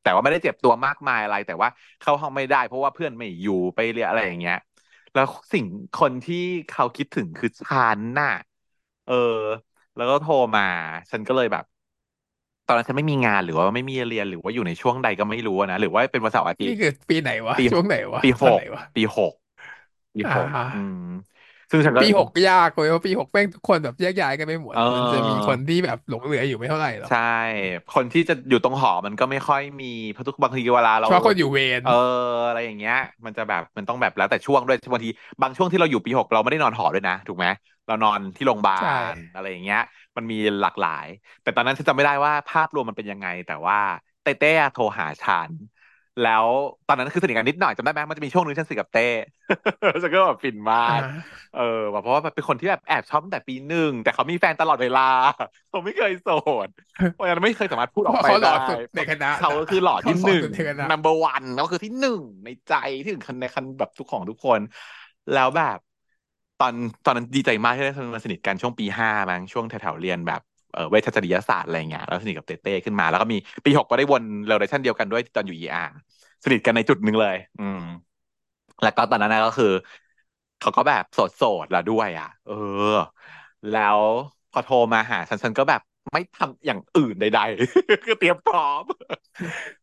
[0.01, 1.69] แต่ว่าไม่ได้เจ็บตัวมากมายอะไร แต่ว่า
[1.99, 4.55] เข้าห้องไม่ได้ เพราะว่าเพื่อนไม่อยู่ไปเรียอะไรอย่างเงี้ย
[5.13, 6.35] แล้วสิ่งคนที่
[6.67, 8.29] เขาคิดถึงคือฉันน่ะ
[9.05, 9.13] เออ
[9.95, 10.61] แล้วก็โทรมา
[11.11, 11.63] ฉันก็เลยแบบ
[12.69, 19.33] ตอนนั้นฉันไม่มีงานหรือว่าไม่มีเรียนหรือว่าอยู่ในช่วงใดก็ไม่รู้อะนะหรือว่าเป็นวันเสาร์อาทิตนี่ย์คือปีไหนวะปีช่วงไหนวะปีตหอนกไหนวะปีหก
[20.13, 20.95] ปีหกอ่าอืม
[21.69, 27.17] ซึ่งฉันก็ปีหกยากเลยเพราะปีหกแม่งทุกคนแบบแยกย้ายกันไปหมดเออมันจะมีคนที่แบบหลงเหลืออยู่ไม่เท่าไหร่หรอกใช่
[27.89, 31.89] คนที่จะอยู่ตรงหอมันก็ไม่ค่อยมีเพราะทุกบางทีเวลาเราเฉพาะคนอยู่เวรเออ
[32.47, 32.95] อะไรอย่างเงี้ย
[33.25, 35.09] มันจะแบบมันต้องแบบแล้วแต่ช่วงด้วยบางที
[35.41, 37.47] บางช่วงที่เราอยู่ปีหกเราไม่ได้นอนหอด้วยนะ ถูกไหม
[37.87, 39.79] เรานอนที่โรงพยาบาใช่ลอะไรอย่างเงี้ย
[40.19, 41.07] มันมีหลากหลาย
[41.41, 43.79] แต่ตอนนั้นฉันจำไม่ได้ว่าภาพรวมมันเป็นยังไง แต่ว่า
[44.23, 45.51] เต้เต้โทรหาฉัน
[46.23, 46.45] แล้ว
[46.87, 49.07] ตอนนั้นคือสนิทกันนิดหน่อยจำได้ไหมมันจะมีช่วงหนึงฉันสนิทกับเต้
[50.03, 51.01] ฉันก็แบบฟินมาอ่าก
[51.55, 55.07] เออแบบเพราะว่าแบบเป็นคนที่แบบแอบชอบตั้งแต่ปีหนึ่งแต่เขามีแฟนตลอดเวลา
[55.69, 56.29] เขาไม่เคยโส
[56.65, 56.67] ด
[57.13, 64.59] เพราะฉะนั้นไม่เคยสามารถพูดออกไปเขาหล่อได้สุดในคณะเขาก็คือหล่อที่เขาหนึ่งสุดในคณะ number one ก็คือที่หนึ่งในใจที่ถึงในคันแบบทุกของทุกคน
[65.33, 65.77] แล้วแบบ
[66.59, 66.73] ตอน
[67.05, 70.41] ตอนนั้นดีใจมากที่ได้มาสนิทกันช่วงปีห้ามั้งช่วงแถวๆเรียนแบบ
[70.73, 75.77] เออเวชจริยศาสตร์อะไรเงี้ยแล้วสนิทกับเต้เต้ขึ้นมาแล้วก็มีปีหกก็ได้วนเรเลชั่นเดียวกันด้วยตอนอยู่เอไอ
[76.43, 77.79] สนิทกันในจุดหนึ่งเลย อืม
[78.81, 79.67] แล้วก็ตอนนั้นก็คือ
[80.59, 82.53] เขาก็แบบโสดโสดแล้วด้วย อะ เออ
[83.69, 83.99] แล้ว
[84.51, 85.81] พอโทรมาหาฉันฉันก็แบบ
[86.13, 87.39] ไม่ทำอย่างอื่นใด
[87.71, 88.83] ๆ คือเตรียมพร้อม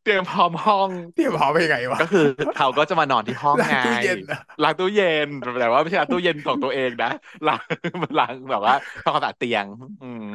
[0.02, 2.20] เตรียมพร้อมห้อง เตรียมพร้อมไปยังไงวะก็คือ
[2.56, 5.28] เขาก็จะมานอนที่ห้องล้างไงตู้เย็นเหรอล้างตู้เย็น
[5.60, 7.08] แต่ว่าไม่ใช่ล้างตู้เย็นของตัวเองนะ
[7.46, 7.60] ล้าง
[8.18, 9.66] ล้างแบบว่าทำความสะอาดเตียง
[10.00, 10.26] อืม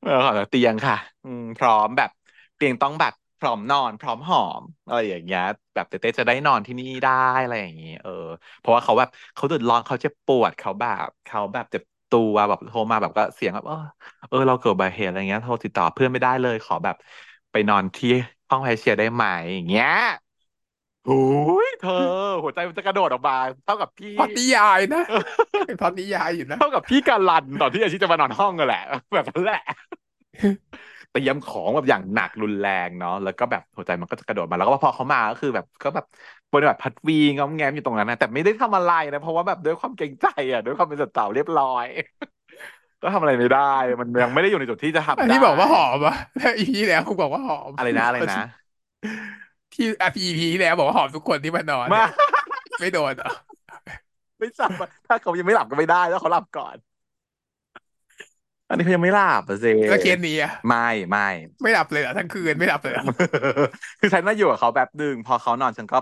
[0.00, 2.10] เออความสะอาดเตียงค่ะ อืม พร้อมแบบ
[2.56, 5.40] เตียงต้องแบบพร้อมนอน พร้อมหอมอะไรอย่างเงี้ย
[5.74, 7.10] แบบเต้ๆจะได้นอนที่นี่ได้
[7.40, 8.10] อะไรอย่างเงี้ยเออ
[8.58, 13.76] เพราะว่าเขาแบบเขาเดือดร้อนเขาเจ็บปวดเขาแบบเขาแบบเจ็บ ตัวแบบโทรมาแบบก็เสียงแบบเออ
[14.28, 16.96] เออเราเกิดอุบัติเหตุอะไรเงี้ยโทรติดต่อเพื่อนไม่ได้เลย ขอแบบ
[17.50, 18.08] ไปนอนที่
[18.48, 19.24] ห้องไฮเชียร์ได้ไหม
[19.54, 19.88] อย่างเงี้ย
[21.04, 21.12] โอ้
[21.66, 21.92] ยเธอ
[22.42, 25.00] หัวใจมันจะกระโดดออกมาเท่ากับพี่พล็อตนิยายนะ
[25.66, 28.80] เป็นพล็อตนิยายอยู่นะเท่ากับพี่การันตอนที่อาชิจะมานอนห้องกันแหละ
[29.14, 29.60] แบบนั้นแหละ
[31.10, 36.04] เตรียมของแบบอย่างหนักรุนแรงเนาะแล้วก็แบบหัวใจมันก็จะกระโดดมาแล้วก็พอเขามาก็คือแบบก็แบบ
[36.54, 41.86] บนแบบพัดวีงอมแงมอยู่ตรงนั้นนะแต่ไม่ได้ทำอะไรนะ เพราะว่าแบบด้วยความเกรงใจอะด้วยความเป็นสาวเรียบร้อย
[43.02, 48.46] ก็ทำอะไรไม่ได้ มันยังไม่ได้อยู่ในจุดที่จะทำอันได้นี้บอกว่าหอมอะแล้วอีพีแล้วบอกว่าหอมอะไรนะอะไรนะ
[49.74, 52.10] ที่อะพีพีแล้วบอกว่าหอมทุกคนที่มานอนมาเนี่ย
[52.80, 53.30] ไม่โดนเหรอ
[54.38, 56.76] ไม่ทราบว่าถ้าเขายังไม่หลับก็ไม่ได้แล้วเขาหลับก่อน
[58.68, 61.28] อันนี้เขายังไม่หลับอะเซแล้วเคสนี้อะไม่ไม่
[61.62, 63.04] ไม่หลับเลยเหรอทั้งคืนไม่หลับเลยเหรอ
[64.00, 65.98] คือฉันน่าอยู่กับเขาแบบหนึ่งพอเขานอนฉันก็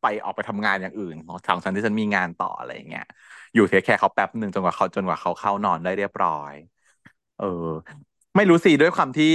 [0.00, 3.02] ไปออกไปทำงานอย่างอื่นของทางฉันที่ฉันมีงานต่ออะไรอย่างเงี้ย
[3.54, 6.54] อยู่เทคแคร์เขาแป๊บหนึ่งจนกว่าเขาจนกว่าเขาเข้านอนได้เรียบร้อย
[7.36, 7.44] เออ
[8.36, 9.26] ไม่รู้สิด้วยความที่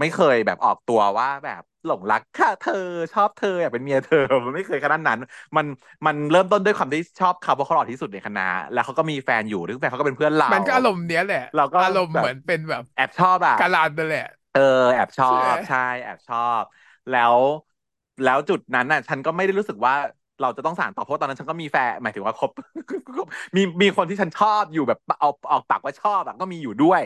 [0.00, 2.72] ไม่เคยแบบออกตัวว่าแบบหลงรักค่ะเธอ
[3.12, 5.18] ชอบเธออยากเป็นเมียเธอ มันไม่เคยขนาดนั้น
[5.56, 5.66] มัน
[6.06, 8.42] มันเริ่มต้นด้วยความที่ชอบเขาเพราะเขาหล่อที่สุดในคณะ
[8.72, 14.22] แล้วเขาก็มีแฟนอยู่ซึ่งแฟนเขาก็เป็นเพื่อนเรา มันก็อารมณ์เนี้ยแหละเราก็อารมณ์แบบเหมือนเป็นแบบแอบชอบอะการันนั่นแหละ
[14.52, 14.60] เออ
[14.94, 16.64] แอบชอใช่ไหมบใช่แอบชอบ
[17.08, 17.36] แล้ว
[18.24, 19.94] แล้วจุดนั้นน่ะ ฉันก็ไม่ได้รู้สึกว่า
[20.40, 22.50] เราจะต้องสานต่อเพราะตอนนั้นฉันก็มีแฟนหมายถึงว่าคบ
[23.56, 27.02] มีมีคนที่ฉันชอบอยู่แบบเอาออกปากว่าชอบอะก็มีอยู่ด้วย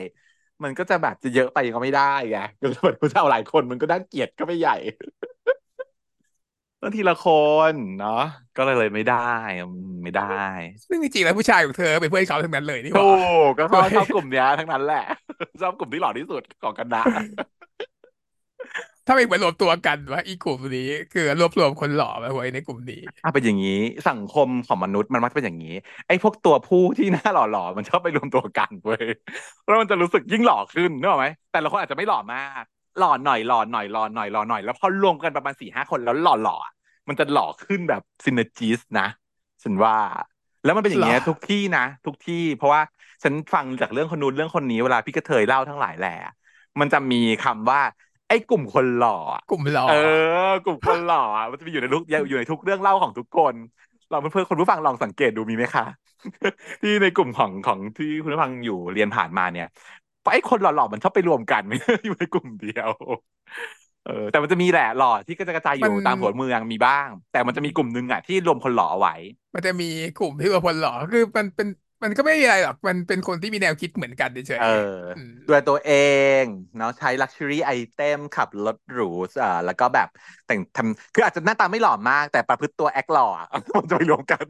[0.65, 4.73] มันก็จะแบบจะเยอะไปก็ไม่ได้ไงก็เลยมันจะเอาหลายคนมันก็น่าเกลียดก็ไม่ใหญ่
[6.81, 7.23] ต้องทีละค
[7.73, 8.11] นเนาะ
[8.57, 9.17] ก็เลยเลยไม่ได้
[9.61, 10.23] อืมไม่ได้
[10.89, 13.05] ซึ่งจริงๆแล้วผู้ชายของเธอเป็นเพื่อนเขาทั้งนั้นเลยนี่หถูว่า
[13.49, 15.05] กก็เขาด้วยชอบกลุ่มเนี้ยทั้งนั้นแหละ
[15.63, 17.03] ชอบกลุ่มที่หล่อที่สุดของคณะ
[19.07, 25.75] ถ้าไม่เหมือนรวมตัวกันว่าอีกลุ่มนี้คือรวบรวมคนหล่อมาไว้ในกลุ่มนี้อะเป็นอย่างนี้สังคมของมนุษย์มันมักจะเป็นอย่างนี้
[26.09, 29.07] ไอ้พวกตัวผู้ที่หน้าหล่อๆมันชอบไปรวมตัวกันเว้ย
[29.65, 32.65] แล้วมันจะรู้สึกยิ่งหล่อขึ้นนึกออกไหมแต่ละคนอาจจะไม่หล่อมาก
[32.99, 36.57] หล่อหน่อยหล่อหน่อยหล่อหน่อยหล่อหน่อยแล้วพอรวมกันประมาณสี่ห้าคนแล้วหล่อหล่อ
[37.09, 39.09] มันจะหล่อขึ้นแบบซินเนจิสนะ
[39.63, 39.97] ฉันว่า
[40.65, 42.83] แล้วมันเป็นอย่าหรองเงี้ยทุกที่นะ ทุกที่ เพราะว่า
[43.23, 46.17] ฉันฟังจากเรื่องคนนู้นเรื่องคนนี้เวลาพี่กระเทยเล่าทั้งหลายแหละ
[46.81, 47.81] มันจะมีคำว่า
[48.29, 49.95] ไอ้กลุ่มคนหล่ออะกลุ่มหล่อเออ
[50.63, 53.55] กลุ่มคนหล่ออะมันจะมีอยู่ในทุกอยู่ในทุกเรื่องเล่าของทุกคน
[54.11, 55.85] ลองเพื่อนๆคนผู้ฟังลองสังเกตดูมีไหมคะ
[56.83, 59.67] ที่ในกลุ่มของของที่คุณผู้ฟังอยู่เรียนผ่านมาเนี่ย
[60.33, 61.63] ไอ้คนหล่อๆมันชอบไปรวมกัน
[62.05, 62.91] อยู่ในกลุ่มเดียว
[64.03, 69.15] เออแต่มันจะมีแหละหล่อที่ก็จะกระจายอมันยู่ตามหัวเมืองมีบ้าง แต่มันจะมีกลุ่มหนึ่งอะที่รวมคนหล่อเอาไว้
[69.55, 69.85] มันจะมี
[70.15, 71.69] กลุ่มที่รวมคนหล่อคือมันเป็น
[72.03, 75.91] มันก็ไม่มีอะไรหรอกมันเป็นคนที่มีแนวคิดเหมือนกันเฉเออยๆอืมดูแลตัวเอ
[76.43, 76.45] ง
[76.77, 79.03] เนาะใช้ลักชัวรี่ไอเทมขับรถหรู
[79.43, 80.09] อ่าแล้วก็แบบ
[80.47, 83.47] แต่งทำคืออาจจะหน้าตาไม่หล่อมาก แต่ประพฤติตัวแอคหล่ออะ
[83.81, 84.45] มันจะไปรวมกัน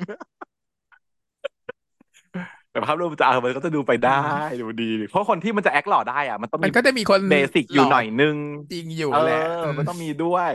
[2.76, 8.36] แต่ภาพรวมมันจะเออมันก็จะดูไปได้อืมดูดี เพราะคนที่มันจะแอคหล่อได้อะมันต้องมีมันก็จะมีคนเบสิกหล่ออยู่หน่อยนึง
[8.72, 10.52] จริงอยู่เออแหละอืมมันต้องมีด้วย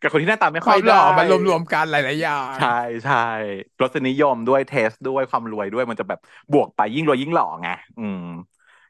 [0.00, 2.68] กับคนที่หน้าตาไม่ความหล่ค่อยได้อมันรวมๆกันหลายๆอย่างใช่
[3.04, 3.16] ใช่
[3.82, 6.18] รสนิยมด้วยเทสด้วยความรวยด้วยมันจะแบบ
[6.52, 8.18] บวกไปยิ่งรวยยิ่งหล่อไงอืม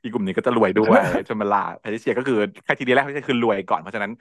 [0.03, 4.13] อีกกลุ่มนี้ก็จะรวยด้วยจนเวลาแพทริเซียก็คือแค่ทีเดียวแรกไม่ใช่คือรวยก่อนเพราะฉะนั้น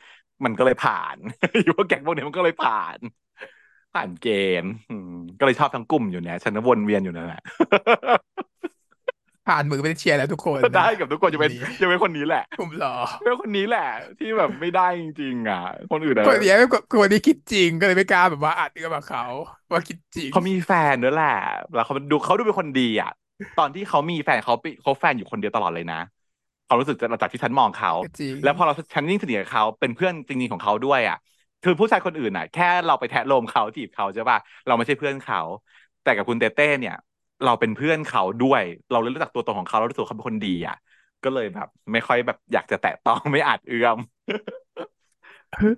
[0.46, 1.18] มันก็เลยผ่าน
[1.64, 3.00] อยู่พวกแก๊งพวกนี้มันก็เลยผ่าน
[3.94, 4.28] ผ่านเก
[4.64, 7.42] ณฑ์อืมก็เลยชอบทั้งกลุ่มอยู่เนี่ยฉันก็วนเวียนอยู่นั่นแหละ
[9.48, 12.94] ผ่านมือเป็นเชียร์แล้วทุกคนได้นะกับทุกคนจะเป็นกลุ่มนี้จะเป็นคนนี้แหละกลุ่มหล่อ
[13.24, 13.88] เป็นคนนี้แหละ
[14.20, 16.70] ที่แบบไม่ได้จริงๆอะ คนอื่นอะคนเนี้ยเป็น
[17.02, 19.26] คนที่คิดจริงก็เลยไม่กล้าแบบว่าอัดกับเขา
[19.72, 21.38] ว่าคิดจริงเขามีแฟนด้วยแหละ
[21.76, 23.12] แล้วเขาดูเขาดูเป็นคนดีอะ
[23.60, 26.02] ตอนที่เขามีแฟนเขาไปเขาแฟนอยู่คนเดียวตลอดเลยนะ
[26.68, 31.18] ความรู้สึกจากจากที่ฉันมองเขาก็จริงแล้วพอเราฉันยิ่งสนิทกับเขาเป็นเพื่อนจริงๆของเขาด้วยอะ
[31.64, 34.38] คือผู้ชายคนอื่นอะ แค่เราไปแทะโลมเขาจีบเขาใช่ป่ะ
[34.68, 35.40] เราไม่ใช่เพื่อนเขา
[36.04, 36.96] แต่กับคุณเต้เต้เนี่ย
[37.46, 40.76] เราเป็นเพื่อนเขาด้วย เราเลยรู้จักตัวตนของเขาเรารู้สึกว่าเขาเป็นคนดีอะ
[41.24, 43.98] ก็เลยแบบ ไม่ค่อยแบบอยากจะแตะต้องไม่อาจเอื้อม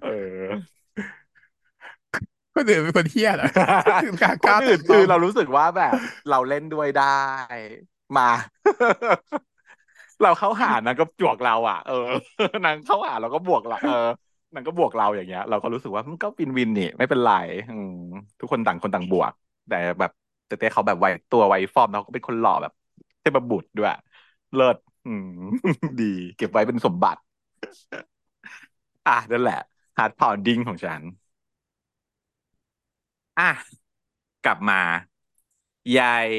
[0.01, 0.51] เออ
[2.55, 3.47] คนอื่นเป็นคนเฮี้ยเหรอ
[4.05, 5.97] ถึงกล้ากล้าคนอื่นแตะต้องคือเรารู้สึกว่าแบบ
[6.29, 7.21] เราเล่นด้วยได้
[8.17, 8.29] มา
[10.23, 12.07] เราเข้าหานางก็บวกเรา อะ เออ
[12.65, 14.07] นางเข้าหาเราก็บวกเราเออ
[14.55, 17.29] นางก็บวกเราอย่างเงี้ย เราก็รู้สึกว่ามันก็ win-win นี่ไม่เป็นไร
[18.39, 19.33] ทุกคนต่างคนต่างบวก
[19.67, 20.11] แต่แบบ
[20.47, 22.71] แต่เต้เขาแบบไว้ตัวไว้ฟอร์มเขาก็เป็นคนหล่อแบบ
[23.19, 23.89] เทพบุตรด้วย
[24.53, 24.77] เลิศ
[25.99, 26.05] ดี
[26.35, 27.19] เก็บไว้เป็นสมบัติ
[29.07, 29.59] อะนั่นแหละ
[29.97, 31.01] heart pounding ของฉัน
[33.37, 33.51] อะ
[34.43, 34.75] กลับมา
[35.95, 36.29] ยาย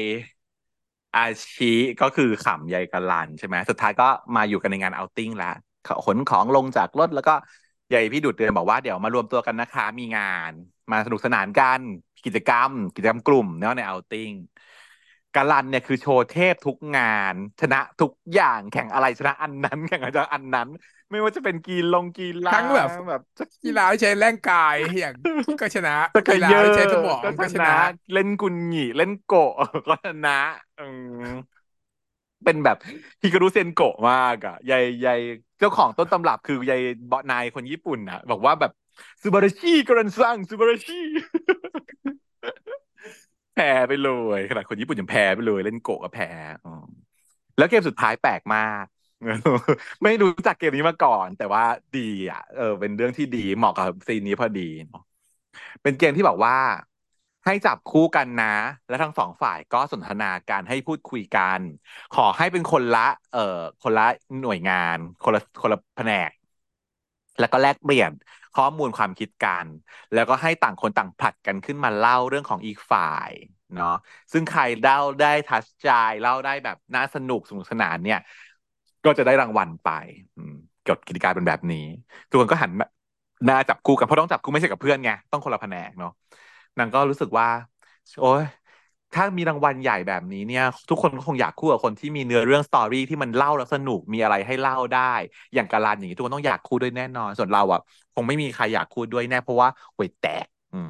[1.15, 1.65] อาชิ
[2.01, 5.53] ก็คือขำยายกะลันใช่ไหมสุดท้ายก็มาอยู่กันในงานเอาติ้งแล้ว
[6.05, 7.33] ขนของลงจากรถแล้วก็
[7.91, 10.51] ยายพี่ดุดเดือนบอกว่าเดี๋ยวมารวมตัวกันนะคะ มีงาน
[10.91, 11.81] มาสนุกสนานกัน
[12.25, 14.31] กิจกรรม กิจกรรมกลุ่มเนาะในเอาท์ติ้ง
[15.35, 17.03] กาลันเนี่ยคือโชว์เทพทุกงา
[17.33, 20.69] น ชนะทุกอย่างแข่งอะไรชนะอันนั้นแข่งอะไรอันนั้น
[21.11, 23.21] ไม่ว่าจะเป็นกีฬงกีฬาทั้งแบบแบบ
[23.63, 25.15] กีฬาที่ใช้แรงกายอย่าง
[25.59, 27.71] ก็ชนะสกกีฬาเยอที่ใช้สร์มองก็ชนะก็ชนะ
[28.13, 29.51] เล่นกุนหงิเล่นโกะ
[29.87, 30.31] ก็ชนะ
[30.77, 30.81] อื
[31.21, 31.23] ม
[32.43, 32.77] เป็นแบบ
[33.23, 35.19] ฮิการุเซนโกะมากอะยายยาย
[35.59, 38.71] เจ้าของต้นตำรับคือยายเบาะนายคนญี่ปุ่นอะบอกว่าแบบ
[39.21, 40.99] ซูบาราชิกรันซังซูบาราชิ
[43.55, 46.29] แพ้ไปเลยขนาดคนญี่ปุ่นยังแพ้ไปเลย เล่นโกะก็แพ้
[47.57, 48.85] แล้วเกมสุดท้ายแปลกมาก
[50.03, 51.63] ไม่รู้จักเกมนี้มาก่อน แต่ว่า
[51.97, 54.69] ดีอะเออเป็นเรื่องที่ดีเหมาะกับซีนนี้พอดี
[55.81, 56.55] เป็นเกมที่บอกว่า
[57.47, 58.45] ให้จับคู่กันนะ
[58.87, 61.61] และทั้งสองฝ่ายก็สนทนาการให้พูดคุยกัน
[62.11, 62.99] ขอให้เป็นคนละ
[63.31, 63.41] เอ่อ
[63.81, 64.03] คนละ
[64.41, 66.31] หน่วยงาน คนละคนละแผนก
[67.39, 68.11] แล้วก็แลกเปลี่ยน
[68.53, 69.65] ข้อมูลความคิดกัน
[70.13, 73.31] แล้วก็ให้ต่างคนต่างผลัดกันขึ้นมาเล่าเรื่องของอีกฝ่าย
[73.75, 73.87] เนาะ
[74.31, 75.87] ซึ่งใครเล่าได้ทัชใจ
[76.21, 78.19] เล่าได้แบบน่าสนุกสนุกสนานเนี่ย
[79.05, 79.87] ก็จะได้รางวัลไป
[80.85, 81.85] กฎกติการเป็นแบบนี้
[82.29, 82.85] ทุกคนก็หันมา
[83.45, 86.09] หน้าจับคู่กันเพราะต้องจับคู่ไม่ใช่กับเพื่อนไงต้องคนละแผนกเนาะ
[86.77, 87.47] นางก็รู้สึกว่า
[88.19, 88.43] โอ๊ย
[89.13, 94.99] ถ้ามีรางวัลใหญ่แบบนี้เนี่ย ทุกคนก็คงอยากคู่กับคนที่มีเนื้อเรื่องสตอรี่ที่มันเล่าแล้วสนุกมีอะไรให้เล่าได้
[95.53, 97.79] อย่างกาลันอย่างนี้ทุกคนต้องอยากคู่ด้วยแน่นอน ส่วนเราอะ
[98.13, 100.89] คงไม่มีใครอยากคู่ด้วยแน่เพราะว่าห่วยแตก อืม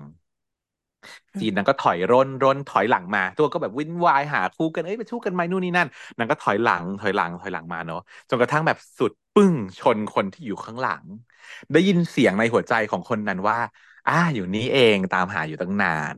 [1.39, 5.87] จีนนางก็ถอยร่นร่นถอยหลังมา ตัวก็แบบวิ่นวายหาคู่กันเอ้ยไปชู้กันไหมนู่นนี่นั่น
[6.17, 7.99] นางก็ถอยหลังถอยหลังถอยหลังมาเนาะ
[8.29, 11.03] จนกระทั่งแบบสุดปึ้งชนคนที่อยู่ข้างหลัง
[11.71, 13.57] ได้ยินเสียงในหัวใจของคนนั้นว่า
[14.07, 16.17] อ่าอยู่นี่เองตามหาอยู่ตั้งนาน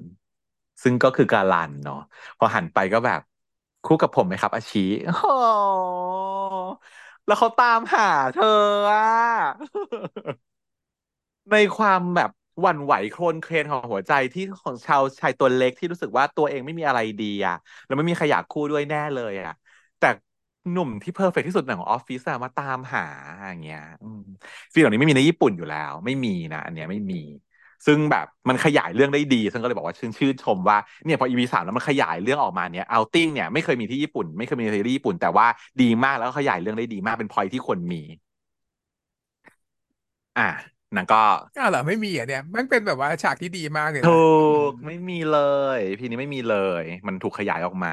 [0.84, 1.96] ซึ่งก็คือกาลันเนาะ
[2.38, 3.22] พอหันไปก็แบบ
[3.84, 5.28] คู่กับผมไหมครับ อาชีโอ้
[7.26, 8.04] แล้วเขาตามหา
[8.34, 8.46] เธอ
[8.92, 9.00] อะ
[11.52, 12.30] ในความแบบ
[12.60, 17.56] หวั่นไหวคลอนแคลนของหัวใจที่ของชาวชายตัวเล็กที่รู้สึกว่าตัวเองไม่มีอะไรดีอะ
[17.86, 19.52] แล้วไม่มีใครอยากคู่ด้วยแน่เลยอะ
[19.98, 20.06] แต่
[20.72, 23.02] หนุ่มที่ perfect ที่สุดของออฟฟิศอะมาตามหา
[23.50, 23.80] อย่างเงี้ย
[24.72, 27.16] feel เหล่านี้ไม่มีในญี่ปุ่นอยู่แล้ว ไม่มีนะอันเนี้ยไม่มี
[27.86, 35.48] ซึ่งแบบมันขยายเรื่องได้ดีซึ่งก็เลยบอกว่าชื่นชื่นชมว่าเนี่ยพอ EP สามแล้วมันขยายเรื่องออกมาเนี่ย outing เนี่ยไม่เคยมีที่ญี่ปุ่น ไม่เคยมีในซีรีส์ญี่ปุ่น แต่ว่า
[35.82, 38.02] ดีมากแล้วก็ขยายเรื่องได้ดีมากเป็นพอยที่ควรมี
[40.38, 40.44] อะ
[40.96, 41.18] นั่นก็
[41.58, 44.16] อ้าวเหรอไม่มีอะเนี่ยมันเป็นแบบว่าฉากที่ดีมากเลยถูนะ
[44.50, 45.34] อืมกไม่มีเล
[45.78, 46.52] ย พีนี้ไม่มีเล
[46.84, 47.90] ย มันถูกขยายออกมา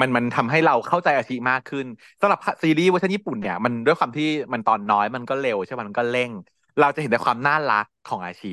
[0.00, 1.86] มันมันทำให้เราเข้าใจอาชีพมากขึ้น
[2.20, 6.30] สำหรับซีรีส์เวอร์ชันญี่ปุ่นเนี่ยมันด้วยความที่มันตอนน้อยมันก็เร็วใช่ไหมมันก็เร่ง
[6.78, 8.48] เราจะเห็นแต่ความน่ารักของอาชี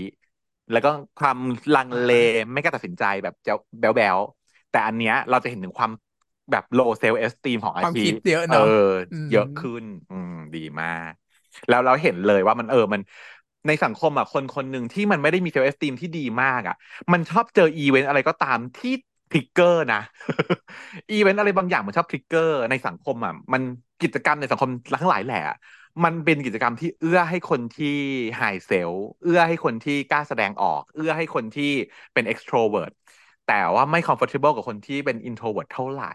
[0.71, 1.37] แล้วก็ความ
[1.73, 4.19] ลังเลอ่าฮะไม่กล้าตัดสินใจแบบเจ้าแบ๊วแบ๊ว
[4.69, 5.91] แต่อันเนี้ยเราจะเห็นถึงความ
[6.51, 8.67] แบบ low self esteem ของอาชีความคิดเยอะเออเนาะ
[9.11, 11.11] อืมเยอะขึ้น อืม ดีมาก
[11.67, 13.01] แล้วเราเห็นเลยว่ามันเออมัน
[13.67, 16.75] ในสังคมอะคนคนหนึ่งที่มันไม่ได้มี self-esteem ที่ดีมากอะ
[17.11, 18.91] มันชอบเจออีเวนต์อะไรก็ตามที่
[19.29, 19.97] trigger นะ
[21.11, 23.61] อีเวนต์อะไรบางอย่างมันชอบ trigger ในสังคมอะมัน
[24.01, 24.69] กิจกรรมในสังคม
[25.01, 25.37] ทั้งหลายแหละ
[26.03, 27.87] มันเป็นกิจกรรมที่เอื้อให้คนที่
[28.37, 28.91] high self
[29.23, 31.71] เอื้อให้คนที่กล้าแสดงออก เอื้อให้คนที่
[32.13, 32.91] เป็น extrovert
[33.47, 36.11] แต่ว่าไม่ comfortable กับคนที่เป็น introvert เท่าไหร่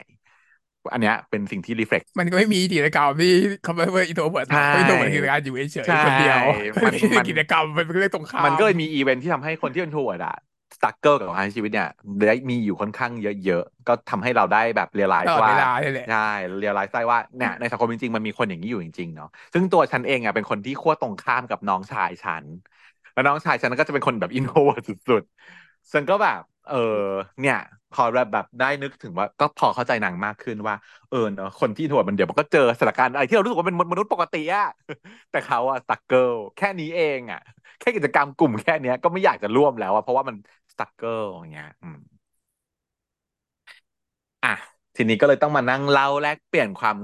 [0.93, 3.33] อันเนี้ยเป็นสิ่งที่ reflect มันก็ไม่มีกิจกรรมที่
[3.63, 6.39] เขาไม่เป็น introvert ใช่เพราะ introvert คือการอยู่เฉยใช่ๆคนเดียว
[6.87, 10.37] มันมันกิจกรรมมันเป็นเรื่องตรงข้ามมันก็เลยมีอีเวนท์ที่ทำให้คนที่เป็น introvert อะ
[10.75, 11.89] struggle กับการใช้ชีวิตเนี่ย
[12.29, 16.17] ได้มีอยู่ค่อนข้างเยอะๆ ก็ทำให้เราได้แบบ realize ว่าตลอดเวลาเลยแหละใช่
[16.59, 22.47] realize ได้ว่าเนี่ยในสังคมจริงๆ มันมีคนอย่างนี้อยู่จริงๆเนาะซึ่งตัวฉันเองอะเป็นคนที่ขั้วตรงข้ามกับน้องชายฉัน
[23.13, 26.77] แล้วน้องชายฉันก็จะเป็นคนแบบ introvert สุดๆฉันก็แบบ เออ
[27.41, 27.57] เนี่ย
[27.91, 30.75] พอแบบแบบได้นึกถึงว่าก็พอเข้าใจนางมากขึ้นว่า
[31.09, 34.65] เออเนาะคนที่ introvert มันเดี๋ยวมันก็เจอสถานการณ์อะไรที่เรารู้สึกว่าเป็นมนุษย์ปกติอะ
[35.31, 37.41] แต่เขาอะ struggle แค่นี้เองอะ
[37.79, 40.37] แค่กิจกรรมกลุ่มแค่เนี้ยก็ไม่อยากจะร่วมแล้วอะเพราะว่ามัน
[40.73, 41.97] struggle อย่างเงี้ย อืม
[44.43, 44.49] อะ
[44.97, 46.97] ทีนี้ก็เลยต้องมานั่งเล่าแลกเปลี่ยนความ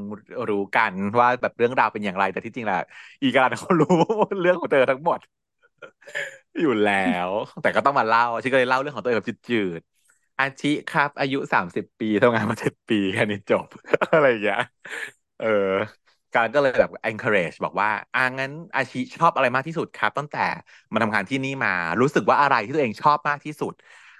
[0.48, 2.76] รู้กันว่าแบบเรื่องราวเป็นอย่างไร แต่ที่จริงแหละ
[3.22, 3.86] อีการันเขารู้
[4.40, 5.20] เรื่องของเธอทั้งหมด
[6.60, 6.92] อยู่แล้
[7.28, 7.30] ว
[7.62, 13.66] แต่ก็ต้องมาเล่าชิก็เลยเล่าเรื่องของตัวเองแบบจืดๆอาชิครับ อายุสามสิบปีทำงานมาเจ็ดปีแค่นี้จบ
[14.12, 14.58] อะไรอย่างเงี้ย
[15.38, 15.46] เออ
[16.34, 20.38] การก็เลยแบบ encourage บอกว่าอ่างั้นอาชีชอบอะไรมากที่สุดครับ ตั้งแต่
[20.92, 23.72] มาทำงานที่นี่มา รู้สึกว่าอะไรที่ตัวเองชอบมากที่สุด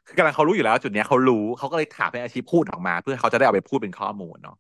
[0.07, 4.55] คือกำลังเขารู้อยู่แล้วจุดเนี้ยเขารู้เขาก็เลยถามให้อาชีพพูดออกมา เพื่อเขาจะได้เอาไปพูดเป็นข้อมูลเนาะ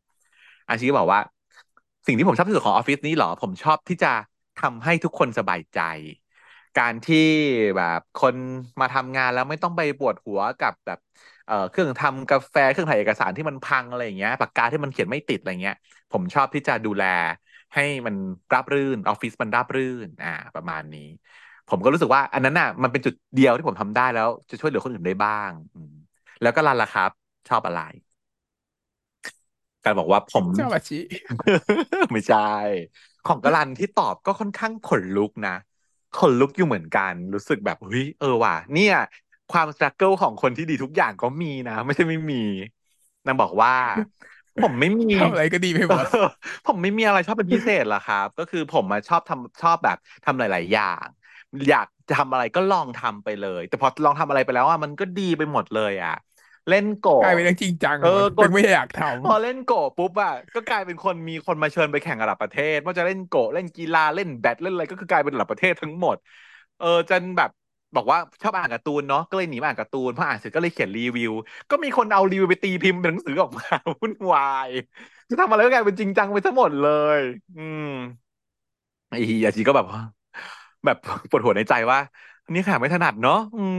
[0.68, 1.20] อาชีก็บอกว่า
[2.06, 4.08] สิ่งที่ผมชอบที่สุดของออฟฟิศนี้หรอ ผมชอบที่จะ
[4.56, 5.80] ทำให้ทุกคนสบายใจ
[6.76, 7.16] การที่
[7.76, 8.36] แบบคน
[8.80, 10.98] มาทำงานแล้วไม่ต้องไปปวดหัวกับแบบ
[11.46, 15.76] เเครื่องทำกาแฟเครื่องถ่ายเอกสารที่มันพังอะไรอย่างเงี้ยปากกาที่มันเขียนไม่ติดอะไรเงี้ย
[16.10, 17.02] ผมชอบที่จะดูแล
[17.74, 18.14] ให้มัน
[18.52, 21.00] ราบรื่นออฟฟิศมันราบรื่นอ่าประมาณนี้
[21.68, 25.92] ผมก็รู้สึกว่า อันนั้นน่ะมันเป็นจุดเดียวที่ผมทำได้แล้ว จะช่วยเหลือคนอื่นได้บ้างอืม
[26.40, 27.10] แล้วก็รันล่ะครับ
[27.48, 27.80] ชอบอะไร
[29.84, 30.98] การบอกว่าผมเจ้าอาชี
[32.12, 32.38] ไม่ใช่
[33.24, 35.56] ของกรันที่ตอบก็ค่อนข้างขนลุกนะ
[36.14, 38.94] ขนลุกอยู่เหมือนกัน รู้สึกแบบเฮ้ยเออว่ะเนี่ย
[39.52, 42.36] ความสตรักเกิลของคนที่ดีทุกอย่างก็มีนะ ไม่ใช่ไม่มี
[43.26, 43.72] นางบอกว่า
[44.60, 46.06] ผมไม่มีทำอะไรก็ดีไปเออหมด
[46.66, 51.06] ผมไม่มีอะไรชอบเป็นพิเศษหรอกครับ ก็คือผมมาชอบทำชอบแบบทำหลาย ๆ อย่าง
[51.68, 56.12] อยากจะทำอะไรก็ลองทำไปเลย แต่พอลองทำอะไรไปแล้วอะมันก็ดีไปหมดเลยอะ
[56.68, 66.16] เล่นโกะกลายเป็นเรื่องจริงจังเออหมดกดเป็นไม่อยากทพอเล่นโกะปุ๊บอะก็กลายเป็นคนมีคนมาเชิญไปแข่งระดับประเทศว่าจะเล่นโกะเล่นกีฬาเล่นแบดเล่นอะไรก็คือกลายเป็นระดับประเทศทั้งหมด
[66.78, 67.50] เออจนแบบ
[67.94, 71.30] บอกว่าชอบอ่านการ์ตูนเนาะก็เลยหนีมาอ่านการ์ตูนพออ่านเสร็จก็เลยเขียนรีวิว
[71.70, 73.66] ก็มีคนเอารีวิวไปตีพิมพ์เป็นหนังสือออกมา
[74.00, 74.70] วุ่นวาย
[75.30, 76.84] จะทำอะไรก็กลายเป็นจริงจังไปทั้งหมดเล
[77.16, 77.20] ย
[77.54, 77.82] อืม
[79.08, 80.00] ไอ้เฮียจีก็แบบว่า
[80.84, 80.96] แบบ
[81.30, 81.98] ปวดหัวในใจว่า
[82.44, 83.78] อันนี้ค่ะไม่ถนัดเนาะอืม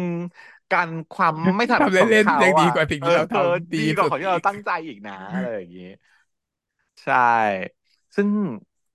[0.71, 5.83] การความไม่ถำนัดทำของเล่นเขาๆยังดีอะกว่าสิ่งเออที่เราทำดีดีกว่าสุดของที่เราอีกตั้งใจอีกนะอะไรอย่างนี้
[7.01, 7.13] ใช่
[8.15, 8.29] ซึ่ง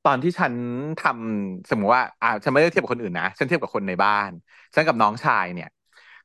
[0.09, 0.55] ตอนที่ฉัน
[0.99, 4.31] ทำสมมติว่าอ่าฉันไม่ได้เทียบกับคนอื่นนะฉันเทียบกับคนในบ้าน
[4.75, 5.69] ฉันกับน้องชายเนี่ย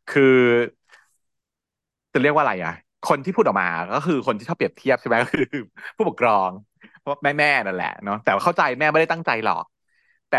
[0.07, 0.23] คือ
[2.13, 2.73] จะเรียกว่าอะไรอะ
[3.09, 5.43] คนที่พูดออกมาก็คือคนที่ชอบเปรียบเทียบใช่ไหมก็คือ
[5.97, 6.49] ผู้ปกครอง
[6.99, 9.63] เพราะแม่แม่นั่นแหละเนาะแต่เข้าใจแม่ไม่ได้ตั้งใจหรอก
[10.29, 10.35] แต่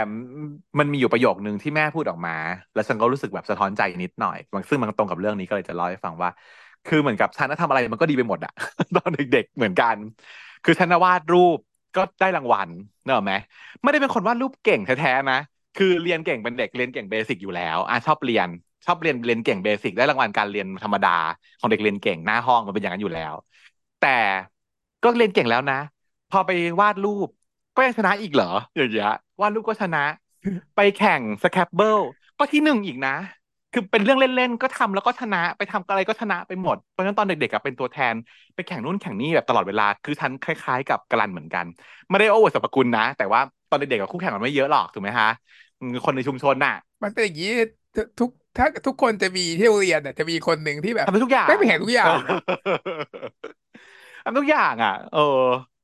[0.79, 2.37] มันมีอยู่ประโยคนึงที่แม่พูดออกมา
[2.75, 4.37] แล้วฉันก็รู้สึกแบบสะท้อนใจนิดหน่อย
[4.69, 6.31] ซึ่งมันตรงกับเรื่องนี้ก็เลยจะเล่าให้ฟังว่า
[6.87, 8.53] คือเหมือนกับฉันทำอะไรมันก็ดีไปหมดอะ
[8.97, 9.97] ตอนเด็กๆเหมือนกัน
[10.65, 11.59] คือฉันวาดรูป
[11.97, 12.69] ก็ได้รางวัล
[13.05, 13.35] เนอะไหม
[13.83, 15.39] ไม่ได้เป็นคนวาดรูปเก่งแท้ๆนะ
[15.79, 18.49] คือเรียนเก่งเป็นเด็กเรียนเก่งเบสิกอยู่แล้วอะชอบเรียน
[18.87, 21.17] ชอบเรียนเรียนเก่งเบสิกได้รางวัลการเรียนธรรมดา
[21.61, 23.35] ของเด็กเรียนเก่งหน้าห้องมันเป็นอย่างนั้นอยู่แล้ว
[24.03, 24.09] แต่
[25.03, 25.81] ก็เรียนเก่งแล้วนะ
[26.31, 26.51] พอไป
[26.81, 27.29] วาดรูป
[27.77, 29.11] ก็ยังชนะอีกเหรออย่างเงี้ย
[29.41, 30.05] วาดรูปก็ชนะ
[30.77, 31.99] ไปแข่ง Scrabble
[32.39, 33.17] ก็ที่หนึ่งอีกนะ
[33.75, 38.15] คือเป็นเรื่องเล่นๆก็ทำแล้วก็ชนะไปทำอะไรก็ชนะไปหมดเพราะฉะนั้นตอนเด็กๆเป็นตัวแทน
[38.55, 41.65] ไปแข่งนู่นแข่งนี่แบบตลอดเวลาคือฉันคล้ายๆ กับการันเหมือนกัน
[42.09, 43.41] ไม่ได้โอ้อวดสรรพคุณนะ แต่ว่า
[43.71, 45.29] ตอนเด็กๆกับคู่แข่งมันไม่เยอะหรอกถูกไหมฮะ
[46.05, 47.49] คนในชุมชนน่ะ มันเป็นอย่างนี้
[48.19, 52.19] ทุกถ้าทุกคนจะมีที่โรงเรียนน่ะจะมีคนหนึ่งที่แบบทำทุกอย่างไม่ไปแข่งทุกอย่าง
[54.25, 55.21] ทำทุกอย่างอะ เออ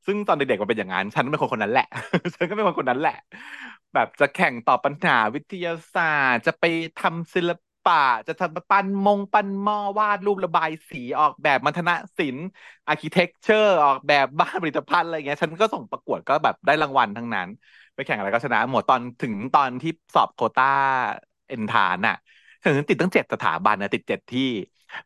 [0.06, 1.84] ซึ่งตอนเด็กๆมันเป็นอย่างนั้นฉันเป็นคนคนนั้นแหละ
[2.34, 3.12] ฉันก็เป็นคนคนนั้นแหละ
[3.94, 6.64] แบบจะแข่งตอบปัญหาวิทยาศาสตร์ จะไป
[6.96, 7.50] ทำศิล
[7.84, 7.96] ปะ
[8.26, 12.44] จะทำปั้นมงปั้นหม้อวาดรูประบายสีออกแบบมัณฑนศิลป์
[12.86, 17.48] architecture ออกแบบบ้านผลิตภัณฑ์อะไรเงี้ย ฉันก็ส่งประกวดก็แบบได้รางวัลทั้งนั้น
[17.94, 20.66] ไปแข่งอะไรก็ชนะหมดตอนถึงตอนที่สอบโควตา
[21.48, 22.14] เอ็นทรานซ์น่ะ
[22.62, 24.40] ถึงติดตั้งเจ็ดสถาบันนะติดเจ็ดที่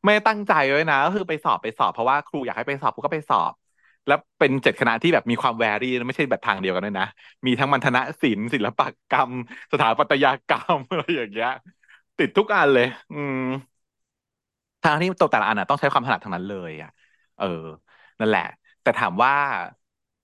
[0.05, 3.53] ไม่ตั้งใจไว้นะก็คือไปสอบไปสอบเพราะว่าครูอยากให้ไปสอบกูก็ไปสอบ
[4.07, 7.07] แล้วเป็นเจ็ดคณะที่แบบมีความแวรี่ไม่ใช่แบบทางเดียวกันด้วยนะ
[7.47, 8.81] มีทั้งมัณฑนศิลป์ศิลป
[9.11, 9.33] กรรม
[9.73, 11.51] สถาปัตยกรรมอะไรอย่างเงี้ย
[12.19, 13.41] ติดทุกอันเลย อืม
[14.83, 16.91] ทางที่ตัวแต่ละอันอะต้องใช้ความถนัดทั้งนั้นเลย อะ
[17.37, 17.45] เออ
[18.19, 18.43] นั่นแหละ
[18.83, 19.33] แต่ถามว่า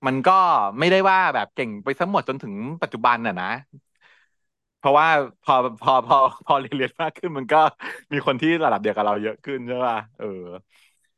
[0.07, 0.33] มันก็
[0.79, 3.47] ไม่ได้ว่าแบบเก่งไปทั้งหมดจนถึงปัจจุบันอะนะ
[4.79, 5.09] เพราะว่า
[5.43, 7.59] พอพอพอพอเรียนเรียนมากขึ้นมันก็
[8.13, 10.27] มีคนที่ระดับเดียวกับเราเยอะขึ้นใช่ป่ะเออ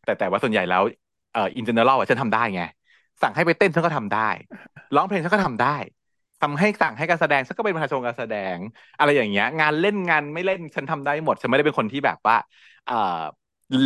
[0.04, 0.82] แต่แต่ว่าส่วนใหญ่แล้ว
[1.32, 2.60] เอ่อ in general อะฉันทำได้ไง
[3.22, 4.20] สั่งให้ไปเต้นฉันก็ทำได้
[4.94, 5.68] ร้องเพลงฉันก็ทำได้
[6.42, 8.58] ทำให้สั่งให้การแสดงฉันก็เป็นประธานชมรมการแสดง
[8.96, 12.36] อะไรอย่างเงี้ย งานเล่นงานไม่เล่นฉันทำได้หมด ฉันไม่ได้เป็นคนที่แบบว่า
[12.84, 12.94] เอ่อ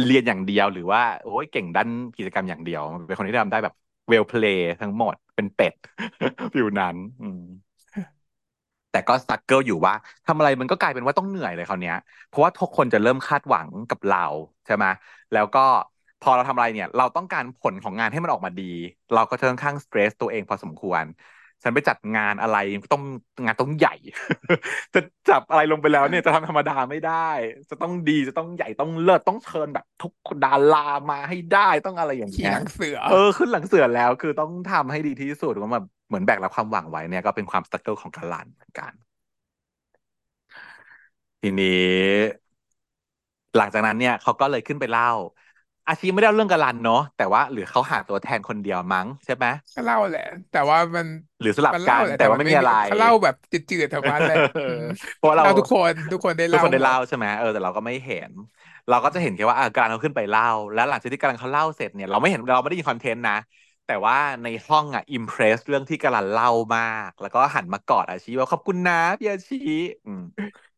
[0.07, 3.75] เรียนอย่างเดียวหรือว่าโอ้ยเก่งด้านกิจกรรมอย่างเดียว เป็นคนที่ทำได้แบบ
[4.09, 5.75] well play ทั้งหมดเป็นเป็ด
[6.55, 7.39] feel นั้น อืม
[8.91, 9.95] แต่ก็ struggle อยู่ว่า
[10.27, 11.95] ทำอะไรมันก็กลายเป็นว่าต้องเหนื่อยเลยคราวเนี้ย
[12.27, 14.19] เพราะว่าทุกคนจะเริ่มคาดหวังกับเรา
[14.67, 14.87] ใช่ไหม
[15.33, 15.61] แล้วก็
[16.21, 18.63] พอเราทำอะไรเนี่ย เราต้องการผลของงานให้มันออกมาดี
[19.13, 21.05] เราก็จะค่อนข้าง stress ตัวเองพอสมควร
[21.63, 22.57] ฉันไปจัดงานอะไร
[22.93, 23.03] ต้อง
[23.45, 23.95] งานต้องใหญ่
[24.95, 27.31] จะจับอะไรลงไปแล้วเนี่ยจะทำธรรมดาไม่ได้
[27.71, 30.13] จะต้องดีจะต้องใหญ่ต้องเลิศต้องเชิญแบบ ทุก
[30.45, 38.93] ดารามาให้ได้ต้องอะไรอย่างขี่เงี้ยขี่หลังเสือเออขึ้นหลังเสือแล้ว คือต้องทำให้ดีที่สุดว่าแบบเหมือนแบกรับความหวังไว้เนี่ยก็เป็นความ struggle ของการันเหมือนกัน
[41.41, 41.67] ทีนี้
[43.57, 45.07] หลังจากนั้นเนี่ยเขาก็เลยขึ้นไปเล่า
[45.89, 51.07] อาชีไม่ได้เล่าเรื่องกาลันเนาะแต่ว่าหรือเขาหาตัวแทนคนเดียวมั้งใช่ไหมก็เล่าแหละ แต่ว่ามัน
[51.41, 54.77] หรือสลับมันกัเล่านแหละแต่ว่าไม่มีอะไรเขาเล่าแบบจืดๆทั้งวันแหละอืม
[55.17, 58.31] เพราะเราเล่าทุกคนทุกคนได้ทุกเล่าคนได้หมเล่าดใช่ไหมเออแต่เราก็ไม่เห็น
[58.89, 63.35] เราก็จะเห็นแค่ว่าอะการเขาขึ้นไปเล่า แล้วหลังจากที่กำลังเขาเล่าเสร็จเนี่ยเราไม่เห็นเราไม่ได้ยินคอนเทนต์นะ
[63.87, 69.57] แต่ว่าในห้องอะอิมเพรสเรื่องที่กำลังเล่ามาก แล้วก็หันมากอดอาชีว่าขอบคุณนะพี่อาชี
[70.07, 70.23] อืม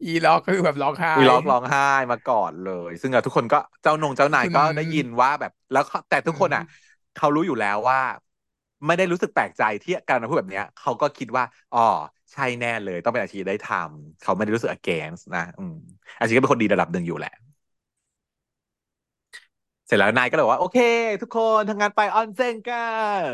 [0.05, 1.81] อีล็อกก็คือแบบร้องไห้มีร้องร้องไห้
[2.11, 7.99] มากอดเลย ซึ่งอะทุกคนก็เจ้านงเจ้านายคุณก็ได้ยินว่าแบบแล้วเขาแต่ทุกคนอะอืมเขารู้อยู่แล้วว่า
[8.87, 11.79] ไม่ได้รู้สึกแปลกใจที่การมาพูดแบบเนี้ยเขาก็คิดว่าอ๋อ
[12.33, 15.75] ใช่แน่เลยต้องเป็นอาชีพได้ทำเขาไม่ได้รู้สึก against นะอืม
[16.19, 17.31] อาชีพก็เป็นคนดีระดับหนึ่งอยู่แหละ
[19.89, 20.79] เสร็จแล้วนายก็เลยบอกว่าโอเค
[21.23, 22.77] ทุกคนทำงานไปออนเซ็นกั
[23.31, 23.33] น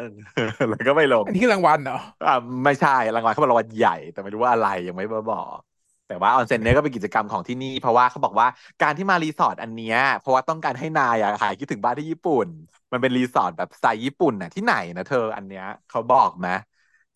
[0.70, 2.30] แล้วก็ไม่ลงอันนี้คือรางวัลเหรออ่า
[2.64, 5.58] ไม่ใช่รางวัลเขาบอกรางวัลใหญ่แต่ไม่รู้ว่าอะไรยังไม่บอก
[6.06, 8.46] แต่ว่าออนเซ็นเนี่ยก็เป็นกิจกรรมของที่นี่ เพราะว่าเขาบอกว่า
[8.80, 12.48] การที่มารีสอร์ทอันเนี้ยเพราะว่าต้องการให้นายอะหายคิดถึงบ้านที่ญี่ปุ่น
[12.92, 16.48] มันเป็นรีสอร์ทแบบสไตล์ญี่ปุ่นน่ะที่ไหนนะเธออันเนี้ยเขาบอกไหม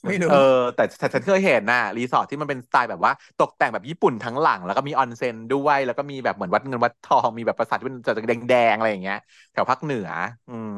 [0.07, 0.37] ไม่รู้เออ
[0.75, 0.83] แต่
[1.15, 9.17] ฉันเคยเห็นน่ะรีสอร์ทที่มันเป็นสไตล์แบบว่า ตกแต่งแบบญี่ปุ่นทั้งหลัง แล้วก็มีออนเซ็นด้วยแล้วก็มีแบบเหมือนวัดเงินวัดทองมีแบบปราสาทที่เป็นจะแดงๆอะไรอย่างเงี้ย
[9.53, 10.09] แถวภาคเหนือ
[10.49, 10.73] อืม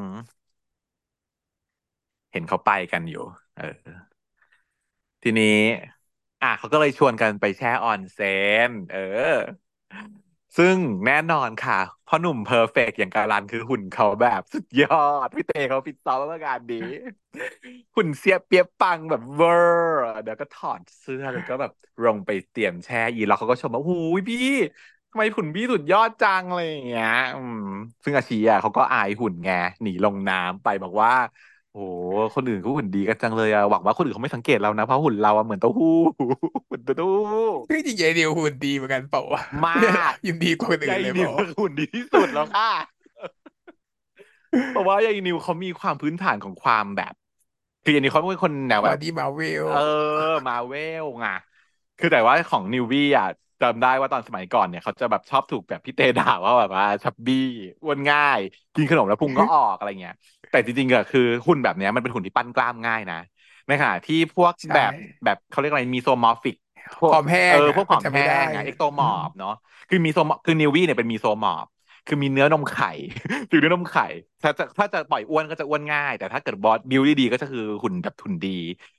[2.31, 3.19] เห็นเขาไปกันอยู่
[3.55, 3.63] เออ
[5.23, 5.45] ทีนี้
[6.41, 8.27] อะเขาก็เลยชวนกันไปแช่ออนเซ็
[8.67, 8.97] นเออ
[10.57, 11.75] ซึ่งแน่นอนค่ะ
[12.05, 14.87] พ่อหนุ่ม perfect อย่างการันคือหุ่นเขาแบบสุดยอ
[15.25, 16.75] ด พี่เตเขาฟิตซ้อมมากานดี
[17.95, 21.71] หุ่นเสียเปียบปังแบบเวอร์เดี๋ยวก็ถอดเสื้อแล้วก็แบบ
[22.03, 24.37] ลงไปเตรียมแช่อีแล้วเขาก็ชมว่าหูยพี่
[25.09, 27.57] ทำไมหุ่นพี่สุดยอดจังอะไรอย่างเงี้ย อืม
[28.03, 29.49] ซึ่งอาชีอะเขาก็อายหุ่นไง
[29.83, 31.11] หนีลงน้ำไปบอกว่า
[31.71, 35.87] โอ้โหคนอื่นเขาหุ่นดีกันจังเลยอะหวังว่าคนอื่นเขาไม่สังเกตเรานะ เพราะหุ่นเราอะเหมือนเต้าหู้
[36.69, 39.75] หุ่นเต้าหู้คือจริงๆไอเดียวหุ่นดีเหมือนกันเปล่าวะมา
[40.11, 42.71] กยินดีกว่าคนอื่ใจนเลยดีเปล่าวะหุ่นดีที่สุดแล้วค่ะ
[44.71, 47.13] เพราะว่ายายนิวเขามีความพื้นฐานของความแบบ
[47.83, 49.79] คืออย่างนี้เขาเป็นคนแนวแบบ บอดี้มาเวลเอ
[50.31, 51.27] อ มาเวลไง
[52.01, 53.27] คือแต่ว่าของนิววี่อะ
[53.61, 57.35] จำได้ว่าตอนสมัยก่อนเนี่ยเขาจะแบบชอบถูกแบบพี่เตด่าว่าแบบว่า chubby
[57.83, 58.39] อ้วนง่าย
[58.75, 60.13] กินขนมแล้วพุงก็ออกอะไรเงี้ย
[60.49, 63.15] แต่จริงๆก็คือหุ่นแบบเนี้ยมันเป็นหุ่นที่ปั้นกล้ามง่ายนะ
[63.67, 66.55] ในขณะที่พวกใช่แบบแบบเขาเรียกอะไร mesomorphic
[66.99, 69.51] พวกผอมแห้งเอออะพวกผอมมันจะไม่แห้ได้งอะ ectomorph เนาะ
[69.89, 71.65] คือ meso มคือนิววี่เนี่ยเป็น mesomorph
[72.07, 72.87] คือมีเนื้อนมไข่
[73.49, 74.03] คือเนื้อนมไข่
[74.43, 78.49] ถ้าจะถ้าจะปล่อยอ้วนก็จะอ้วนง่าย แต่ถ้าเกิด body build ดีๆก็จะคือหุ่นแบบทุนดี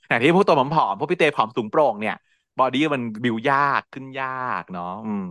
[0.06, 2.14] แต่ที่พวกตัวผอมๆพวกพี่เตผอมสูงโปร่งเนี่ย
[2.58, 4.28] body มันบิวยากขึ้นยา
[4.60, 5.26] กเนาะอืม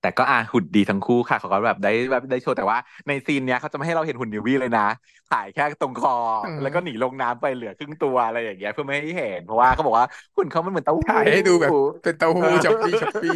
[0.00, 4.82] แต่ก็อะหุ่นดีทั้งคู่ค่ะเขาก็แบบได้แบบได้โชว์แต่ว่าในซีนเนี้ยเขาจะไม่ให้เราเห็นหุ่นนิววี่เลยนะ
[5.28, 6.12] ถ่ายแค่ตรงคอ
[6.42, 10.06] อืมแล้วก็หนีลงน้ำไปเหลือครึ่งตัวอะไรอย่างเงี้ยเพื่อไม่ให้เห็นเพราะว่าเขาบอกว่า
[10.36, 13.30] หุ่นเขามันเหมือนเต้าหู้ถ่ายให้ดูแบบเป็นเต้าหู้ chubby chubby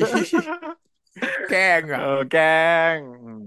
[1.49, 2.45] แกล้งอะเออแกล้
[2.97, 3.47] งอืม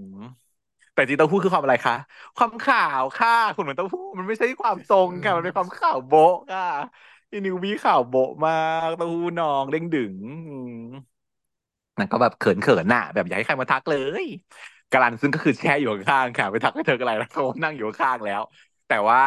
[0.92, 1.94] แต่จริงเต้าหู้คือความอะไรคะ
[2.36, 6.62] ความขาวค่ะหุ่นเหมือนเต้าหู้มันไม่ใช่ความทรงค่ะมันเป็นความขาวโบ๊ะค่ะ
[7.34, 8.52] อีนิววี่าวโบะมา
[8.86, 10.14] กเต้าหู้นองเด้งดึง
[10.48, 10.74] อืม
[11.98, 14.24] นั่นก็แบบเขินเขินน่ะ แบบอยากให้ใครมาทักเลย
[14.90, 18.42] กาลันซึ่งก็คือแช่อยู่ข้างๆค่ะ ไปทักให้เธออะไรแล้วเขานั่งอยู่ข้างแล้ว
[18.86, 19.18] แต่ว่า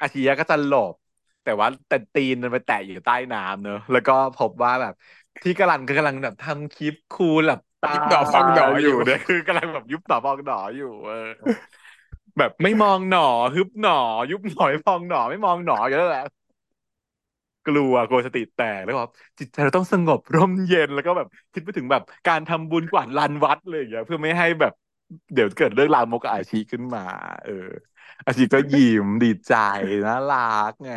[0.00, 0.94] อาชิยะก็จะหลบ
[1.42, 4.92] แต่ว่าแต่ตีนมันไปแตะอยู่ใต้น้ำเนอะแล้วก็พบว่าแบบ
[5.42, 11.14] ที่กาลันก็กำลังแบบทำคลิปคูลแบบตายุบหนอฟองหนออยู่เนี่ยคือกำลังแบบยุบหนอฟองหนออยู่ เออ
[12.38, 13.20] แบบไม่มองหนอ
[13.54, 13.92] ฮึบหนอ
[14.30, 16.24] ยุบหนอไม่มองหนอไม่มองหนออยู่แล้วแหละ
[17.66, 24.72] กลัวกลัวสติแตกแล้วแบบจิตใจเราต้องสงบร่มเย็นแล้วก็แบบคิดไปถึงแบบการทำบุญกวาดลานวัดเลยอย่างเงี้ยเพื่อไม่ให้แบบ
[25.32, 27.00] เดี๋ยวเกิดเรื่องราวมกอาชีขึ้นมา
[27.42, 27.52] เออ
[28.26, 29.52] อาชีก็ยิ้มดีใจ
[30.06, 30.36] น่ารั
[30.68, 30.90] กไง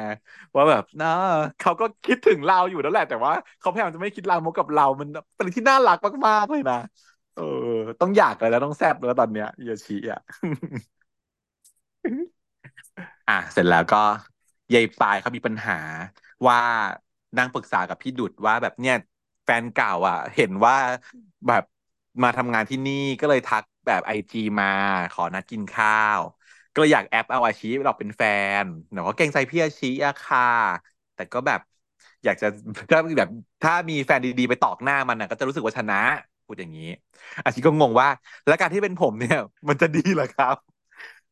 [0.56, 1.08] ว่าแบบนะ
[1.58, 6.76] เขาก็คิดถึงเราอยู่แล้วแหละ แต่ว่าเขาพยายามจะไม่คิดลามกกับเรา มันเป็นที่น่ารักมากๆเลยนะ
[7.34, 7.42] เออ
[8.00, 10.20] ต้องอยากเลยแล้วต้องแซบแล้วตอนเนี้ยยาชีอะ
[13.28, 13.98] อะเสร็จแล้วก็
[14.74, 15.74] ยายปายเขามีปัญหา
[16.48, 16.58] ว่า
[17.38, 18.96] นั่งปรึกษากับพี่ดุดว่าแบบเนี่ย
[19.44, 20.76] แฟนเก่าอะ เห็นว่า
[21.48, 21.64] แบบ
[22.24, 24.68] มาทำงานที่นี่ก็เลยทักแบบไอจีมา
[25.12, 26.22] ขอนัดกินข้าว
[26.72, 28.24] ก็เลยอยากแอปเอาอาชีเราเป็นแฟ
[28.64, 30.42] นแต่ว่าเกรงใจพี่อาชีอะค่ะ
[31.14, 31.60] แต่ก็แบบ
[32.24, 32.46] อยากจะ
[32.90, 33.30] ถ้าแบบ
[33.62, 35.96] ถ้ามีแฟนดีๆ ไปตอกหน้ามันน่ะก็จะรู้สึกว่าชนะ
[36.46, 36.84] พูดอย่างนี้
[37.44, 38.10] อาชีก็งงว่า
[38.46, 39.38] แล้วการที่เป็นผมเนี่ย
[39.70, 40.56] มันจะดีเหรอครับ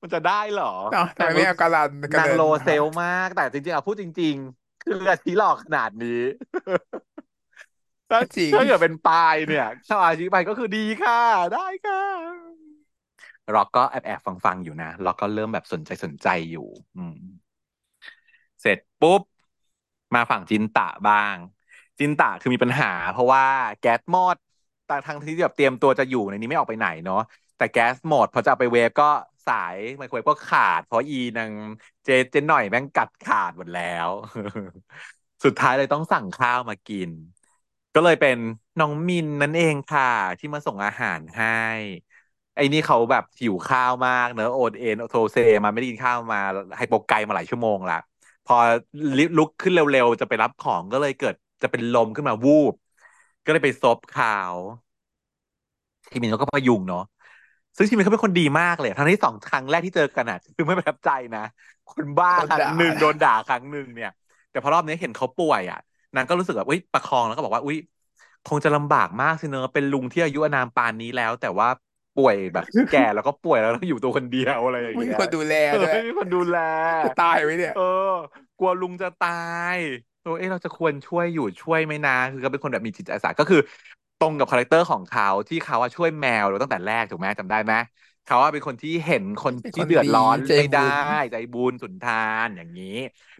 [0.01, 6.21] มันจะได้เหรอเนาะทำไมไม่เอาการันกระนางเดินโลเซลมาก แต่จริงๆอะพูดจริงๆ คืออาชีหลอกขนาดนี้
[8.11, 11.21] ถ้าจริงถ้าเกิดเป็นปลายเนี่ยถ้าอาชีไปก็คือดีค่ะ
[11.53, 12.03] ได้ค่ะ
[13.55, 16.67] ล็อกก็แอบแอบฟังฟังๆอยู่นะล็อกก็เริ่มแบบสนใจสนใจอยู่
[16.97, 17.17] อืม
[18.61, 19.21] เสร็จปุ๊บ
[20.15, 21.35] มาฝั่งจินตะบ้าง
[21.99, 23.45] จินตะคือมีปัญหา เพราะว่า
[23.81, 24.37] แก๊สหมด
[24.87, 27.21] แต่ทางที่แบบเตรียมตัวจะอยู่ในนี้ไม่ออกไปไหนเนาะ
[27.57, 29.09] แต่แก๊สหมดพอจะเอาไปเวฟก็
[29.47, 31.53] สายไมโครเวฟก็ขาด เพราะอีนาง
[32.03, 34.09] เจเจนหน่อยแม่งกัดขาดหมดแล้ว
[35.43, 37.11] สุดท้ายเลยต้องสั่งข้าวมากิน
[37.93, 38.37] ก็เลยเป็น
[38.79, 40.03] น้องมินนั่นเองค่ะ
[40.39, 41.47] ที่มาส่งอาหารให้
[42.55, 46.37] ไอ้นี่เขาแบบหิวข้าวมากเนอะโอนเอ็นโทเซมาไม่ได้กินข้าวมา
[46.77, 47.95] ไฮโปไกมาหลายชั่วโมงละ
[48.45, 48.55] พอ
[49.37, 52.73] ลุกขึ้นเร็วๆ จะไปรับของก็เลยเกิดจะเป็นลมขึ้นมาวูบ
[53.43, 54.55] ก็เลยไปซบข่าว
[56.11, 57.03] ทีมินเขาก็พยุงเนาะ
[57.77, 61.39] ซึ่งทีมินเขาเป็นคนดีมากเลย ทั้งที่สองครั้งแรกที่เจอกันอะคือไม่ประทับใจนะ
[61.87, 64.09] คนบ้าโดนครั้ด่างหนึ่งโดนด่าครั้งหนึ่งเนี่ย
[64.49, 65.79] แต่พอรอบนี้เห็นเขาป่วยอะ
[66.15, 67.77] นางก็รู้สึกแบบอุ้ยประคองแล้วก็บอกว่าอุ้ย
[68.45, 71.67] คงจะลำบากมากสิเนอะเป็นลุงที่อายุอานามปานนี้แล้ว แต่ว่า
[72.15, 76.55] ป่วยแบบแก่แล้วก็ป่วยแล้วแล้วอยู่ตัวคนเดียวอะไรอย่างไม่มีเงี้ยคนดูแลเออด้วยไม่มีคนดูแล
[77.03, 77.83] จะตายไหมเนี่ยเออ
[78.57, 79.29] กลัวลุงจะตา
[79.75, 79.77] ย
[80.23, 83.59] ตัวเอ๊ะเราจะควรช่วยอยู่ช่วยไหมนะ คือเขาเป็นคนแบบมีจิตอาสาก็คือ
[84.17, 87.73] ตรงกับ character ของเขาที่เขาว่าช่วยแมวเราตั้งแต่แรกถูกไหมจำได้ไหม
[88.23, 90.95] เขาว่าเป็นคนที่เห็นคนเป็นคที่เดือดร้อนดีใจไม่ได้บุญ
[91.31, 92.13] ใจบุญสุนทา
[92.43, 92.85] นอย่างนี้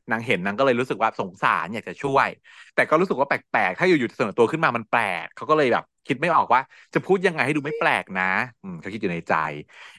[0.10, 2.30] นางเห็นนางก็เลยรู้สึกว่าสงสารอยากจะช่วย
[2.74, 6.62] แต่ก็รู้สึกว่าแปลกๆ ถ้าอยู่ๆเสนอตัวขึ้นมามันแปลกเขาก็เลยแบบ คิดไม่ออกว่า
[6.94, 8.24] จะพูดยังไงให้ดูไม่แปลกนะ
[8.62, 9.34] อืมเขาคิดอยู่ในใจ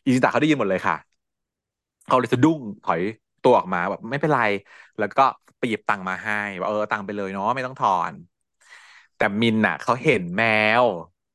[0.04, 0.96] อิจิตะเขาได้ยินหมดเลยค่ะ
[2.04, 3.00] เขาเลยสะดุ้งถอย
[3.42, 4.40] ตัวออกมาแบบไม่เป็นไร
[4.98, 5.22] แล้วก็
[5.58, 8.12] ไปหยิบตังค์มาให้ว่าเออตังค์ไปเลยเนาะไม่ต้องทอน
[9.16, 10.42] แต่มินน่ะเขาเห็นแม
[10.82, 10.84] ว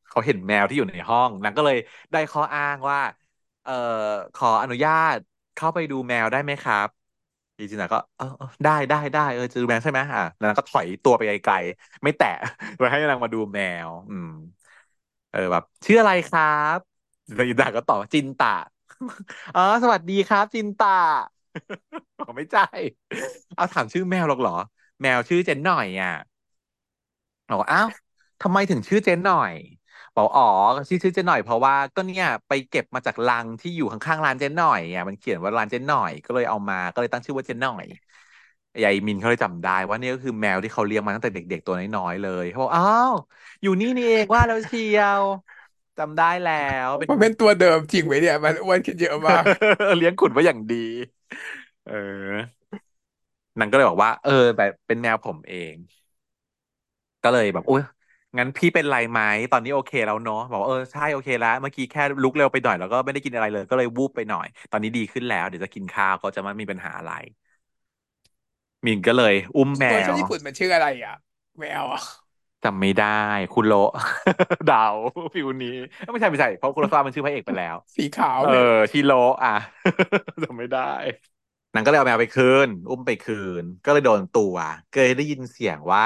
[0.07, 1.77] เขาเห็นแมวที่อยู่ในห้องนางก็เลย
[2.11, 2.99] ได้ข้ออ้างว่า
[3.63, 3.71] เอ่อ
[4.33, 5.17] ขออนุญาต
[5.55, 6.87] เข้าไปดูแมวได้ไหมครับ
[7.57, 8.25] อีจินน่ะก็เออ
[8.63, 12.27] ได้ได้ได้เออจะดูแมวใช่ไหมอะแล้วนางก็ถอยตัวไปไกลๆไม่แตะ
[12.77, 14.27] ไว้ให้นางมาดูแมว อืม
[15.29, 16.43] เออแบบชื่ออะไรครั
[16.75, 16.77] บ
[17.33, 18.47] แล้วอีจินน่ะก็ตอบว่าจินตะ
[19.55, 20.87] อ๋อสวัสดีครับ จินตา
[22.25, 22.61] บอกไม่ใช่
[23.55, 24.51] เอาถามชื่อแมวหรอกเหรอ
[25.01, 26.09] แมวชื่อเจนหน่อยอะ
[27.51, 27.89] บอกว่าอ้าว
[28.41, 29.53] ทำไมถึงชื่อเจนหน่อย
[30.15, 30.43] บอกอ๋อ
[30.89, 37.85] ชื่อชื่อเจ๊หน่อยเพราะว่าก็เนี่ยไปเก็บมาจากลังที่อยู่ข้างๆร้านเจ๊หน่อยอะมันเขียนว่าร้านเจ๊หน่อย ก็เลยเอามาก็เลยตั้งชื่อว่าเจ๊หน่อย
[38.83, 43.13] ยายมินเขาเลยจำได้ว่านี่ก็คือแมวที่เขาเลี้ยงมาตั้งแต่เด็ก ๆ ตัวน้อยๆเลยเขาบอกอ้าว
[43.61, 45.23] อยู่นี่นี่เองว่าแล้วเชียว
[45.97, 46.51] จำได้แล้
[46.85, 49.43] วเป็นมันเป็นตัวเดิมจริงไหมเนี่ย มันอ้วนขึ้นเยอะมาก
[49.97, 50.75] เลี้ยงขุนไว้อย่างดี
[51.83, 52.61] เออ
[53.59, 55.75] นางก็เลยบอกว่า เออ แบบเป็นแมวผมเอง
[57.23, 57.81] ก็เลยแบบอุ้ย
[58.37, 59.19] งั้นพี่เป็นไรไหม
[59.51, 67.11] ตอนนี้โอเคแล้วเนาะบอกว่าเออใช่โอเคแล้วเมื่อกี้แค่ลุกเร็วไปหน่อยแล้วก็ไม่ได้กินอะไรเลย ก็เลยวูบไปหน่อย ตอนนี้ดีขึ้นแล้ว เดี๋ยวจะกินข้าวก็จะไม่มีปัญหาอะไร
[68.85, 71.15] มินก็เลย อุ้มแมวเวอร์ชันญี่ปุ่นมันชื่ออะไรอะ
[71.59, 72.01] แมวอะ
[72.63, 73.05] จำไม่ได้
[73.51, 73.89] คุโระ
[74.65, 74.77] เดา
[75.33, 75.69] feel นี้
[75.99, 79.49] เอ้ยไม่ใช่ไม่ใช่เพราะคุโรซาวะมันชื่อพระเอกไปแล้ว สีขาวเออเลยชิโร่อะ
[80.43, 80.81] จำไม่ได้
[81.73, 84.55] นางก็เลยเอาแมวไปคืน อุ้มไปคืน ก็เลยโดนตัว
[84.89, 86.03] เคยได้ยินเสียงว่า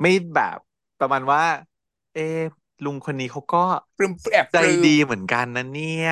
[0.00, 0.58] ไม่แบบ
[0.98, 1.42] ประมาณว่า
[2.12, 2.18] เอ
[2.84, 3.58] ลุงคนนี้เขาก็
[3.96, 6.10] ปลื้มแอบใจดีเหมือนกันนะเนี่ย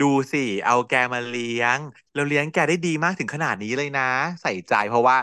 [0.00, 1.78] ดูสิ เอาแกมาเลี้ยง
[2.14, 4.02] แล้วเลี้ยงแกได้ดีมากถึงขนาดนี้เลยนะ
[4.42, 5.16] ใส่ใจเพราะว่า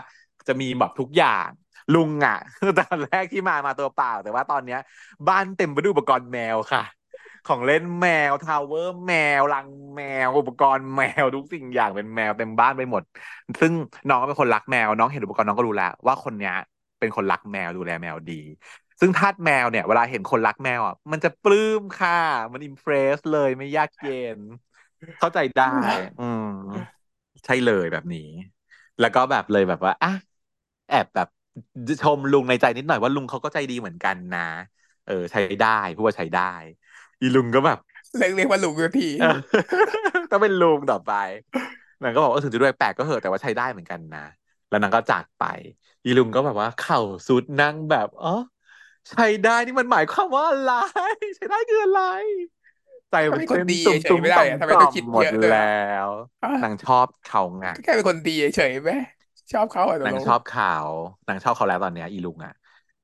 [0.48, 1.48] จะมีแบบทุกอย่าง
[1.92, 2.36] ลุงอะ
[2.78, 4.78] ตอนแรกที่มามาตัวเปล่า แต่ว่าตอนเนี้ย
[5.28, 6.82] บ้านเต็มไปด้วยอุปกรณ์แมวค่ะ
[7.44, 13.02] ของเล่นแมว tower แมวรังแมว อุปกรณ์แมวทุกสิ่งอย่างเป็นแมวเต็มบ้านไปหมด
[13.60, 13.72] ซึ่ง
[14.08, 16.54] น้องเป็นคนรักแมวน้องเห็นอุปกรณ์น้องก็รู้แล้วว่าคนเนี้ย
[17.00, 18.34] เป็นคนรักแมวดูแลแมวดี
[19.00, 22.12] ซึ่งทาสแมวเนี่ย เวลาเห็นคนรักแมวอะมันจะปลื้มค่ะ
[22.52, 24.40] มันอิมเพรสเลยไม่ยากเย็น
[25.18, 25.64] เข้าใจได้
[26.18, 26.44] อืม
[27.44, 28.20] ใช่เลยแบบนี้
[28.98, 30.08] แล้วก็แบบเลยแบบว่าอะ
[30.88, 31.28] แอบแบบ
[32.00, 34.40] ชมลุงในใจนิดหน่อยว่าลุงเขาก็ใจดีเหมือนกันนะ
[35.04, 36.42] เออ ใช้ได้พูดว่าใช้ได้
[37.20, 37.78] อีลุงก็แบบ
[38.16, 39.26] เรียกเรียกว่าลุงสักทีเออ
[40.30, 41.10] ต้องเป็นลุงต่อไป
[42.02, 44.20] นางก็บอกว่าถึงจะด้วยแปลกก็เหอะแต่ว่าใช้ได้เหมือนกันนะ
[44.68, 45.42] แล้วนางก็จากไป
[46.04, 48.28] อีลุงก็แบบว่า เข่าสุดนั่งแบบอ๋อ
[49.08, 50.70] ใช้ได้นี่มันหมายความว่าอะไร
[51.36, 52.00] ใช้ได้คืออะไร
[53.10, 55.66] ใจถ้ามันเต้นเป็นคนดีตุ้มตุ้มเฉยๆไม่ได้ต่อมอะทำไมต่อมต้องคิดหมดแล้เยอะด้วยอะ
[56.06, 56.10] ว
[56.42, 58.90] อะนางชอบเขาไงก็แค่เป็นคนดีเฉยๆไหม
[59.52, 60.66] ชอบเขาเหรอตกลงนางชอบเขา
[61.28, 62.52] นางชอบเขาแล้วตอนเนี้ย อีลุงอะ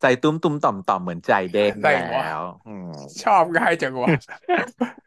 [0.00, 2.86] ใจตุ้มตุ้มต่อมต่อมเหมือนใจเด้งอะไรแล้วะวอืม
[3.22, 4.12] ชอบง่ายจังวะ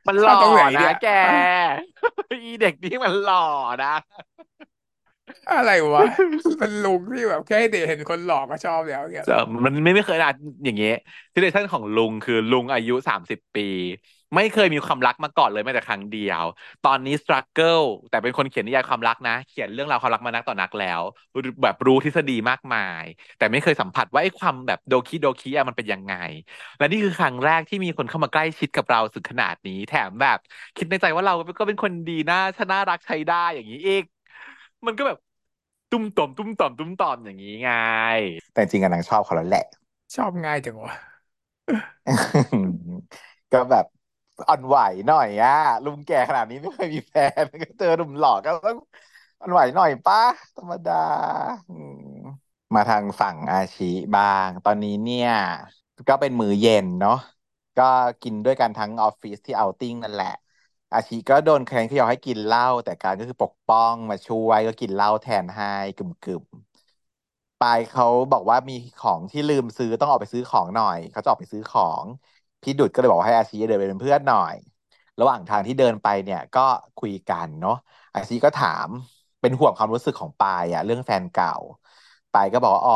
[0.08, 1.34] มันหล่อชอบตรงไหนเนี่ยนะแกอะ
[2.44, 3.38] อีเด็กนี่มันหล่อ
[3.82, 3.88] นะ
[5.52, 6.04] อะไรวะ
[6.60, 10.32] เป็นลุงที่แบบแค่เด็กเห็นคนหลอกก็ชอบแล้วเนี่ยจะมันไม่ไม่เคยนะ
[10.66, 10.96] อย่างเงี้ย
[11.34, 13.68] ซิเ u ชันของลุงคือลุงอายุสามสิบปี
[14.36, 16.44] ไม่เคยมีความรักมาก่อนเลยแม้แต่ครั้งเดียว
[16.86, 21.02] ตอนนี้สตรั g เกิลแต่เป็นคนเขียนนิยายความรักนะ เขียนเรื่องราวความรักมานักต่อนักแล้ว
[21.64, 23.04] แบบรู้ทฤษฎีมากมาย
[23.38, 26.14] แต่ไม่เคยสัมผัสว่าไอ้ความแบบโดคิโดคิอะมันเป็นยังไง
[26.78, 30.38] และนี่คือครั้งแรกที่มีคนเข้ามาใกล้ชิดกับเราสึกขนาดนี้ แถมแบบ
[30.78, 34.04] คิดในใจว่าเราก็เป็นคนดีนะถ้าน่ารักใช้ได้อย่างนี้อีก
[34.86, 35.18] มันก็แบบ
[35.92, 37.70] ตุ้มต่อมตุ้มต่อมตุ้มต่อมอย่างนี้ไง
[38.54, 39.66] แต่จริงอะนางชอบเขาแล้วแหละ
[40.16, 40.94] ชอบง่ายจังวะ
[43.52, 43.86] ก็แบบ
[44.48, 45.52] อ่อนไหวหน่อยอะ
[45.84, 48.78] ลุงแก่ขนาดนี้ไม่เคยมีแฟนก็เจอหนุ่มหล่อก็ต้อง
[49.40, 50.18] อ่อนไหวหน่อยป้า
[50.56, 50.94] ธรรมดา
[51.68, 51.96] อืม
[52.76, 53.86] มาทางฝั่งอาชี
[54.16, 55.30] บ้าง ตอนนี้เนี่ย
[56.08, 57.14] ก็เป็นมื้อเย็นเนาะ
[57.76, 57.84] ก็
[58.22, 60.28] กินด้วยกันทั้งออฟฟิศที่เอาติ้งนั่นแหละ
[60.94, 65.68] อาชีก็โดนแคลนที่ยอให้กินเหล้าแต่การก็คือปกป้องมาช่วยก็กินเหล้าแทนให้
[65.98, 72.06] กึ่มๆปายเขาบอกว่ามีของที่ลืมซื้อต้องออกไปซื้อของหน่อยเขาจะออกไปซื้อของ
[72.62, 74.56] พี่ดุดก็เลยบอกว่าให้อาชีเดินไปเป็นเพื่อนหน่อย
[75.20, 76.62] ระหว่างทางที่เดินไปเนี่ยก็
[76.98, 77.74] คุยกันเนาะ
[78.14, 78.90] อาชีก็ถาม
[79.42, 81.52] เป็นห่วงความรู้สึกของปายอะเรื่องแฟนเก่า
[82.32, 82.94] ปายก็บอกว่าอ๋อ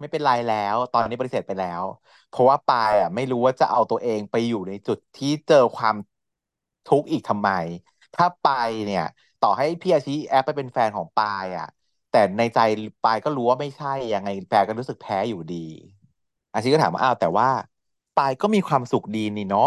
[0.00, 1.84] ไม่เป็นไรแล้ว ตอนนี้ปฏิเสธไปแล้ว
[2.28, 5.96] เพราะว่าปายอะ ไม่รู้ว่าจะเอาตัวเองไปอยู่ในจุดที่เจอความ
[6.86, 7.48] ทุกข์อีกทำไม
[8.14, 8.46] ถ้าไป
[8.84, 9.02] เนี่ย
[9.40, 11.66] ต่อให้พี่อาชีแอปไปเป็นแฟนของปายอะ
[12.10, 12.58] แต่ในใจ
[13.02, 15.56] ปายก็รู้ว่าไม่ใช่ยังไงแฟนก็รู้สึกแพ้อยู่ดี
[16.52, 17.48] อาชีก็ถามว่าอ้าวแต่ว่า
[18.14, 19.62] ปายก็มีความสุขดีนี่เนาะ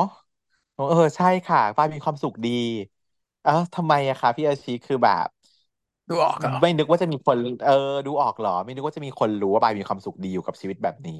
[0.75, 0.83] เออ
[1.17, 2.49] ใช่ค่ะปายมีความสุขดี
[3.43, 5.27] เอ้าทำไมอะคะพี่อาชีคือแบบ
[6.09, 7.73] ดูออกเหรอไม่นึกว่าจะมีคนเออ
[8.05, 11.13] ดูออกเหรอ ไม่นึกว่าจะมีคนรู้ว่าปายมีความสุขดีอยู่กับชีวิตแบบนี้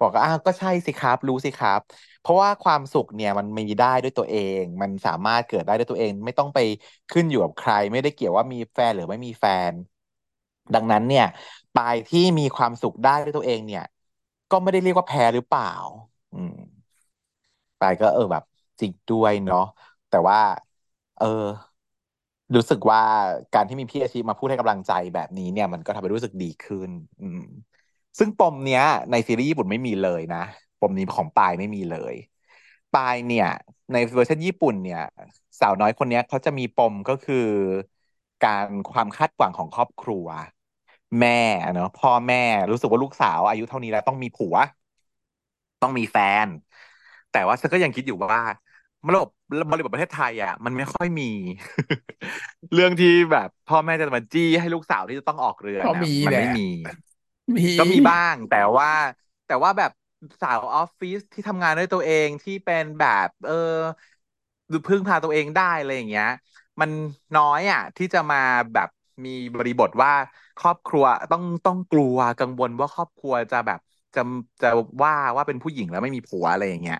[0.00, 1.80] บอกว่าอ้าวก็ใช่สิครับ รู้สิครับ
[2.20, 6.58] เพราะว่าความสุขเนี่ยมันมีได้ด้วยตัวเอง มันสามารถเกิดได้ด้วยตัวเอง ไม่ต้องไป
[7.10, 9.72] ขึ้นอยู่กับใคร ไม่ได้เกี่ยวว่ามีแฟนหรือไม่มีแฟน
[10.74, 11.24] ดังนั้นเนี่ย
[11.74, 13.82] ปายที่มีความสุขได้ด้วยตัวเองเนี่ย
[14.50, 15.72] ก็ไม่ได้เรียกว่าแพ้หรือเปล่า
[16.32, 16.54] อืม
[17.78, 18.42] ปายก็เออแบบ
[18.80, 19.60] จริงด้วยเนาะ
[20.08, 20.38] แต่ว่า
[21.16, 21.24] เออ
[22.54, 23.02] รู้สึกว่า
[23.54, 27.40] การที่มีพี่อาชีพมาพูดให้กำลังใจแบบนี้เนี่ย มันก็ทำให้รู้สึกดีขึ้น อืม
[28.18, 30.38] ซึ่งปมเนี้ย ในซีรีส์ญี่ปุ่นไม่มีเลยนะ
[30.80, 32.14] ปมนี้ของปายไม่มีเลย
[32.92, 33.46] ปายเนี่ย
[33.92, 35.00] ในเวอร์ชันญี่ปุ่นเนี่ย
[35.60, 37.36] สาวน้อยคนนี้เขาจะมีปมก็คือ
[38.44, 40.26] การความคาดหวังของครอบครัว
[41.20, 41.40] แม่
[41.74, 42.36] เนอะพ่อแม่
[42.70, 44.56] รู้สึกว่าลูกสาว อายุเท่านี้แล้วต้องมีผัว
[45.80, 46.48] ต้องมีแฟน
[47.30, 48.40] แต่ว่าฉันก็ยังคิดอยู่ว่า
[49.14, 49.28] ระบบ
[49.70, 51.24] บริบทประเทศไทยอะ มันไม่ค่อยมี
[52.74, 56.60] เรื่องที่แบบพ่อแม่จะมาจี้ให้ลูกสาวที่จะต้องออกเรือนอะก็มีแหละมันไม่มี
[57.56, 58.88] มีก็มีบ้าง แต่ว่า
[59.46, 59.90] แต่ว่าแบบ
[60.40, 63.52] สาวออฟฟิศที่ทำงานด้วยตัวเองที่เป็นแบบเออ
[64.72, 66.26] ดูพึ่งพาตัวเองได้อะไรอย่างเงี้ย
[66.80, 66.90] มัน
[67.34, 68.36] น้อยอะ ที่จะมา
[68.72, 68.88] แบบ
[69.24, 70.12] มีบริบทว่า
[70.58, 73.78] ครอบครัวต้องต้องกลัวกังวลว่าครอบครัวจะแบบ
[74.14, 74.20] จะ
[74.60, 74.66] จะ
[75.02, 76.96] ว่าว่าเป็นผู้หญิงแล้วไม่มีผัวอะไรอย่างเงี้ย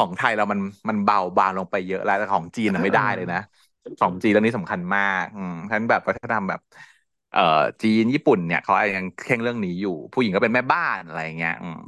[0.00, 3.38] ของไทยเรามันมันเบาบางลงไปเยอะแล้วแต่ของจีนเอะไม่ได้เลยนะ
[3.84, 6.60] ออของจีนเรื่องนี้สำคัญมากอืมฉะนั้นแบบวัฒนธรรมแบบ
[7.30, 7.40] เอ่อ
[7.82, 11.78] จีนญี่ปุ่นเนี่ยเขายังเคร่งเรื่องนี้อยู่ ผู้หญิงก็เป็นแม่บ้านอะไรอย่างเงี้ย อืม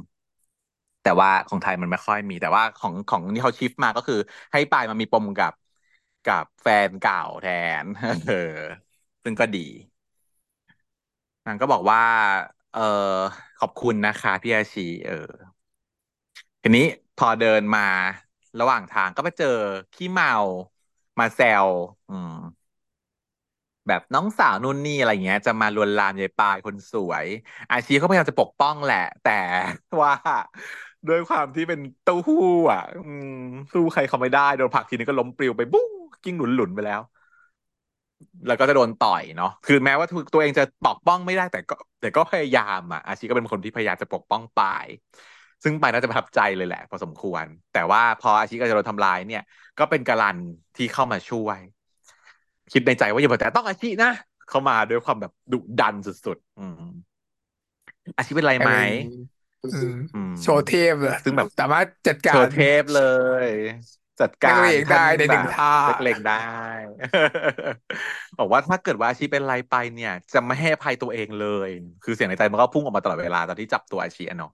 [1.01, 4.15] แต่ว่าของไทยมันไม่ค่อยมี แต่ว่าของของที่เขาชิฟมาก็คือ
[4.51, 5.53] ให้ปายมามีปมกับ
[6.23, 7.45] กับแฟนเก่าแท
[7.83, 7.85] น
[8.25, 8.33] เออ
[9.23, 9.59] ซึ่งก็ดี
[11.45, 11.99] นางก็บอกว่า
[12.71, 12.79] เออ
[13.59, 15.13] ขอบคุณนะคะพี่อาชีเออ
[16.61, 16.85] ทีนี้
[17.15, 17.81] พอเดินมา
[18.59, 19.47] ระหว่างทางก็ไปเจอ
[19.93, 20.29] ขี้เมา
[21.19, 21.67] มาแซว
[22.07, 22.29] อืม
[23.87, 27.27] แบบน้องสาวนู่นนี่อะไรเงี้ย จะมาลวนลามยายปายคนสวย
[27.69, 29.31] อาชีเขาพยายามจะปกป้องแหละ แต่
[30.01, 30.13] ว่า
[31.07, 32.35] ด้วยความที่เป็นเต้าหู้
[32.71, 33.27] อะ อืม
[33.73, 35.91] สู้ใครเขาไม่ได้โดนผลักทีนึงก็ล้มปลิวไปบุ้ง
[36.23, 37.01] กิ้งหลุนหลุนไปแล้ว
[38.45, 44.87] แล้วก็จะโดนต่อยเนาะคือแม้ว่าตัวเองจะปกป้องไม่ได้แต่ก็ แต่ก็พยายามอะอาชีก็เป็นคนที่พยายามจะปกป้องปาย
[45.63, 49.43] ซึ่งปายน่าจะประทับใจเลยแหละ พอสมควร แต่ว่าพออาชีก็จะโดนทำร้ายเนี่ย
[49.79, 50.37] ก็เป็นกาลัน
[50.77, 51.59] ที่เข้ามาช่วย
[52.71, 54.11] คิดในใจว่าอย่าแต่ต้องอาชีนะ
[54.49, 56.81] เข้ามาด้วยความแบบดุดันสุดๆอืม
[58.17, 59.07] อาชีเป็นไรไหมอะไรอย่างงี้
[59.73, 63.03] อืมอืมโชว์เทพเลยซึ่งแบบสามารถจัดการโชว์เทพเล
[63.45, 63.47] ย
[64.19, 66.33] จัดกานักเลงได้รท่านในหนึ่งแบบท่าเล็กๆได้
[68.39, 71.69] บอกว่าถ้าเกิดว่าอาชีเป็นไรไปเนี่ย จะไม่ให้อภัยตัวเองเลย
[72.03, 74.51] คือเสียงในใจมันก็พุ่งออกมาตลอดเวลาตอนที่จับตัวอาชีอะเนาะ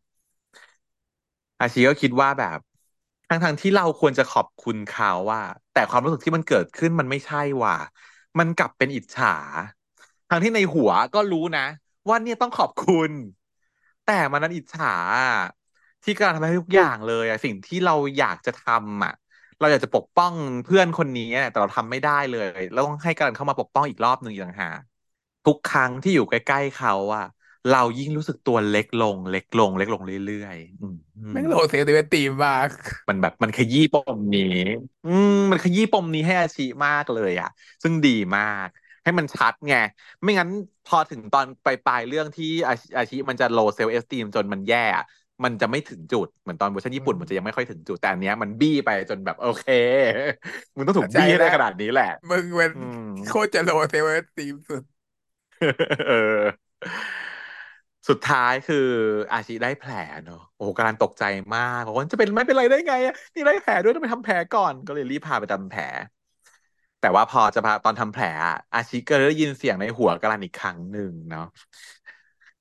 [1.60, 2.60] อาชีก็คิดว่าแบบ
[3.28, 5.42] ทั้งๆที่เราควรจะขอบคุณเขาว่า
[5.74, 7.76] แต่ความรู้สึกที่มันเกิดขึ้นมันไม่ใช่ว่ะ
[8.40, 9.28] มันกลับเป็นอิจฉา
[10.30, 11.66] ทั้งที่ในหัวก็รู้นะ
[12.08, 13.12] ว่าเนี่ยต้องขอบคุณ
[14.06, 14.94] แต่มันนั้นอิจฉา
[16.04, 19.14] ที่การทำให้ทุกอย่างเลยอะสิ่งที่เราอยากจะทำอะ
[19.60, 20.34] เราอยากจะปกป้อง
[20.64, 24.70] เพื่อนคนนี้แต่เราทำไม่ได้เลยเราต้องให้การเข้ามาปกป้องอีกรอบหนึ่งอีกต่างหา
[25.46, 27.24] ทุกครั้งที่อยู่ใกล้ ๆเขาอะ
[27.72, 32.70] เรายิ่งรู้สึกตัวเล็กลง เล็กลง เล็กลงเรื่อยๆมอืมแม่งโหลเสียงตัวเป็นตีมาก
[33.10, 34.60] มันแบบมันขยี้ปมนี้
[35.08, 37.50] อืมมันขยี้ปมนี้ให้อาชีมากเลยอะ
[37.84, 38.68] ซึ่งดีมาก
[39.04, 39.76] ให้มันชัดไง
[40.22, 40.50] ไม่งั้น
[40.88, 42.52] พอถึงตอนปลายปลายเรื่องที่
[42.98, 44.86] อาชีมันจะ low self esteem จนมันแย่
[45.44, 49.66] มันจะไม่ถึงจุด เหมือนตอนเวอร์ชันญี่ปุ่นมันจะยังไม่ค่อยถึงจุด แต่อันเนี้ยมันบี้ไปจนแบบโอเค
[50.76, 52.72] มึงต้องถูกบี้ให้แล้วได้ขนาดนี้แหละ มึงเป็น
[53.28, 54.84] โคตรจะโลเซลล์ตีมสุด
[56.10, 56.38] เออ
[58.10, 58.88] สุดท้ายคือ
[59.32, 59.92] อาชิได้แผล
[60.26, 61.24] เนอะโอ้การตกใจ
[61.56, 65.84] มากบอกว่าจะเป็นไม่เป็นไรได้ไงอะนี่ได้แผลด้วยต้องไปทำแผลก่อนก็เลยรีบพาไปทำแผล
[67.02, 68.26] แต่ว่าพอจะพาตอนทำแผล
[68.74, 71.48] อาชิก็ได้ยินเสียงในหัวกันอีกครั้งหนึ่งเนาะ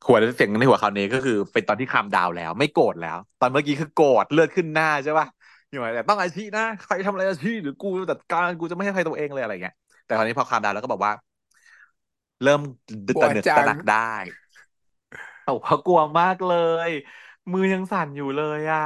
[0.07, 5.27] หัวเสียงในหัวคราวนี้ก็คือ เป็นตอนที่คามดาวแล้ว ไม่โกรธแล้ว ตอนเมื่อกี้คือโกรธเลือดขึ้นหน้าใช่ปะ
[5.71, 9.75] อยู่ไหนแต่ต้องอาชินะใครทำอะไรอาชิหรือกูจัดการกูจะไม่ให้ใครตัวเองเลยอะไรเงี้ย
[10.07, 11.13] แต่คราวนี้พอคามดาวแล้วก็บอกว่า
[12.45, 12.61] เริ่ม
[13.23, 14.13] ตระหนึกวจังตระหนักได้
[15.49, 16.51] โอ้เขากลัวมากเล
[16.89, 16.91] ย
[17.53, 18.81] มือยังสั่นอยู่เลยอะ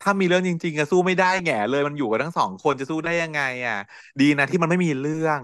[0.00, 3.74] ถ้ามีเรื่องจริงๆอะสู้ไม่ได้แง่เลยมันอยู่กันทั้งสองคนจะสู้ได้ยังไงอะ
[4.20, 5.42] ดีนะที่มันไม่มีเรื่อง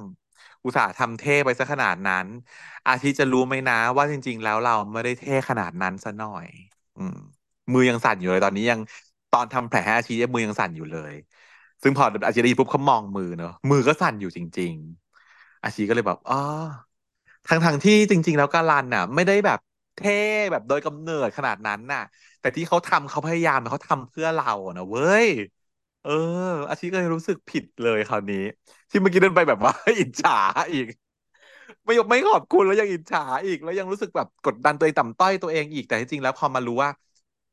[0.64, 2.26] อุตส่าห์ทำเท่ไปซะขนาดนั้น
[2.86, 6.48] อาทิตย์จะรู้ไหมนะ ว่าจริง ๆ แล้วเราไม่ได้เท่ขนาดนั้นซะหน่อย
[6.96, 7.14] อืม
[7.72, 8.80] มือยังสั่นอยู่เลยตอนนี้ยัง
[9.30, 11.14] ตอนทำแผลให้อาชีมือยังสั่นอยู่เลย
[11.82, 14.74] ซึ่งพออาชีได้ยินปุ๊บเขามองมือเนอะมือก็สั่นอยู่จริง
[15.20, 16.34] ๆ อาชีก็เลยแบบอ๋อ
[17.48, 19.58] ทั้งทางที่จริง ๆ แล้วการันน่ะ ไม่ได้แบบ
[20.02, 20.12] เท่
[20.52, 22.00] แบบโดยกำเนิดขนาดนั้นน่ะ
[22.40, 24.46] แต่ที่เขาทำเขาพยายามเขาทำเพื่อเรา
[24.76, 25.26] นะเว้ย
[26.02, 26.10] เออ
[26.68, 28.36] อาชีก็เลยรู้สึกผิดเลยคราวนี้
[28.90, 30.32] ที่เมื่อกี้เดินไปแบบว่าอิจฉา
[30.72, 30.86] อีก
[31.84, 36.90] ไม่ไม่ขอบคุณแล้วยังอิจฉาอีก แล้วยังรู้สึกแบบกดดันตัวเองต่ำต้อยตัวเองอีกแต่จริงๆแล้วพอมารู้ว่า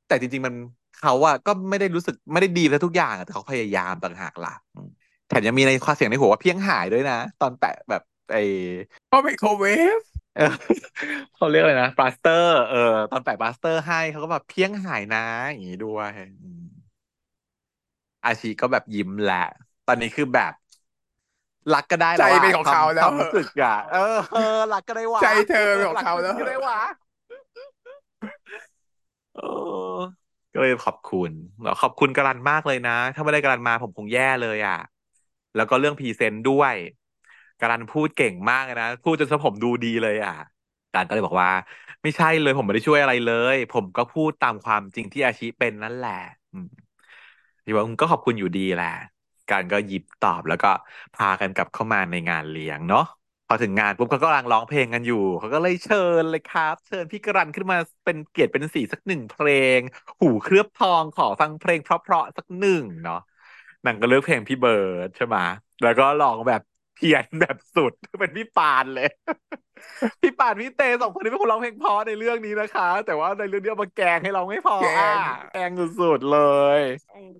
[0.07, 0.53] แต่จริง ๆมัน
[0.99, 4.53] เขาอะก็ไม่ได้รู้สึกไม่ได้ดีไปทุกอย่างอะแต่เขาพยายามต่างหากล่ะ
[5.27, 8.01] แถมยังมีในความเสียงในหัวว่าเพียงหายด้วยนะ ตอนแปะแบบ
[8.31, 8.37] ไอ
[9.07, 9.65] เพราะไมโครเว
[9.97, 9.99] ฟ
[10.39, 10.45] เออ
[11.35, 12.77] เขาเรียกอะไรนะปลาสเตอร์ เออ
[13.11, 15.19] ตอนแปะปลาสเตอร์ให้เขาก็แบบเพี้ยงหายนะ
[15.51, 16.09] อย่างนี้ด้วย
[16.41, 16.61] อืม
[18.25, 19.37] อาชีก็แบบยิ้มแหละ
[19.85, 20.53] ตอนนี้คือแบบ
[21.73, 23.99] รักก็ได้ใจแล้วอะควาเป็นของเขามความรู้แล้วเหอะสึกอะเออ
[24.29, 24.39] เออ
[24.71, 26.77] รักก็ได้วะใจเธอเป็นของรักมึงเขาแล้วเหอะก็ได้วะ
[29.33, 30.19] เออ
[30.53, 34.75] ก็เลยขอบคุณแล้วขอบคุณการันมากเลยนะ ถ้าไม่ได้การันมาผมคงแย่เลยอะ
[35.55, 36.75] แล้วก็เรื่อง present ด้วย
[37.59, 40.33] การันพูดเก่งมากเลยนะ พูดจนสผมดูดีเลยอะ
[40.93, 41.51] การก็เลยบอกว่า
[42.03, 46.11] ไม่ใช่เลยผมไม่ได้ช่วยอะไรเลย ผมก็พูดตามความจริงที่อาชีเป็นนั่นแหละ
[46.51, 46.67] อืม
[47.65, 48.87] ที่ว่าก็ขอบคุณอยู่ดีแหละ
[49.49, 50.67] การก็หยิบตอบแล้วก็
[51.13, 53.01] พากันกลับเข้ามาในงานเลี้ยงเนาะ
[53.47, 59.81] พอถึงงานปุ๊บเขาก็กำลังร้องเพลงกันอยู่เขาก็เลยเชิญเลยครับ เชิญพี่กรันขึ้นมาเป็นเกียรติเป็นสีสักหนึ่งเพลง
[60.19, 63.15] หูเคลือบทองขอฟังเพลงเพราะๆสักหนึ่งเนาะ
[63.85, 65.37] นางก็เลือกเพลงพี่เบิร์ดใช่ไหม
[65.81, 66.61] แล้วก็ร้องแบบ
[66.99, 69.09] เพี้ยนแบบสุดเป็นพี่ปานเลย
[70.21, 75.21] พี่ป่านพี่เตสองคนนี้เป็นคนร้องเพลงเพราะในเรื่องนี้นะคะ แต่ว่าในเรื่องนี้เอามาแกล้งให้เราไม่พอแกอะง
[75.51, 76.39] แกล้งสุดๆเล
[76.79, 76.81] ย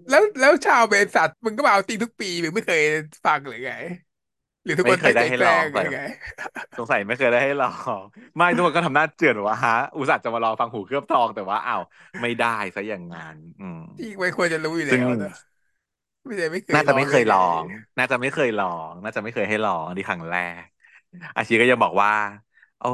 [0.10, 2.82] แล้วแล้วชาวเบสัสมึงก็มาเอาตีทุกปีมึงไม่เคย
[3.26, 3.72] ฟังหรือไง
[4.64, 6.00] หรือทุกไม่คนตั้งใจเคยได้ให้แกล้งหลองแต่รือไง
[6.78, 7.70] สงสัยไม่เคยได้ให้ลอ
[8.02, 8.04] ง
[8.36, 11.82] ไม่ทุกคนก็ทำหน้าเจือนว่าฮะอุตส่าห์จะมารอฟังหูเคลือบทองแต่ว่าอ้าว
[12.22, 15.00] ไม่ได้ซะอย่างนั้นอืมที่ไม่ควรจะรู้อยู่แล้ซึ่
[16.32, 17.62] งวเนอะไม่ใช่ไม่เคยน่าจะไม่ร้องได้ไงเคยลอง
[17.98, 20.64] น่าจะไม่เคยลอง น่าจะไม่เคยให้ลองที่ครั้งแรก
[21.36, 22.12] อาชีก็ยังบอกว่า
[22.80, 22.86] โอ้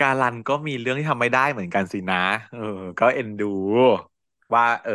[0.00, 2.16] การันก็มีเรื่องที่ทำไม่ได้เหมือนกันสินะ
[2.52, 2.58] เออ
[2.98, 3.46] ก็เอ็นดู
[4.54, 4.92] ว่า เออ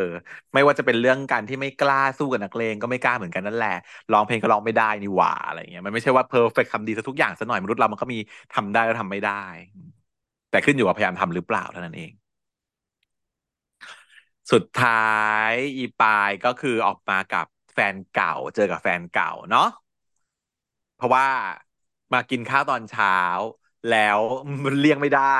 [0.54, 3.70] ไม่ว่าจะเป็นเรื่องการที่ไม่กล้าสู้กับนักเลงก็ไม่กล้าเหมือนกันนั่นแหละ
[4.12, 8.18] ร้องเพลงก็ร้องไม่ได้นี่หว่าอะไรเงี้ยมันไม่ใช่ว่า perfect ทำดีซะทุกอย่างซะหน่อยมนุษย์เรามันก็มี
[8.52, 9.32] ทำได้แล้วทำไม่ได้
[10.50, 12.12] แต่ขึ้นอยู่กับพยายามทำหรือเปล่าเท่านั้นเอง
[14.52, 14.92] สุดท้า
[15.50, 19.68] ยอีปายก็คือออกมากับ แฟนเก่า เจอกับแฟนเก่าเนาะ
[20.96, 21.26] เพราะว่า
[22.12, 23.18] มากินข้าวตอนเช้า
[23.90, 24.18] แล้ว
[24.64, 25.38] มันเลี่ยงไม่ได้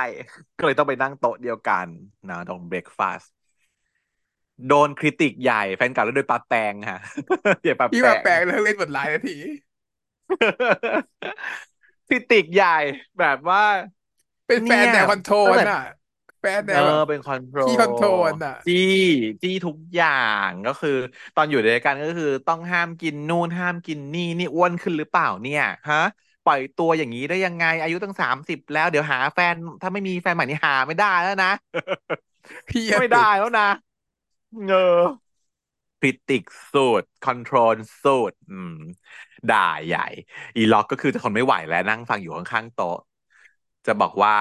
[0.59, 1.87] ก็เลยต้องไปนั่งโต๊ะเดียวกัน
[2.31, 3.33] นะตรง breakfast
[4.69, 6.99] โดนคริติกใหญ่แฟนเก่าแล้วโดยปาแปงค่ะ
[7.63, 9.37] ใหญ่ปาพี่แปงมาแปลงเรื่องเล่นบทร้ายนาที
[12.09, 12.79] คริติกใหญ่
[13.21, 13.65] แบบว่า
[14.47, 15.83] เป็นแฟเนี่ยนแนวคอนโทรตั้งแต่ลน่ะ
[16.45, 18.77] แฟนแนเออวแบบเป็นคอนโทรขี้คอนโทรลลน่ะ จี้
[19.43, 20.09] จี้ทุกอย่า
[20.49, 20.91] งก็คือ
[21.35, 25.97] ตอนอยู่ด้วยกันก็คือ ต้องห้ามกินนู่นห้ามกินนี่นี่อ้วนขึ้นหรือเปล่าเนี่ยฮะ
[26.45, 31.49] ปล่อยตัวอย่างนี้ได้ยังไง อายุตั้งสามสิบแล้วเดี๋ยวหาแฟน ถ้าไม่มีแฟนใหม่นี่หาไม่ได้แล้วนะ
[32.69, 33.69] พี่ไม่ได้สุดแล้วนะ
[34.67, 34.75] เออ
[36.01, 36.43] คริติก
[36.73, 38.75] สูตรคอนโทรลสูตรอืม
[39.51, 40.07] ด่าใหญ่
[40.57, 42.97] อีล็อกก็คือจะทนไม่ไหวแล้วนั่งฟังอยู่ข้างๆโต๊ะ
[43.87, 44.35] จะบอกว่า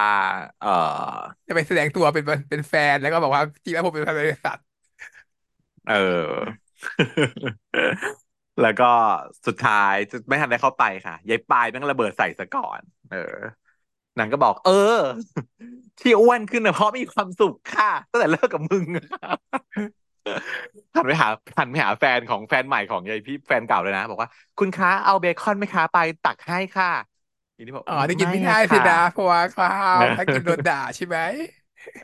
[0.58, 0.68] เออ
[1.46, 4.58] จะไปแสดงตัวเป็นเป็นแฟนแล้วก็บอกว่าจริงแล้วผมเป็นบริษัท
[5.86, 6.64] เออ
[8.60, 8.84] แล้วก็
[9.46, 13.16] สุดท้ายจะไม่ทันได้เข้าไปค่ะยายปายแม่งระเบิดใส่ซะก่อน เออ
[14.18, 14.72] นางก็บอก เออ
[16.00, 19.04] ที่อ้วนขึ้นนะเพราะมีความสุขค่ะตั้งแต่เลิกกับมึงอะ
[20.94, 26.88] หันไปหาหันไปหาแฟนของแฟนใหม่ของยายพี่แฟนเก่าเลยนะ บอกว่า คุณคะเอาเบคอนไหมคะไปตักให้ค่ะ
[27.56, 29.70] ทีนี้บอกอ๋อได้กินไม่ไม่ได้อะค่ะสินะเพราะว่าข้า
[30.00, 31.18] วถ้ากินโดนด่าใช่ไหม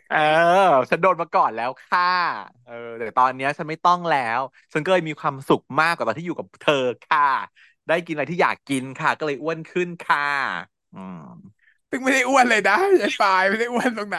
[0.08, 0.16] เออ
[0.90, 2.02] ฉันโดนมาก่อนแล้วค่ะ
[2.64, 4.40] เออแต่ตอนเนี้ยฉันไม่ต้องแล้ว
[4.72, 7.20] ฉันก็เลยมีความสุขมากกว่าตอนที่อยู่กับเธอค่ะ
[7.86, 10.20] ได้กินอะไรที่อยากกินค่ะ ก็เลยอ้วนขึ้นค่ะ
[10.92, 11.60] อืม
[11.90, 14.18] ซึ่งไม่ได้อ้วนเลยนะยายปายไม่ได้อ้วนตรงไหน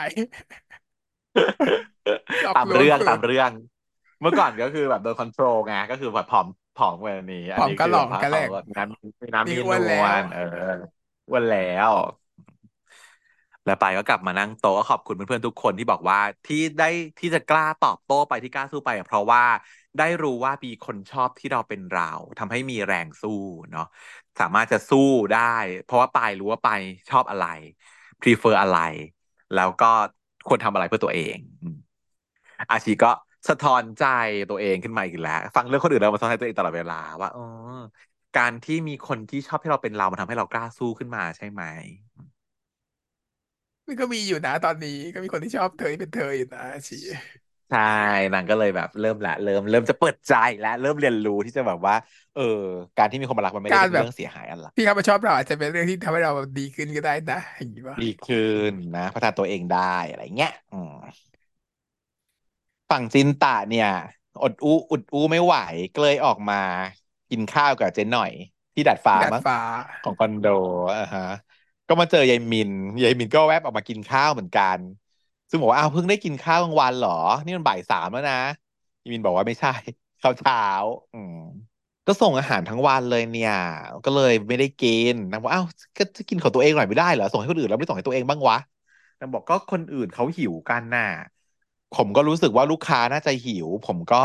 [2.41, 3.51] หลอกตามเรื่องลวงสุดตามเรื่อง
[4.21, 11.00] เมื่อก่อนก็คือแบบโดนคอนโทรลไงก็คือแบบผอมผอมกว่านี้ ผอมอันนี้คือกะหล่องแบบว่าเขากะแหลกแบบน้ำมีน้ำนี่มีนอ้วนแล้ววล เอออ้
[11.35, 11.57] วันแล้
[11.89, 11.91] ว
[13.65, 16.85] แล้วไปก็กลับมานั่งโต๊ะก็ขอบคุณเพื่อนๆทุกคนที่บอกว่าที่ได้
[17.19, 19.43] ที่จะกล้าตอบโต้ไปที่กล้าสู้ไป เพราะว่า
[19.97, 23.31] ได้รู้ว่ามีคนชอบที่เราเป็นเราทำให้มีแรงสู้
[23.71, 23.83] เนาะ
[24.39, 24.99] สามารถจะสู้
[25.31, 25.39] ได้
[25.83, 27.45] เพราะว่าปายรู้ว่าปายชอบอะไร
[28.21, 28.77] prefer อะไร
[29.53, 29.85] แล้วก็
[30.47, 31.37] ควรทำอะไรเพื่อตัวเอง
[32.71, 33.07] อาชีก็
[33.49, 34.03] สะท้อนใจ
[34.49, 37.41] ตัวเองขึ้นมาอีกแล้ว ฟังเรื่องคนอื่นแล้วมาสะท้อนใจตัวเองตลอดเวลาว่าเออ
[38.37, 41.63] การที่มีคนที่ชอบให้เราเป็นเรา มันทำให้เรากล้าสู้ขึ้นมาใช่ไหม
[43.87, 46.95] มันก็มีอยู่นะตอนนี้ก็มีคนที่ชอบเธอที่เป็นเธออยู่นะชี
[47.69, 47.79] ใช่
[48.33, 51.95] นางก็เลยแบบเริ่มละเริ่มเริ่มจะเปิดใจและเริ่มเรียนรู้ที่จะแบบว่า
[52.33, 52.41] เออ
[52.95, 58.37] การที่มีคนมารักมันไม่ได้การแบบเป็นเรื่องเสียหายอะไรที่เขามาชอบเราอาจจะเป็นเรื่องที่ทำให้เราแบบดีขึ้นก็ได้นะอย่างนี้ป่ะดีขึ้
[58.69, 59.79] นนะพัฒนาตัวเองได้
[60.09, 60.91] อะไรเงี้ยอืม
[62.89, 63.87] ฝั่งจินตะเนี่ย
[64.41, 65.55] อดอู้อุดอู้ไม่ไหว
[65.93, 66.55] ก็เลยออกมา
[67.31, 68.31] กินข้าวกับเจ๊หน่อย
[68.73, 69.57] ที่ดัดฟ้ามั้งที่ดาดฟ้า
[70.03, 70.45] ของคอนโด
[70.95, 71.27] อ่าฮะ
[71.87, 72.69] ก็มาเจอยายมิน
[73.03, 74.79] ยายมินก็แวบออกมากินข้าวเหมือนกัน
[75.49, 77.11] ซึ่งบอกว่าอ้าวเพิ่งได้กินข้าวกลางวันเหรอ
[77.45, 78.35] นี่มันบ่ายสามแล้วนะ
[79.01, 79.69] ยายมินบอกว่าไม่ใช่
[80.21, 80.57] ข้าวเช้า
[81.13, 81.35] อืม
[82.07, 83.51] ก็ส่งอาหารทั้งวันเลยเนี่ย
[84.05, 85.65] ก็เลยไม่ได้กินนางบอกอ้าว
[85.97, 88.57] ก็จะกินของตัวเองหน่อยไม่ได้เหรอส่งให้คนอื่นแล้วไม่ส่งให้ตัวเองบ้างวะ
[89.19, 91.03] นางบอกก็คนอื่นเขาหิวกันน่ะ
[91.91, 94.15] ผมก็รู้สึกว่าลูกค้าน่าจะหิว ผมก็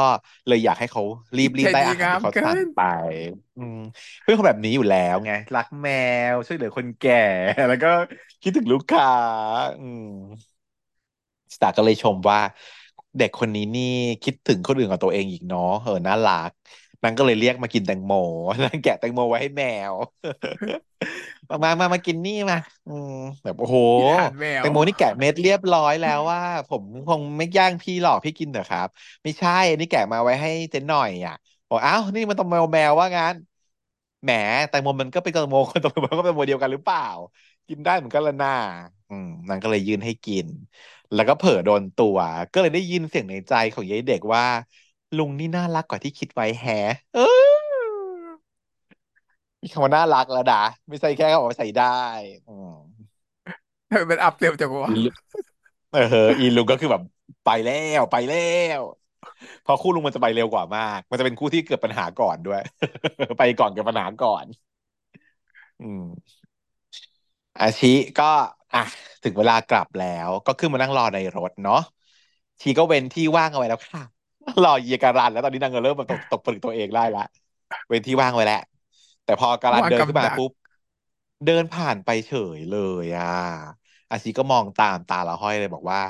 [0.46, 1.02] เลยอยากให้เขา
[1.36, 2.78] รีบรีบใจดีได้อาหารที่งามเกิเขาสั่งนไป
[3.56, 3.76] อืม
[4.22, 5.88] เพื่อนคนแบบนี้อยู่แล้วไง รักแม
[6.32, 7.14] ว ช่วยเหลือคนแก่
[7.68, 7.88] แล้วก็
[8.42, 9.06] คิดถึงลูกค้า
[9.78, 10.02] อืม
[11.54, 12.38] สตาร์ก็เลยชมว่า
[13.18, 13.82] เด็กคนนี้นี่
[14.22, 16.50] คิดถึงคนอื่นกับตัวเองอีกเนาะเออน่ารัก
[17.02, 18.12] นางก็เลยเรียกมากินแตงโม
[18.64, 19.62] นางแกะแตงโมไว้ให้แม
[19.92, 19.94] ว
[21.48, 22.56] มามามามากินนี่มา
[22.86, 23.10] อืม
[23.44, 28.88] แบบโอ้โหกินอาหารแมวแตงโมนี่แกะเม็ดเรียบร้อยแล้วว่า ผมคงไม่ย่างพี่หรอกพี่กินเถอะครับ
[29.24, 31.34] ไม่ใช่อันนี้แกะมาไว้ให้เจ๊หน่อยอะ
[31.68, 33.34] บอกอ้าวนี่มันต้องแมวแมวว่างั้น
[34.22, 34.30] แหม
[34.68, 37.00] แตงโมมันก็เป็นแตงโมคนแตงโมก็เป็นแตงโมเดียวกันหรือเปล่า
[37.68, 38.50] กินได้เหมือนกันละน่า
[39.08, 40.46] อืมนางก็เลยยื่นให้กิน
[41.12, 42.16] แล้วก็เผลอโดนตัว
[42.52, 44.44] ก็เลยได้ยินเสียงในใจของยายเด็กว่า
[45.18, 47.22] ลุงนี่น่ารักกว่าที่คิดไว้แฮะเออ
[49.62, 50.56] มีคำว่าน่ารักแล้วนะ
[50.88, 51.84] ไม่ใช่แค่คำว่าใส่ได้
[52.48, 52.72] อืม
[53.88, 55.08] เออมันอัพเร็วจังวะอีลุ
[55.92, 55.98] เออ
[56.40, 57.02] อีลุงก็คือแบบ
[57.44, 58.36] ไปแล้วไปแล้
[58.78, 58.80] ว
[59.62, 62.60] เพราะคู่ลุงมันจะไปเร็วกว่ามาก มันจะเป็นคู่ที่เกิดปัญหาก่อนด้วย
[63.38, 64.44] ไปก่อนเกิดปัญหาก่อน
[65.80, 66.02] อืม
[67.58, 67.88] อาชิ
[68.18, 68.24] ก็
[68.72, 68.78] อะ
[69.22, 71.76] ถึงเวลากลับแล้ว ก็ขึ้นมานั่งรอในรถเนาะ
[72.62, 74.15] ชีก็เว้นที่ว่างเอาไว้แล้วค่ะ
[74.64, 77.22] รอเยียการันแล้วตอนนี้นางก็เริ่มมาตกตกผลึกตัวเองได้ละ
[77.88, 78.56] เว้นที่ว่างไว้แล้ว
[79.24, 80.50] แต่พอการันวางเดินขึ้นกับดักมาปุ๊บ
[81.44, 83.24] เดินผ่านไปเฉยเลยอะ
[84.10, 86.00] อาชิก็มองตามตาละห้อยเลยบอกว่า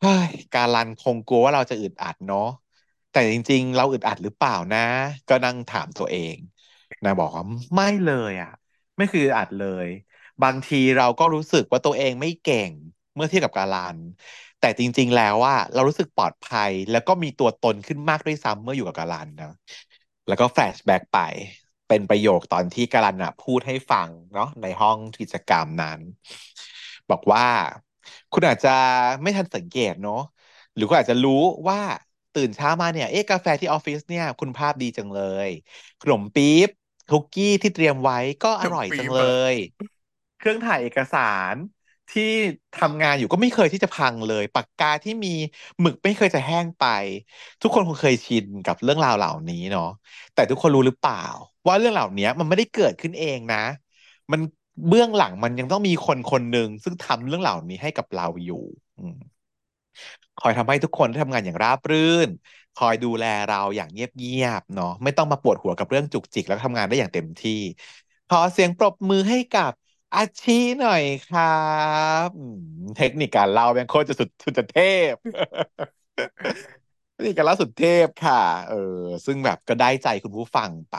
[0.00, 2.38] เฮ้ยการันคงกลัวว่าเราจะอึดอัดเนาะ
[3.10, 4.78] แต่จริง ๆ เราอึดอัดหรือเปล่านะ
[5.28, 6.36] ก็นั่งถามตัวเอง
[7.04, 7.44] นางบอกว่า
[7.74, 8.50] ไม่เลยอะ
[8.96, 9.88] ไม่คืออึดอัดเลย
[10.42, 12.72] บางทีเราก็รู้สึกว่าตัวเองไม่เก่ง
[13.14, 13.98] เมื่อเทียบกับการัน
[14.60, 19.52] แต่จริง ๆ แล้วว่าเรารู้สึกปลอดภัย แล้วก็มีตัวตนขึ้นมากด้วยซ้ำเมื่ออยู่กับการันนะ
[20.26, 21.18] แล้วก็ flashback ไป
[21.88, 26.00] เป็นประโยคตอนที่การันอะพูดให้ฟังเนาะในห้องกิจกรรมนั้น
[27.10, 27.44] บอกว่า
[28.32, 28.70] คุณอาจจะ
[29.22, 30.14] ไม่ทันสังเกตเนาะ
[30.74, 31.32] หรือคุณอาจจะรู้
[31.68, 31.78] ว่า
[32.32, 35.48] ตื่นเช้ามาเนี่ยเอ๊ะกาแฟที่ออฟฟิศเนี่ย คุณภาพดีจังเลย
[36.00, 36.68] ขนมปี๊บ
[37.08, 39.18] คุกกี้ที่เตรียมไว้ก็อร่อยจังเล
[39.52, 39.54] ย
[40.38, 41.20] เครื่องถ่ายเอกสา
[41.52, 41.54] ร
[42.10, 42.22] ที่
[42.74, 45.28] ทำงานอยู่ก็ไม่เคยที่จะพังเลย ปากกาที่มี
[45.80, 46.82] หมึกไม่เคยจะแห้งไป
[47.60, 49.84] ทุกคนคงเคยชินกับเรื่องราวเหล่านี้เนาะ
[50.32, 51.16] แต่ทุกคนรู้หรือเปล่า
[51.66, 53.58] ว่าเรื่องเหล่านี้มันไม่ได้เกิดขึ้นเองนะ
[54.32, 54.40] มัน
[54.88, 58.56] เบื้องหลังมันยังต้องมีคนคนหนึ่งซึ่งทำเรื่องเหล่านี้ให้กับเราอยู่
[60.36, 62.28] คอยทำให้ทุกคนได้ทำงานอย่างราบรื่น
[62.74, 67.52] คอยดูแลเราอย่างเงียบๆเนาะไม่ต้องมาปวดหัวกับเรื่องจุกจิกแล้วก็ทำงานได้อย่างเต็มที่
[68.28, 69.72] ขอเสียงปรบมือให้กับ
[70.14, 71.42] อาชีหน่อยครั
[72.24, 72.56] บอืม
[72.96, 74.74] เทคนิคการเล่าเป็นโคตรจะสุดสุดจะเท
[75.12, 75.14] พ
[77.24, 78.34] นี่การล่าสุดเทพค่ะ
[78.66, 78.76] เออ
[79.26, 80.96] ซึ่งแบบก็ได้ใจคุณผู้ฟังไป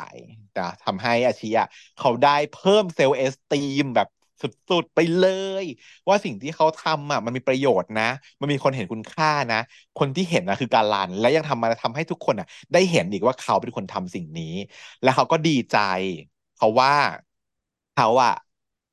[0.57, 1.67] นะทำให้อาชีอะ
[1.97, 4.07] เขาได้เพิ่มเซลล์เอสตีมแบบ
[4.41, 5.23] สุดๆไปเล
[5.63, 5.65] ย
[6.07, 8.03] ว่าสิ่งที่เขาทำอะมันมีประโยชน์นะ
[8.39, 9.57] มันมีคนเห็นคุณค่านะ
[9.95, 14.45] คนที่เห็นนะคือการลัน และยังทำมาทำให้ทุกคนอะ ได้เห็นอีกว่าเขาเป็นคนทำสิ่งนี้
[15.01, 15.75] และเขาก็ดีใจ
[16.53, 16.91] เพราะว่า
[17.93, 18.31] เขาอะ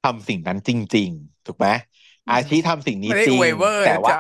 [0.02, 1.68] ทำสิ่งนั้นจริง ๆ ถูกไหม
[2.26, 4.18] อืมอาชีทำสิ่งนี้ไม่ได้จริงอวยเวอร์แต่ว่านะจ๊ะ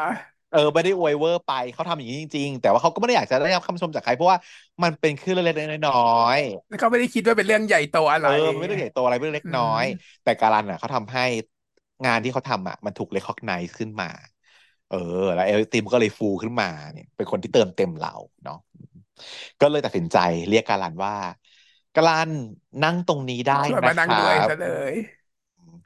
[0.50, 4.38] เออไม่ได้อวยเวอร์ไปเขาทำอย่างนี้จริง ๆ แต่ว่าเขาก็ไม่ได้อยากจะได้รับคำชมจากใครเพราะว่า
[4.82, 5.94] มันเป็นแค่เรื่องเล็กๆน้อ
[6.36, 6.38] ย
[6.68, 11.22] แล้วก็ไม่ได้คิดว่าเป็นเรื่องใหญ่โตอะไรๆเออมันไม่ได้ใหญ่โตอะไรไม่ได้เล็กน้อยอืมแต่การันอะเขาทำให้
[12.04, 14.06] งานที่เขาทำอะมันถูก recognize ขึ้นมา
[14.88, 14.96] เออ
[15.34, 18.10] แล้ว esteem ก็เลยฟูขึ้นมาเนี่ยเป็นคนที่เติมเต็มเรา
[18.44, 18.54] เนาะ
[19.60, 20.16] ก็เลยตัดสินใจ
[20.48, 21.14] เรียกการันว่า
[21.94, 22.30] การัน
[22.82, 24.94] นั่งตรงนี้ได้ชวนมานั่งนะครับด้วยซะเลย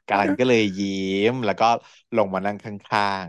[0.09, 1.69] การันก็เลยยิ้ม แล้วก็
[2.17, 3.25] ลงมานั่งข้าง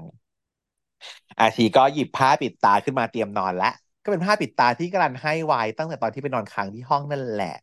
[0.70, 3.74] ๆ อาชีก็หยิบผ้าปิดตาขึ้นมาเตรียมนอนแล้ว
[4.05, 7.55] ก็เป็นผ้าปิดตาที่การันให้ไว้ตั้งแต่ตอนที่ไปนอนค้างที่ห้องนั่นแหละ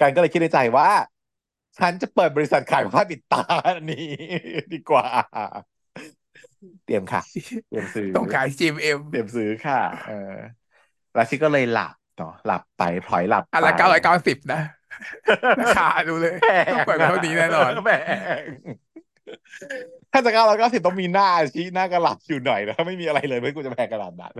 [0.00, 0.88] การก็เลยคิดในใจว่า
[1.78, 4.06] ฉันจะเปิดบริษัทขายผ้าปิดตาอันนี้
[4.72, 5.06] ดีกว่า
[6.84, 7.22] เตรียมค่ะ
[7.68, 10.34] เตรียมซื้อต้องขายจีมเอ็มเตรียมซื้อค่ะ เออ
[11.14, 14.60] แล้วชีก็เลยหลับเนาะหลับไปพลอยหลับไปอันละเก้าร้อยเก้าสิบนะ
[15.60, 17.90] ราคาดูเลยแพต้องงอะเปิดไปเท่านี้แน่นอนแพ
[18.42, 18.44] ง
[20.12, 24.34] ถ้าจะเก้าร้อยเก้าสิบต้องมีหน้าชี้หน้ากระหลับอยู่หน่อยนะถ้าไม่มีอะไรเลยไม่กูจะแพงขนาดนั้น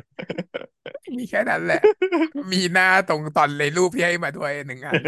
[1.19, 1.83] มีแค่นั้นแหละ
[2.53, 5.03] มีหน้าตรงตอนในรูปที่ให้มาด้วยหนึ่งอัน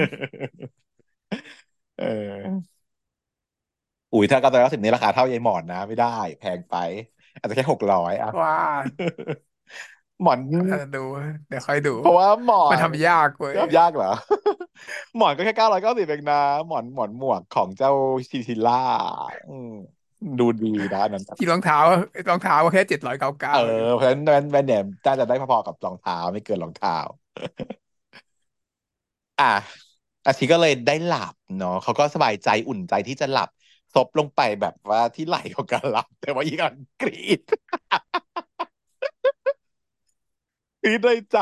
[1.96, 2.64] เออ
[4.12, 6.06] อุ้ยถ้าเก้าร้อยเก้าสิบนี้ราคาเท่ายายหมอนนะ ไม่ได้
[6.38, 6.74] แพงไป
[7.38, 8.54] อาจจะแค่หกร้อยอะว่า
[10.22, 10.38] หมอน
[10.72, 11.04] อาจจะดู
[11.48, 14.12] เดี๋ยวค่อยดู เพราะว่าหมอมันนทำยากเว้ยทำยากเหรอ
[15.16, 17.92] หมอนก็แค่เก้าร้อยเก้าสิบเองนะ หมอนหมอนหมวกของเจ้า
[18.30, 18.82] ชิชิล่า
[19.50, 19.72] อืม
[20.40, 21.78] ดูดีนะอันนั้นที่รองเท้า
[22.30, 26.96] รองเท้าก็แค่เจ็ดร้อยเก้าเก้าเออเพราะฉะนั้นแว่นแว่นเนี่ยน่าจะได้พอๆกับรองเท้าไม่เกินรองเท้า
[29.40, 29.52] อะ
[30.26, 33.48] อาชีก็เลยได้หลับเนาะเขาก็สบายใจอุ่นใจที่จะหลับ
[33.94, 37.40] ซบลงไปแบบว่าที่ไหล่ของการหลับ แต่ว่าอีกอันกรีด
[40.84, 41.36] กรีดในใจ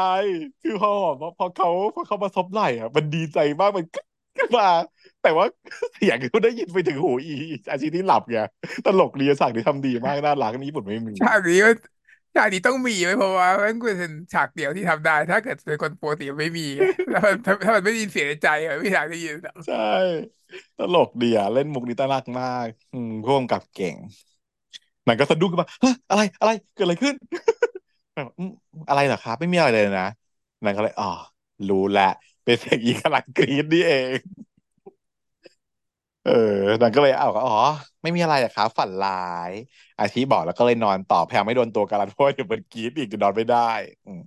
[0.62, 4.06] คือพอพอพอเขาพอเขามาซบไหล่อะ มันดีใจมากมันกึ๊ก
[4.38, 4.64] ขึ้นมา
[5.22, 5.46] แต่ว่า
[5.94, 7.32] เสียงก็ได้ยินไปถึงหูอี
[7.70, 8.38] อาชีที่หลับไง
[8.84, 11.70] ตลกดีฉากนี้ทำดีมากน่ารักนี่ญี่ปุ่นไม่มีฉากนี้ก็
[12.34, 19.74] ฉากนี้ต้องมีไว้เพราะว่ามันเป็นฉากเดียวที่ทำได้ ถ้าเกิดเป็นคนปกติไม่มีไงแล้วมันถ้าถ้ามันไม่ได้ยินเสียงในใจอะไม่มีทางได้ยินหรอกใช่
[20.78, 23.96] ตลกดีอะเล่นมุกนี้ตลกมาก อืมร่วมกับเก่ง
[25.06, 27.14] นางก็สะดุ้งขึ้นมาเฮ้ยอะไรอะไรเกิดอะไรขึ้น
[28.14, 28.50] แบบอืม
[28.88, 30.04] อะไรเหรอครับ ไม่มีอะไรเลยนะ
[30.64, 31.06] นางก็เลยอ๋อ
[31.68, 32.04] รู้แหละ
[32.44, 34.18] เป็นเสียงอีกำลังกรี๊ดนี่เอง
[36.22, 36.32] เออ
[36.80, 37.54] นางก็เลยเอาก็อ๋อ
[38.02, 39.12] ไม่มีอะไรอะครับฝันร้า
[39.50, 39.52] ย
[39.98, 43.58] อาชีบอกแล้วก็เลยนอนต่อพยายามไม่โดนตัวกันเพราะว่าเดี๋ยวมันกรี๊ดอีกจะนอนไม่ได้
[44.04, 44.20] อืม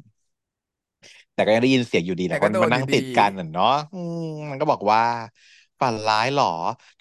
[1.34, 4.18] แต่ก็ยังได้ยินเสียงอยู่ดีแหแต่ละก็มันโดมันนอนั่งยู่ติดีดกันน่ะเนาะอืม
[4.50, 5.02] มันก็บอกว่า
[5.80, 6.46] ฝันร้ายเหรอ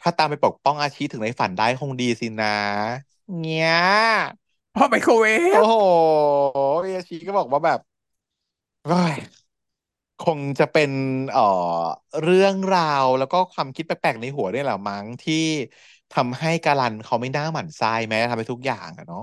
[0.01, 2.47] ถ้าตามไปปกป้องอาชีถึงในฝันได้คงดีสินะ
[3.39, 3.69] เงี้ย
[4.43, 5.75] เพราะไมโครเวโอ้โห
[6.97, 7.81] อาชีก็บอกว่าแบบ
[8.85, 9.15] เฮ้ย
[10.19, 10.91] คงจะเป็น
[11.31, 11.41] เอ่อ
[12.23, 15.35] เรื่องราวแล้วก็ความคิดแปลกๆในหัวนี่แหละมั้งที่
[16.13, 19.21] ทำให้การันเขาไม่น่าหมั่นไส้แม้ทำให้ทุกอย่างอะเนาะ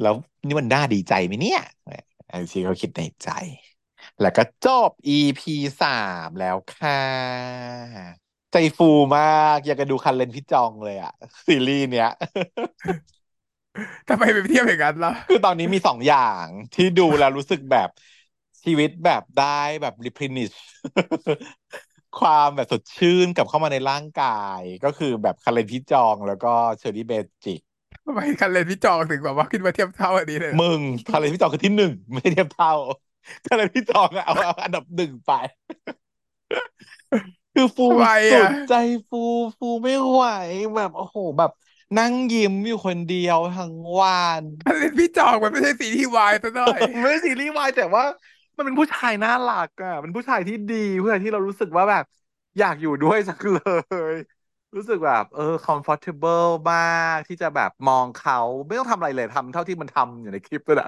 [0.00, 0.14] แล้ว
[0.46, 1.58] นี่มันน่าดีใจไหมเนี่ย
[2.30, 3.28] อาชีเขาคิดในใจ
[4.20, 5.88] แล้วก็จบ EP สา
[6.24, 6.92] มแล้วค่ะ
[8.52, 8.84] ใจฟู
[9.16, 9.22] มา
[9.54, 11.10] ก อยากจะดูคันเลนพี่จองเลยอะ
[11.46, 12.08] ซีรีส์เนี้ย
[14.08, 17.88] ทำไมไปเทียบอย่างนั้นล่ะ คือตอนนี้มีสองอย่างที่ดูแล้วรู้สึกแบบ
[18.64, 19.44] ชีวิตแบบได้
[19.82, 20.54] แบบ replenish
[22.18, 24.26] ความแบบสดชื่นกลับเข้ามาในร่างกา
[24.60, 26.48] ย ก็คือแบบคาเรนพี่จองแล้วก็
[26.78, 27.12] เชอรี่เบ
[27.44, 27.60] จิก
[28.04, 32.72] ทำไมคันเลนพี่จองถึงแบบว่าขึ้นมาเทียบเท่าอันนี้เลยเหรอมึงคาเรนพี่จองคือที่หนึ่งไม่เทียบเท่า
[33.46, 35.30] คาเรนพี่จองอะเอาเอาอันดับหนึ่งไป
[37.54, 38.72] คือฟูทำไมสุอะดใจ
[39.08, 39.16] ฟู
[39.58, 40.22] ฟูไม่ไหว
[40.74, 41.50] แบบโอ้โหแบบ
[41.96, 44.10] นั่งยิ้มอยู่คนเดียวทั้งวั
[44.40, 48.02] นคันเลนพี่จองมันไม่ใช่ซีรีส์วายซะหน่อยไม่ใช่ซีรีส์วายแต่ว่า
[48.56, 52.04] มันเป็นผู้ชายน่ารักอะเป็นผู้ชายที่ดีผู้ชายที่เรารู้สึกว่าแบบ
[52.58, 53.58] อยากอยู่ด้วยจังเล
[54.12, 54.14] ย
[54.76, 56.76] รู้สึกแบบเออ comfortable มา
[57.14, 60.84] กที่จะแบบมองเขาไม่ต้องทำอะไรเลยทำเท่าที่มันทำอยู่ในคลิปก็ได้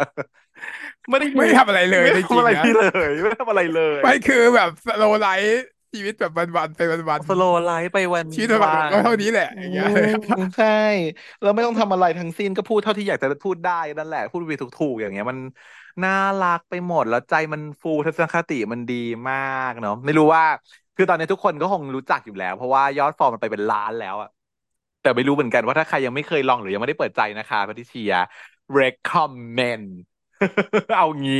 [1.11, 5.67] ไม่ได้ไม่ได้ทำอะไรเลยไม่ได้ริทำอะไรจริงๆนะที่เลยไม่ได้ทำอะไรเลยไม่คือแบบ slow life
[5.97, 6.81] ชีวิตแบบวันๆไป
[7.13, 10.67] วัน slow life ไปวันๆชีวิตวันๆก็เท่านี้แหละอือย่างเงี้ยเลยครับมใช่
[11.41, 15.39] แล้วไม่ต้องทำอะไรทั้งสิ้นก็พูดเท่าที่อยากจะพูดได้นั่นแหละ พูดไปถูกๆอย่างเงี้ยมัน
[16.03, 18.95] น่ารักไปหมดแล้วใจมันฟูทัศนคติมันดี
[19.29, 19.37] มา
[19.69, 20.45] กเนาะไม่รู้ว่า
[20.97, 24.29] คือตอนนี้ทุกคนก็คงรู้จักอยู่แล้ว เพราะว่ายอดฟอลมันไปเป็นล้านแล้วอะ
[25.01, 28.13] แต่ไม่รู้เหมือนกันว่าถ้าใครยังไม่เคยลองหรือยังไม่ได้เปิดใจนะคะพัทิเชีย
[28.79, 29.87] recommend
[30.97, 31.37] เอางี้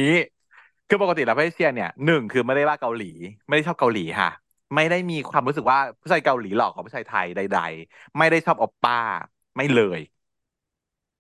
[0.89, 3.05] คือปกติแล้วพัทิเชียเนี่ยหนึ่งคือไม่ได้ว่าเกาหลี
[3.47, 4.31] ไม่ได้ชอบเกาหลีค่ะ
[4.75, 8.95] ไม่ได้มีความรู้สึกว่าผู้ชายเกาหลีหลอกกว่าผู้ชายไทยใด ๆ ไม่ได้ชอบโอปป้า
[9.57, 10.01] ไม่เลย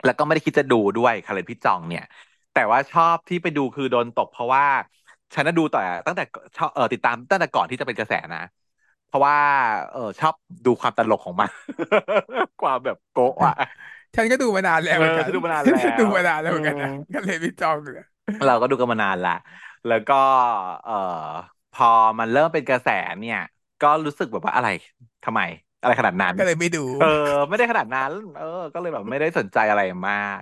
[0.05, 2.03] แล้วก็ไม่ได้คิดจะดูด้วยคาเลนพี่จองเนี่ย
[2.53, 4.65] แต่ว่าชอบที่ไปดูคือโดนตกเพราะว่า
[5.35, 6.23] ฉันน่ะดูต่อตั้งแต่
[6.57, 8.41] ชอบเออติดตามตั้งแต่ก่อนที่จะเป็นกระแสนะ
[9.07, 9.37] เพราะว่า
[9.91, 11.51] เออชอบดูความตลกของมัน
[12.61, 13.55] ความแบบโกะอะ
[14.17, 18.07] ฉันก็ดูมานานแล้วเหมือนกันเออฉันดูมานานแล้วฉันดูมานานแล้วเหมือนกันนะอืมคันเลนพี่จองเนี่ย
[18.45, 19.31] เราก็ดูกันมานานละ
[19.87, 20.15] แล้วก็
[20.83, 20.93] เอ่อ
[21.77, 21.87] พอ
[22.19, 22.89] มันเริ่มเป็นกระแส
[23.21, 23.39] เนี่ย
[23.81, 24.69] ก็รู้สึกแบบว่าอะไร
[25.25, 25.41] ทำไม
[25.81, 27.07] อะไรขนาดนั้น ก็เลยไม่ดู เออ
[27.49, 30.39] ไม่ได้ขนาดนั้น เออ ก็เลยแบบไม่ได้สนใจอะไรมาก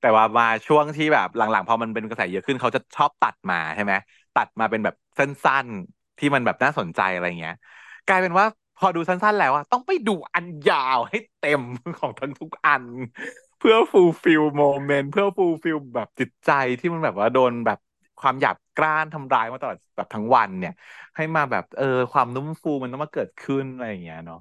[0.00, 3.92] ต่ว่ามาช่วงที่แบบหลังๆ พอมันเป็นกระแสเยอะขึ้นเขาจะชอบตัดมาใช่ไหม
[4.34, 7.54] ตัดมาเป็นแบบสั้นๆ ที่มันแบบน่าสนใจอะไรเงี้ย
[8.06, 8.46] กลายเป็นว่า
[8.76, 11.60] พอดูสั้นๆ แล้วอะต้องไปดูอันยาวให้เต็ม
[11.96, 12.84] ของทั้งทุกอัน
[13.58, 17.78] เพื่อ fulfill moment เพื่อ fulfill แบบจิตใจที่มันแบบว่าโดนแบบ
[18.18, 20.72] ความหยาบกร้านทำร้ายมาตลอดแบบทั้งวันเนี่ย
[21.16, 24.38] ให้มาแบบเออความนุ่มฟูมันต้องมาเกิดขึ้นอะไรอย่างเงี้ยเนาะ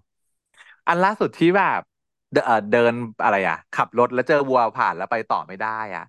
[0.87, 1.81] อันล่าสุดที่แบบ
[2.31, 2.93] เดเอ่อเดิน
[3.23, 6.03] อะไรอะ ขับรถแล้วเจอวัวผ่านแล้วไปต่อไม่ได้อะ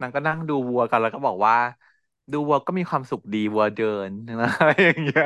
[0.00, 1.54] นางก็นั่งดูวัวกันแล้วก็บอกว่า
[2.32, 5.24] ดูวัวก็มีความสุขดีวัวเดินอะไรอย่างเงี้ย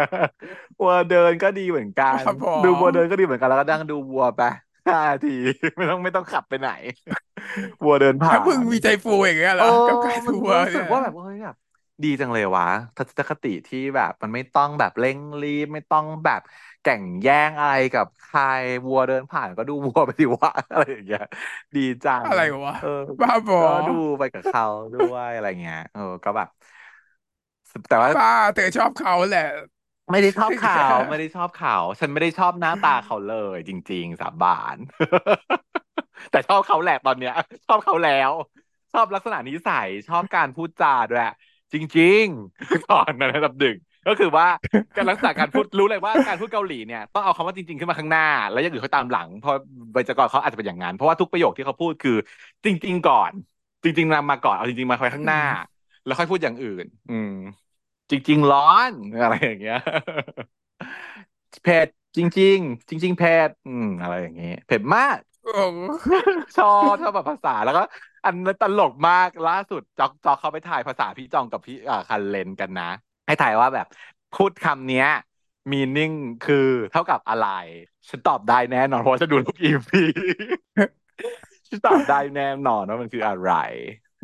[0.81, 4.41] วัวเดินก็ดีเหมือนกันครับผมดูวัวเดินก็ดีเหมือนกันแล้วก็นั่งดูวัวไป
[4.87, 5.31] ห้านาที
[5.77, 6.69] ไม่ต้องไม่ต้องขับไปไหน
[7.83, 11.57] วัวเดินผ่าถ้านมึงมีใจฟูอย่างเงี้ยเหรอเออกับการมันดูวัวรู้สึเนี่กยว่าแบบเฮ้ยแบบ
[12.03, 12.65] ดีจังเลยวะ
[12.97, 16.41] ทัศนคติที่แบบมันไม่ต้องแบบเร่งรีบ ไม่ต้องแบบ
[16.81, 18.41] แข่งแย่งอะไรกับใคร
[18.87, 21.23] วัวเดินผ่านก็ดูวัวไปดิวะอะไรอย่างเงี้ย
[21.75, 22.89] ดีจังอะไรวะเออ
[23.21, 24.65] บ้าบอก็ดูไปกับเขา
[24.95, 26.49] ด้วยอะไรเงี้ยเออก็แบบ
[27.89, 29.41] แต่ว่าบ้าเธอชอบเขาแหละ
[30.11, 34.77] ไม่ได้ชอบเขาไม่ได้ชอบเขา ฉันไม่ได้ชอบหน้าตาเขาเลย จริง ๆ สาบาน
[36.31, 37.33] แต่ชอบเขาแหละตอนเนี้ย
[37.67, 38.33] ชอบเขาแล้ว
[38.93, 41.23] ชอบลักษณะนิสัยชอบการพูดจาด้วย
[41.73, 43.77] จริงๆตอนนั้นอันดับหนึ่ง
[44.07, 44.47] ก็คือว่า
[44.97, 49.55] การลักษณะการพูดรู้เลยว่าการพูดเกาหลีเนี่ยต้องเอาคำว่าจริง ๆขึ้นมาข้างหน้า แล้วอย่างอื่นเขาตามหลังเพราะ
[49.93, 52.13] ไวยากรณ์เขาอาจจะเป็นอย่างนั้นเพราะว่าทุกประโยคที่เขาพูดคือ
[52.65, 53.33] จริง ๆ ก่อน
[53.85, 55.39] จริง ๆนำมาก่อนเอาจริง ๆ มาไว้ข้างหน้า
[56.05, 57.29] แล้วค่อยพูดอย่างอื่น อืม
[58.11, 58.93] จริง ๆ ร้อน
[59.23, 59.77] อะไรอย่างเงี้ย
[61.63, 65.19] เผ็ดจริง ๆ จริง ๆเผ็ดอืมอะไรอย่างเงี้ยเผ็ดมาก
[66.57, 67.83] ชอบชอบแบบภาษาแล้วก็
[68.25, 72.85] อันนั้นตลกมากล่าสุดจอกจอกเขาไปถ่ายภาษาพี่จองกับพี่อ่าคัลแลนกันนะ
[73.27, 73.87] ให้ถ่ายว่าแบบ
[74.33, 75.07] พูดคำเนี้ย
[75.73, 76.13] meaning
[76.43, 77.45] คือเท่ากับอะไร
[78.11, 80.03] ฉันตอบได้แน่นอนเพราะว่าฉันดูทุก EP
[81.69, 83.51] ฉันตอบได้แน่นอนว่ามันคืออะไร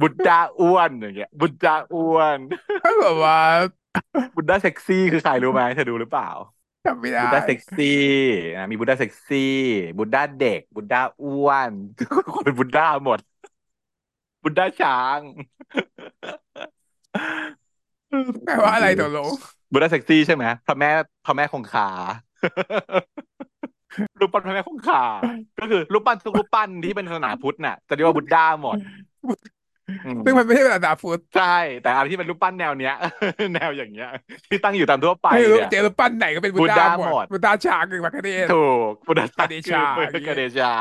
[0.01, 2.39] Buddha อ้วนอย่างเงี้ย Buddha อ้วน
[2.83, 3.37] ก็แบบว่า
[4.35, 6.29] Buddha เซ็กซี่คือใครรู้ไหมเธอดูหรือเปล่า
[6.87, 8.03] จำไม่ได้ Buddha เซ็กซี่
[8.57, 9.55] นะมีบุดดาเซ็กซี่
[9.99, 11.71] บุดดาเด็กบุดดาอ้วน
[12.35, 13.19] คนเป็นบุดดาหมด
[14.43, 15.21] บุดดาช้าง
[18.45, 19.31] แปลว่าอะไรตกลง
[19.73, 20.91] บุดดาเซ็กซี่ใช่ไหมพระแม่
[21.27, 21.89] พระแม่คงคา
[24.21, 25.03] รูปปั้นพระแม่คงคา
[25.61, 28.77] ก็คือรูปปั้นทุกรูปปั้นที่เป็นศาสนาพุทธน่ะจะเรียกว่าบุดดาหมด
[29.25, 29.58] อืม
[30.25, 32.95] ซึ่งมันไม่ใช่ภาษาพุทธใช่ แต่อะไรที่เป็นรูปปั้นแนวเนี้ย
[33.55, 34.11] แนวอย่างเงี้ย
[34.51, 40.75] ที่ตั้งอยู่ตามทั่วไปไม่รู้เนี่ยเจอรูปปั้นไหนก็เป็นบุบุตดดาดาหมหมดดบุตดาช้างคือพระคเนศถูกบุดดากเดชาคืออย่างเงี้ยกเดชา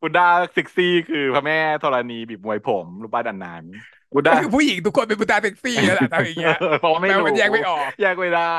[0.00, 3.64] บุดดาเซ็กซี่คือพระแม่ธรณีบีบมวยผมรูปปั้นอันนั้น
[4.14, 8.56] บุดก็ดาคือผู้หญิงทุกคนเป็นบุตดาเซ็กซี่นั่นแหละทำอย่างเงี้ยเพราะว่าไม่แปลรู้ว่ามันแยกไม่ออก แยกไม่ได้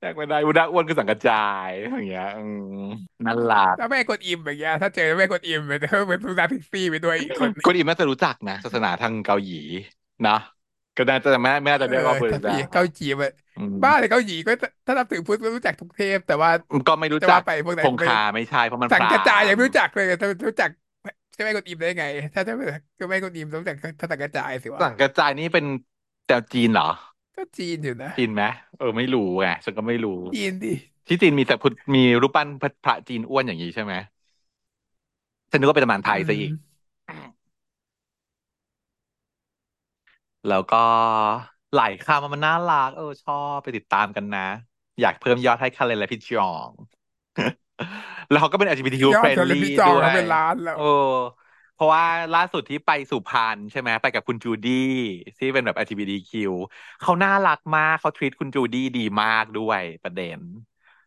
[0.00, 2.44] แยกไม่ได้บุดดาอ้วนคือสังกระจายอย่างเงี้ยอื
[2.84, 2.86] ม
[3.26, 9.60] นั่นแหละถ้าแม่กดอิมอย่างเงี้ยถ้าเจอแม่กดอิมเป็นเป็นบุตดาเซ็กซี่ไปด้วยอีกคนหนึ่งคนอีกน่าจะรู้จักนะศาสนาทางเกาหลี
[10.28, 10.38] นะ
[10.96, 14.52] ก็น่าจะไม่ไม่น่าจะเอเรียกว่าอบุดถ้าดาพี่เกาจีมันอืมบ้าเลยเกาหลีก็
[14.86, 16.50] ถ้านับถือพุทธก็รู้จักทุกเทพแต่ว่า
[16.88, 20.70] ก็ไม่รู้จะจัว่ากไปพวกไหนคงคาไม่ใช่เพราะมันสังพกราระจายหมยังไม่ณ์รู้จักเลยจะรู้จัก
[21.32, 22.04] ใช่ไหมกดอิมได้ไง
[22.34, 22.54] ถ้าถ้า
[23.00, 25.64] ก็ไม่กดอิมรู้จักถ้าสังกระจายสิวะสังกระจายนี่เป็น
[26.26, 26.88] แต่จีนเหรอ
[27.36, 28.42] ก็จีนอยู่นะจีนไหม
[28.76, 30.74] เออไม่รู้ไงฉันก็ไม่รู้จีนดิ
[31.06, 33.94] ที่จีนมีแต่พุทธมีรูปปั้นพระพระจีนอ้วนอย่างนี้ใช่ไหม
[35.50, 36.52] ฉันนึกว่าเป็นตำนานไทยซะอีก
[40.46, 40.76] แล้วก็
[41.74, 44.40] หลายคำมันน่ารักเออชอบไปติดตามกันนะ
[45.00, 46.72] อยากเพิ่มยอดให้คาเลนและพี่จอง
[48.30, 50.80] แล้วเขาก็เป็น LGBTQ ยอดจนเลย friendly พี่จองด้วเขายเป็นล้านแล้วโอ้
[51.72, 54.72] เพราะว่าล่าสุดที่ไปสุพรรณใช่ไหมไปกับคุณจูดี้
[55.38, 56.30] ที่เป็นแบบ LGBTQ
[57.00, 60.40] เขาน่ารักมากเขาทรีตคุณจูดี้ดีมากด้วยประเด็น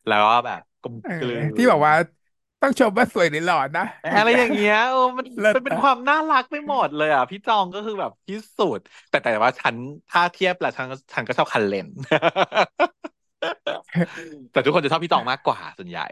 [0.06, 1.94] แล้วก็แบบกลมเอกลือนที่บอกว่า
[2.62, 3.84] ต้องชมว่าสวยหรือหล่อนะ
[4.16, 8.80] อะไรอย่างเงี้ยเออมันเลิศมันเป็นนะความน่ารักไปหมดเลยอะ พี่จองก็คือแบบที่สุด
[9.10, 9.76] แต่แต่ว่าฉัน
[10.10, 11.88] ถ้าเทียบแล้วฉันฉันก็ชอบคันเลน
[14.52, 16.06] แต่ทุกคนจะชอบพี่จองมากกว่าส่วนใหญ่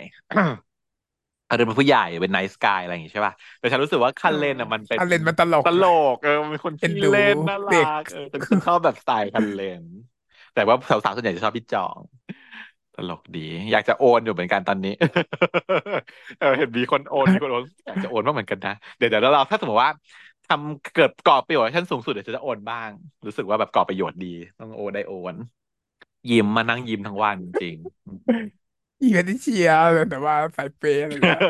[1.52, 5.84] อาจจะเป็นผู้ใหญ่เป็นไนท์สกายอะไรอย่างงี้ใช่ป่ะแต่ฉันรู้สึกว่าคันเลนอะมันเป็นคันเลนมันตลกตล
[6.14, 9.84] กเออมันเป็นคนเอ็นขี้ดูเล่นน่าเด็กรักเออแต่ฉันชอบแบบสไตล์คันเลน
[10.54, 12.00] แต่ว่าสาวๆส่วนใหญ่จะชอบพี่จอง
[12.96, 13.40] ตลกดี
[13.72, 14.94] อยากจะโอนอยู่เหมือนกันตอนนี้
[16.40, 19.92] เออเห็นมีคนโอนมีคนโอนอยากจะโอนบ้างเหมือนกันนะ เดี๋ยวเดี๋ยวเราถ้าสมมติว่า
[20.48, 22.90] ทำเกิดก่อประโยชน์ให้ฉันสูงสุดเดี๋ยวฉันจะโอนบ้าง
[23.26, 24.28] รู้สึกว่าแบบก่อประโยชน์ดี
[24.60, 25.36] ต้องโอนได้โอน
[26.30, 27.78] ยิ้มมานั่งยิ้มทั้งวันจริง
[29.02, 29.76] อีเวนต์เชียร์
[30.10, 31.42] แต่ว่าสายเปย์อะไรเงี้ย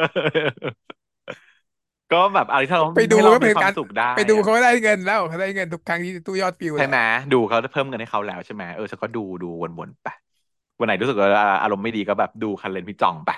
[2.12, 7.02] ก็แบบอะไรที่เราไปดูให้เราก็เป็มีนควาการมสุขได้ไปดูอะเขาได้เงินแล้วเขาได้เงินทุกครั้งที่ตู้ยอดฟิวใช่ไหมแล้ว
[7.32, 9.48] ดูเขาเพิ่มเงินให้เขาแล้วใช่ไหมเออฉันก็ดูดู
[9.80, 10.08] วนๆไป
[10.78, 11.30] วันไหนรู้สึกว่า
[11.62, 13.30] อารมณ์ไม่ดีก็แบบดูคันเลนพี่จ่องไป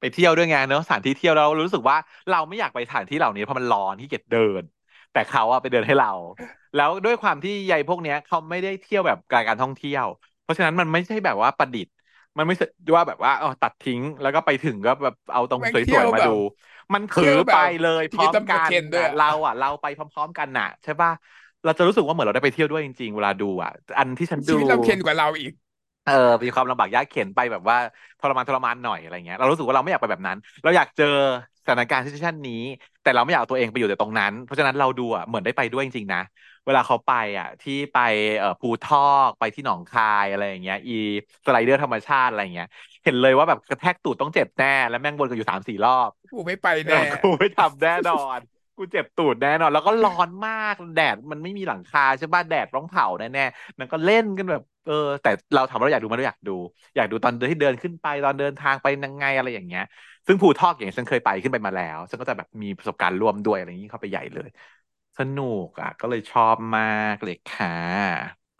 [0.00, 1.96] ไปเที่ยวด้วยไงเนอะสถานที่เที่ยวแล้วเรารู้สึกว่า
[2.28, 4.62] เราไม่อยากไปสถานที่เหล่านี้เพราะมันร้อนที่เกียจเดิน
[5.12, 6.08] แต่เขาอะไปเดินให้เรา
[6.74, 10.06] แล้วด้วยความที่ใยพวกเนี้ยเขาไม่ได้เที่ยวแบบการการท่องเที่ยว
[10.42, 11.92] เพราะฉะนั้นมันไม่ใช่แบบว่าประดิษฐ์
[12.38, 12.64] มันไม่ใช่
[12.96, 16.30] ว่าแบบว่าเออตัดทิ้งแล้วก็ไปถึงก็แบบเอาตรงแม่งสเที่วยยวๆมาแบบดู
[16.94, 21.10] มันถืเที่อยวแบบไปเลยพร้อมที่ต้องกันเคนด้วยอะเราอะ เราไปพร้อมๆกันน่ะ ใช่ป่ะ
[21.64, 25.52] เราจะรู้สึกว่าเหมือนเราได้ไปเที่ยวด้วยจริงๆเวลาดูอะ อันที่ฉันชีดูวิตเราเค็นกว่าเราอีก
[26.04, 26.12] เออ
[26.44, 27.76] มีความลำบากยากเข็นไปแบบว่า
[28.18, 31.06] ทรมานทรมานหน่อยอะไรเงี้ยเรารู้สึกว่าเราไม่อยากไปแบบนั้น เราอยากเจอ
[31.62, 32.52] สถานการณ์ซิชันนี้
[33.02, 36.18] แต่เราไม่อยากเอาตัวเองไปอยู่แต่ตรงนั้น เพราะฉะนั้นเราดูอะเหมือนได้ไปด้วยจริงๆนะ
[36.68, 37.96] เวลาเขาไปอะ ที่ไป
[38.38, 40.92] เอ่อภูทอกไปที่หนองคายอะไรอย่างเงี้ย อี
[41.46, 42.66] สไลเดอร์ธรรมชาติอะไรอย่างเงี้ย
[43.04, 48.38] เห็นเลยว่าแบบกระแทกตูดต้องเจ็บแน่แล้วแม่งวนกันอยู่สามสี่รอบกูไม่ไปเอแน่อกูไม่ทำแน่นอน
[48.76, 54.92] กูเจ็บตูดแน่นอน แล้วก็ร้อนมากแดดมันไม่มีหลังคาใช่ป่ะแดดร้องเผาแน่ๆนั่นก็เล่นกันแบบเออ
[55.22, 56.52] แต่เราถามว่าเราอยากดูไหมเราอยากดู
[56.96, 59.82] อยากดูตอนเดินที่เดินขึ้นไปตอนเดินทางไปยังไงอะไรอย่างเงี้ย
[60.26, 64.48] ซึ่งภูทอกอย่างฉันเคยไปขึ้นไปมาแล้ว ฉันก็จะแบบมีประสบการณ์ร่วมด้วยอะไรอย่างนี้เข้าไปใหญ่เลย
[65.18, 66.82] สนุกอะ ก็เลยชอบมา
[67.14, 67.68] กเลยค่ะ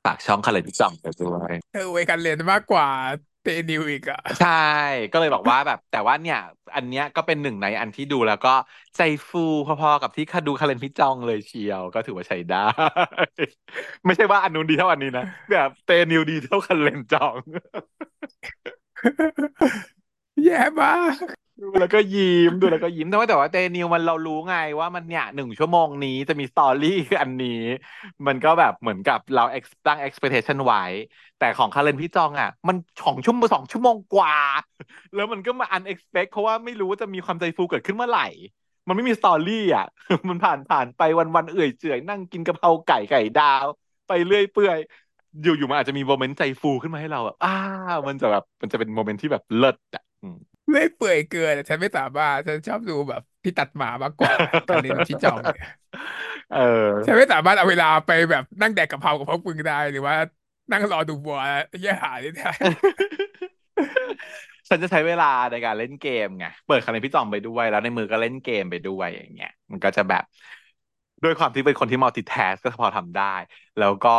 [0.04, 2.86] ฝากช่องคาเลนจอมไปด้วยเออเวยกันเรียนมากกว่า
[3.42, 4.48] เตนิวอีกอะใช่
[5.12, 6.38] ก็เลยบอกว่าแบบ แต่ว่าเนี่ย
[6.76, 8.54] อันเนี้ยก็เป็นหนึ่งในอันที่ดูแล้วก็
[8.96, 12.58] ใจฟูพอๆกับที่คาดูคาเลนพี่จองเลยเชียว ก็ถือว่าใช้ได้
[14.04, 17.36] ไม่ใช่ว่าอันนู้นดีเท่าอันนี้นะแบบเตนิวดีเท่าคาเลนจอง
[20.44, 20.88] แย่มา
[21.24, 27.62] ก ดูแล้วก็ยิ้มดูแล้วก็ยิ้มแต่ว่าแต่ว่าเตนิวมันเรารู้ไงว่ามันเนี่ยหนึ่งชั่วโมงนี้จะมีสตอรี่อันนี้
[28.26, 29.44] มันก็แบบเหมือนกับเรา
[29.86, 30.84] ตั้ง expectation ไว้
[31.38, 34.36] แต่ของคัลแลนพี่จองอะ มันสองชั่วโมงสองชั่วโมงกว่า
[35.14, 38.28] แล้วมันก็มา unexpect เพราะว่าไม่รู้ว่าจะมีความใจฟูเกิดขึ้นเมื่อไหร่
[38.88, 39.86] มันไม่มี story อะ
[40.28, 43.66] มันผ่านผ่านไปวันวันๆเอื่อยเฉื่อยนั่งกินกะเพราไก่ไก่ดาว
[44.08, 44.78] ไปเรื่อยเปื่อย
[45.42, 47.54] อยู่อยู่มันอาจจะมี moment ใจฟูขึ้นมาให้เราแบบอ้า
[48.08, 50.04] มันจะแบบมันจะเป็น moment ที่แบบเลิศอะ
[50.68, 54.34] อืมเลื่อยเปื่อยเกินอะฉันไม่สามารถฉันชอบดูแบบที่ตัดมามากกว่า
[54.68, 55.66] การเล่นที่จองเนี่ย
[56.50, 56.58] เออ
[57.04, 60.14] ฉันไม่สามารถเอาเวลาไปแบบนั่งแดกกะเพรากับพวกมึงได้หรือว่า
[60.70, 61.38] นั่งรอดูบัว
[61.82, 62.46] แย่หาได้ได้
[64.68, 70.24] ฉันจะใช้เวลาในการเล่นเกมไงเปิดคาเลนพี่จอมไปด้วย แล้วในมือก็เล่นเกมไปด้วยอย่างเงี้ย มันก็จะแบบ
[71.22, 73.24] ด้วยความที่เป็นคนที่มัลติแทสก็พอทำได้
[73.78, 74.10] แล้วก็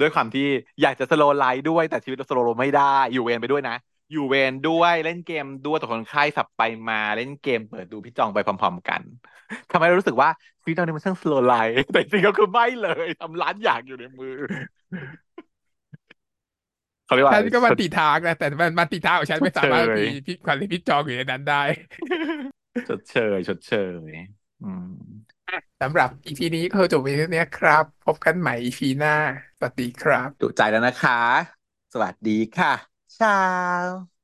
[0.00, 0.42] ด้วยความที่
[0.82, 2.82] อยากจะสโลไลท์ด้วยแต่ชีวิตเราสโลไม่ได้
[3.12, 3.74] อยู่เวรไปด้วยนะ
[4.10, 9.02] อยู่เวรด้วยเล่นเกมด้วยแต่คนไข้สับไปมาเล่นเกมเปิดดูพี่จองไปพร้อม ๆ กัน
[9.70, 10.30] ทำให้เรารู้สึกว่า
[10.60, 14.34] ชีวิตเราเนี่ยมันช่างสโลไลท์แต่จริงๆก็คือไม่เลยทำร้านอย่างอยู่ในมือ
[17.04, 21.62] เขาเรียกว่าฉัอะนไรก็มาติทางนะแต่มันมาติทางของฉันไม่สามารถชดเชยมีพี่ความที่พี่จองอยู่ในนั้นได้
[22.88, 23.72] ชดเชยชดเช
[24.10, 24.12] ย
[24.62, 24.86] อืม
[25.80, 29.12] สำหรับ EP นี้ก็จบไปเท่านี้ครับ พบกันใหม่ EP หน้า
[29.58, 31.14] สวัสดีครับจุใจแล้วนะคะ
[31.92, 33.28] สวัสดีค่ะ ชา
[33.84, 34.15] ว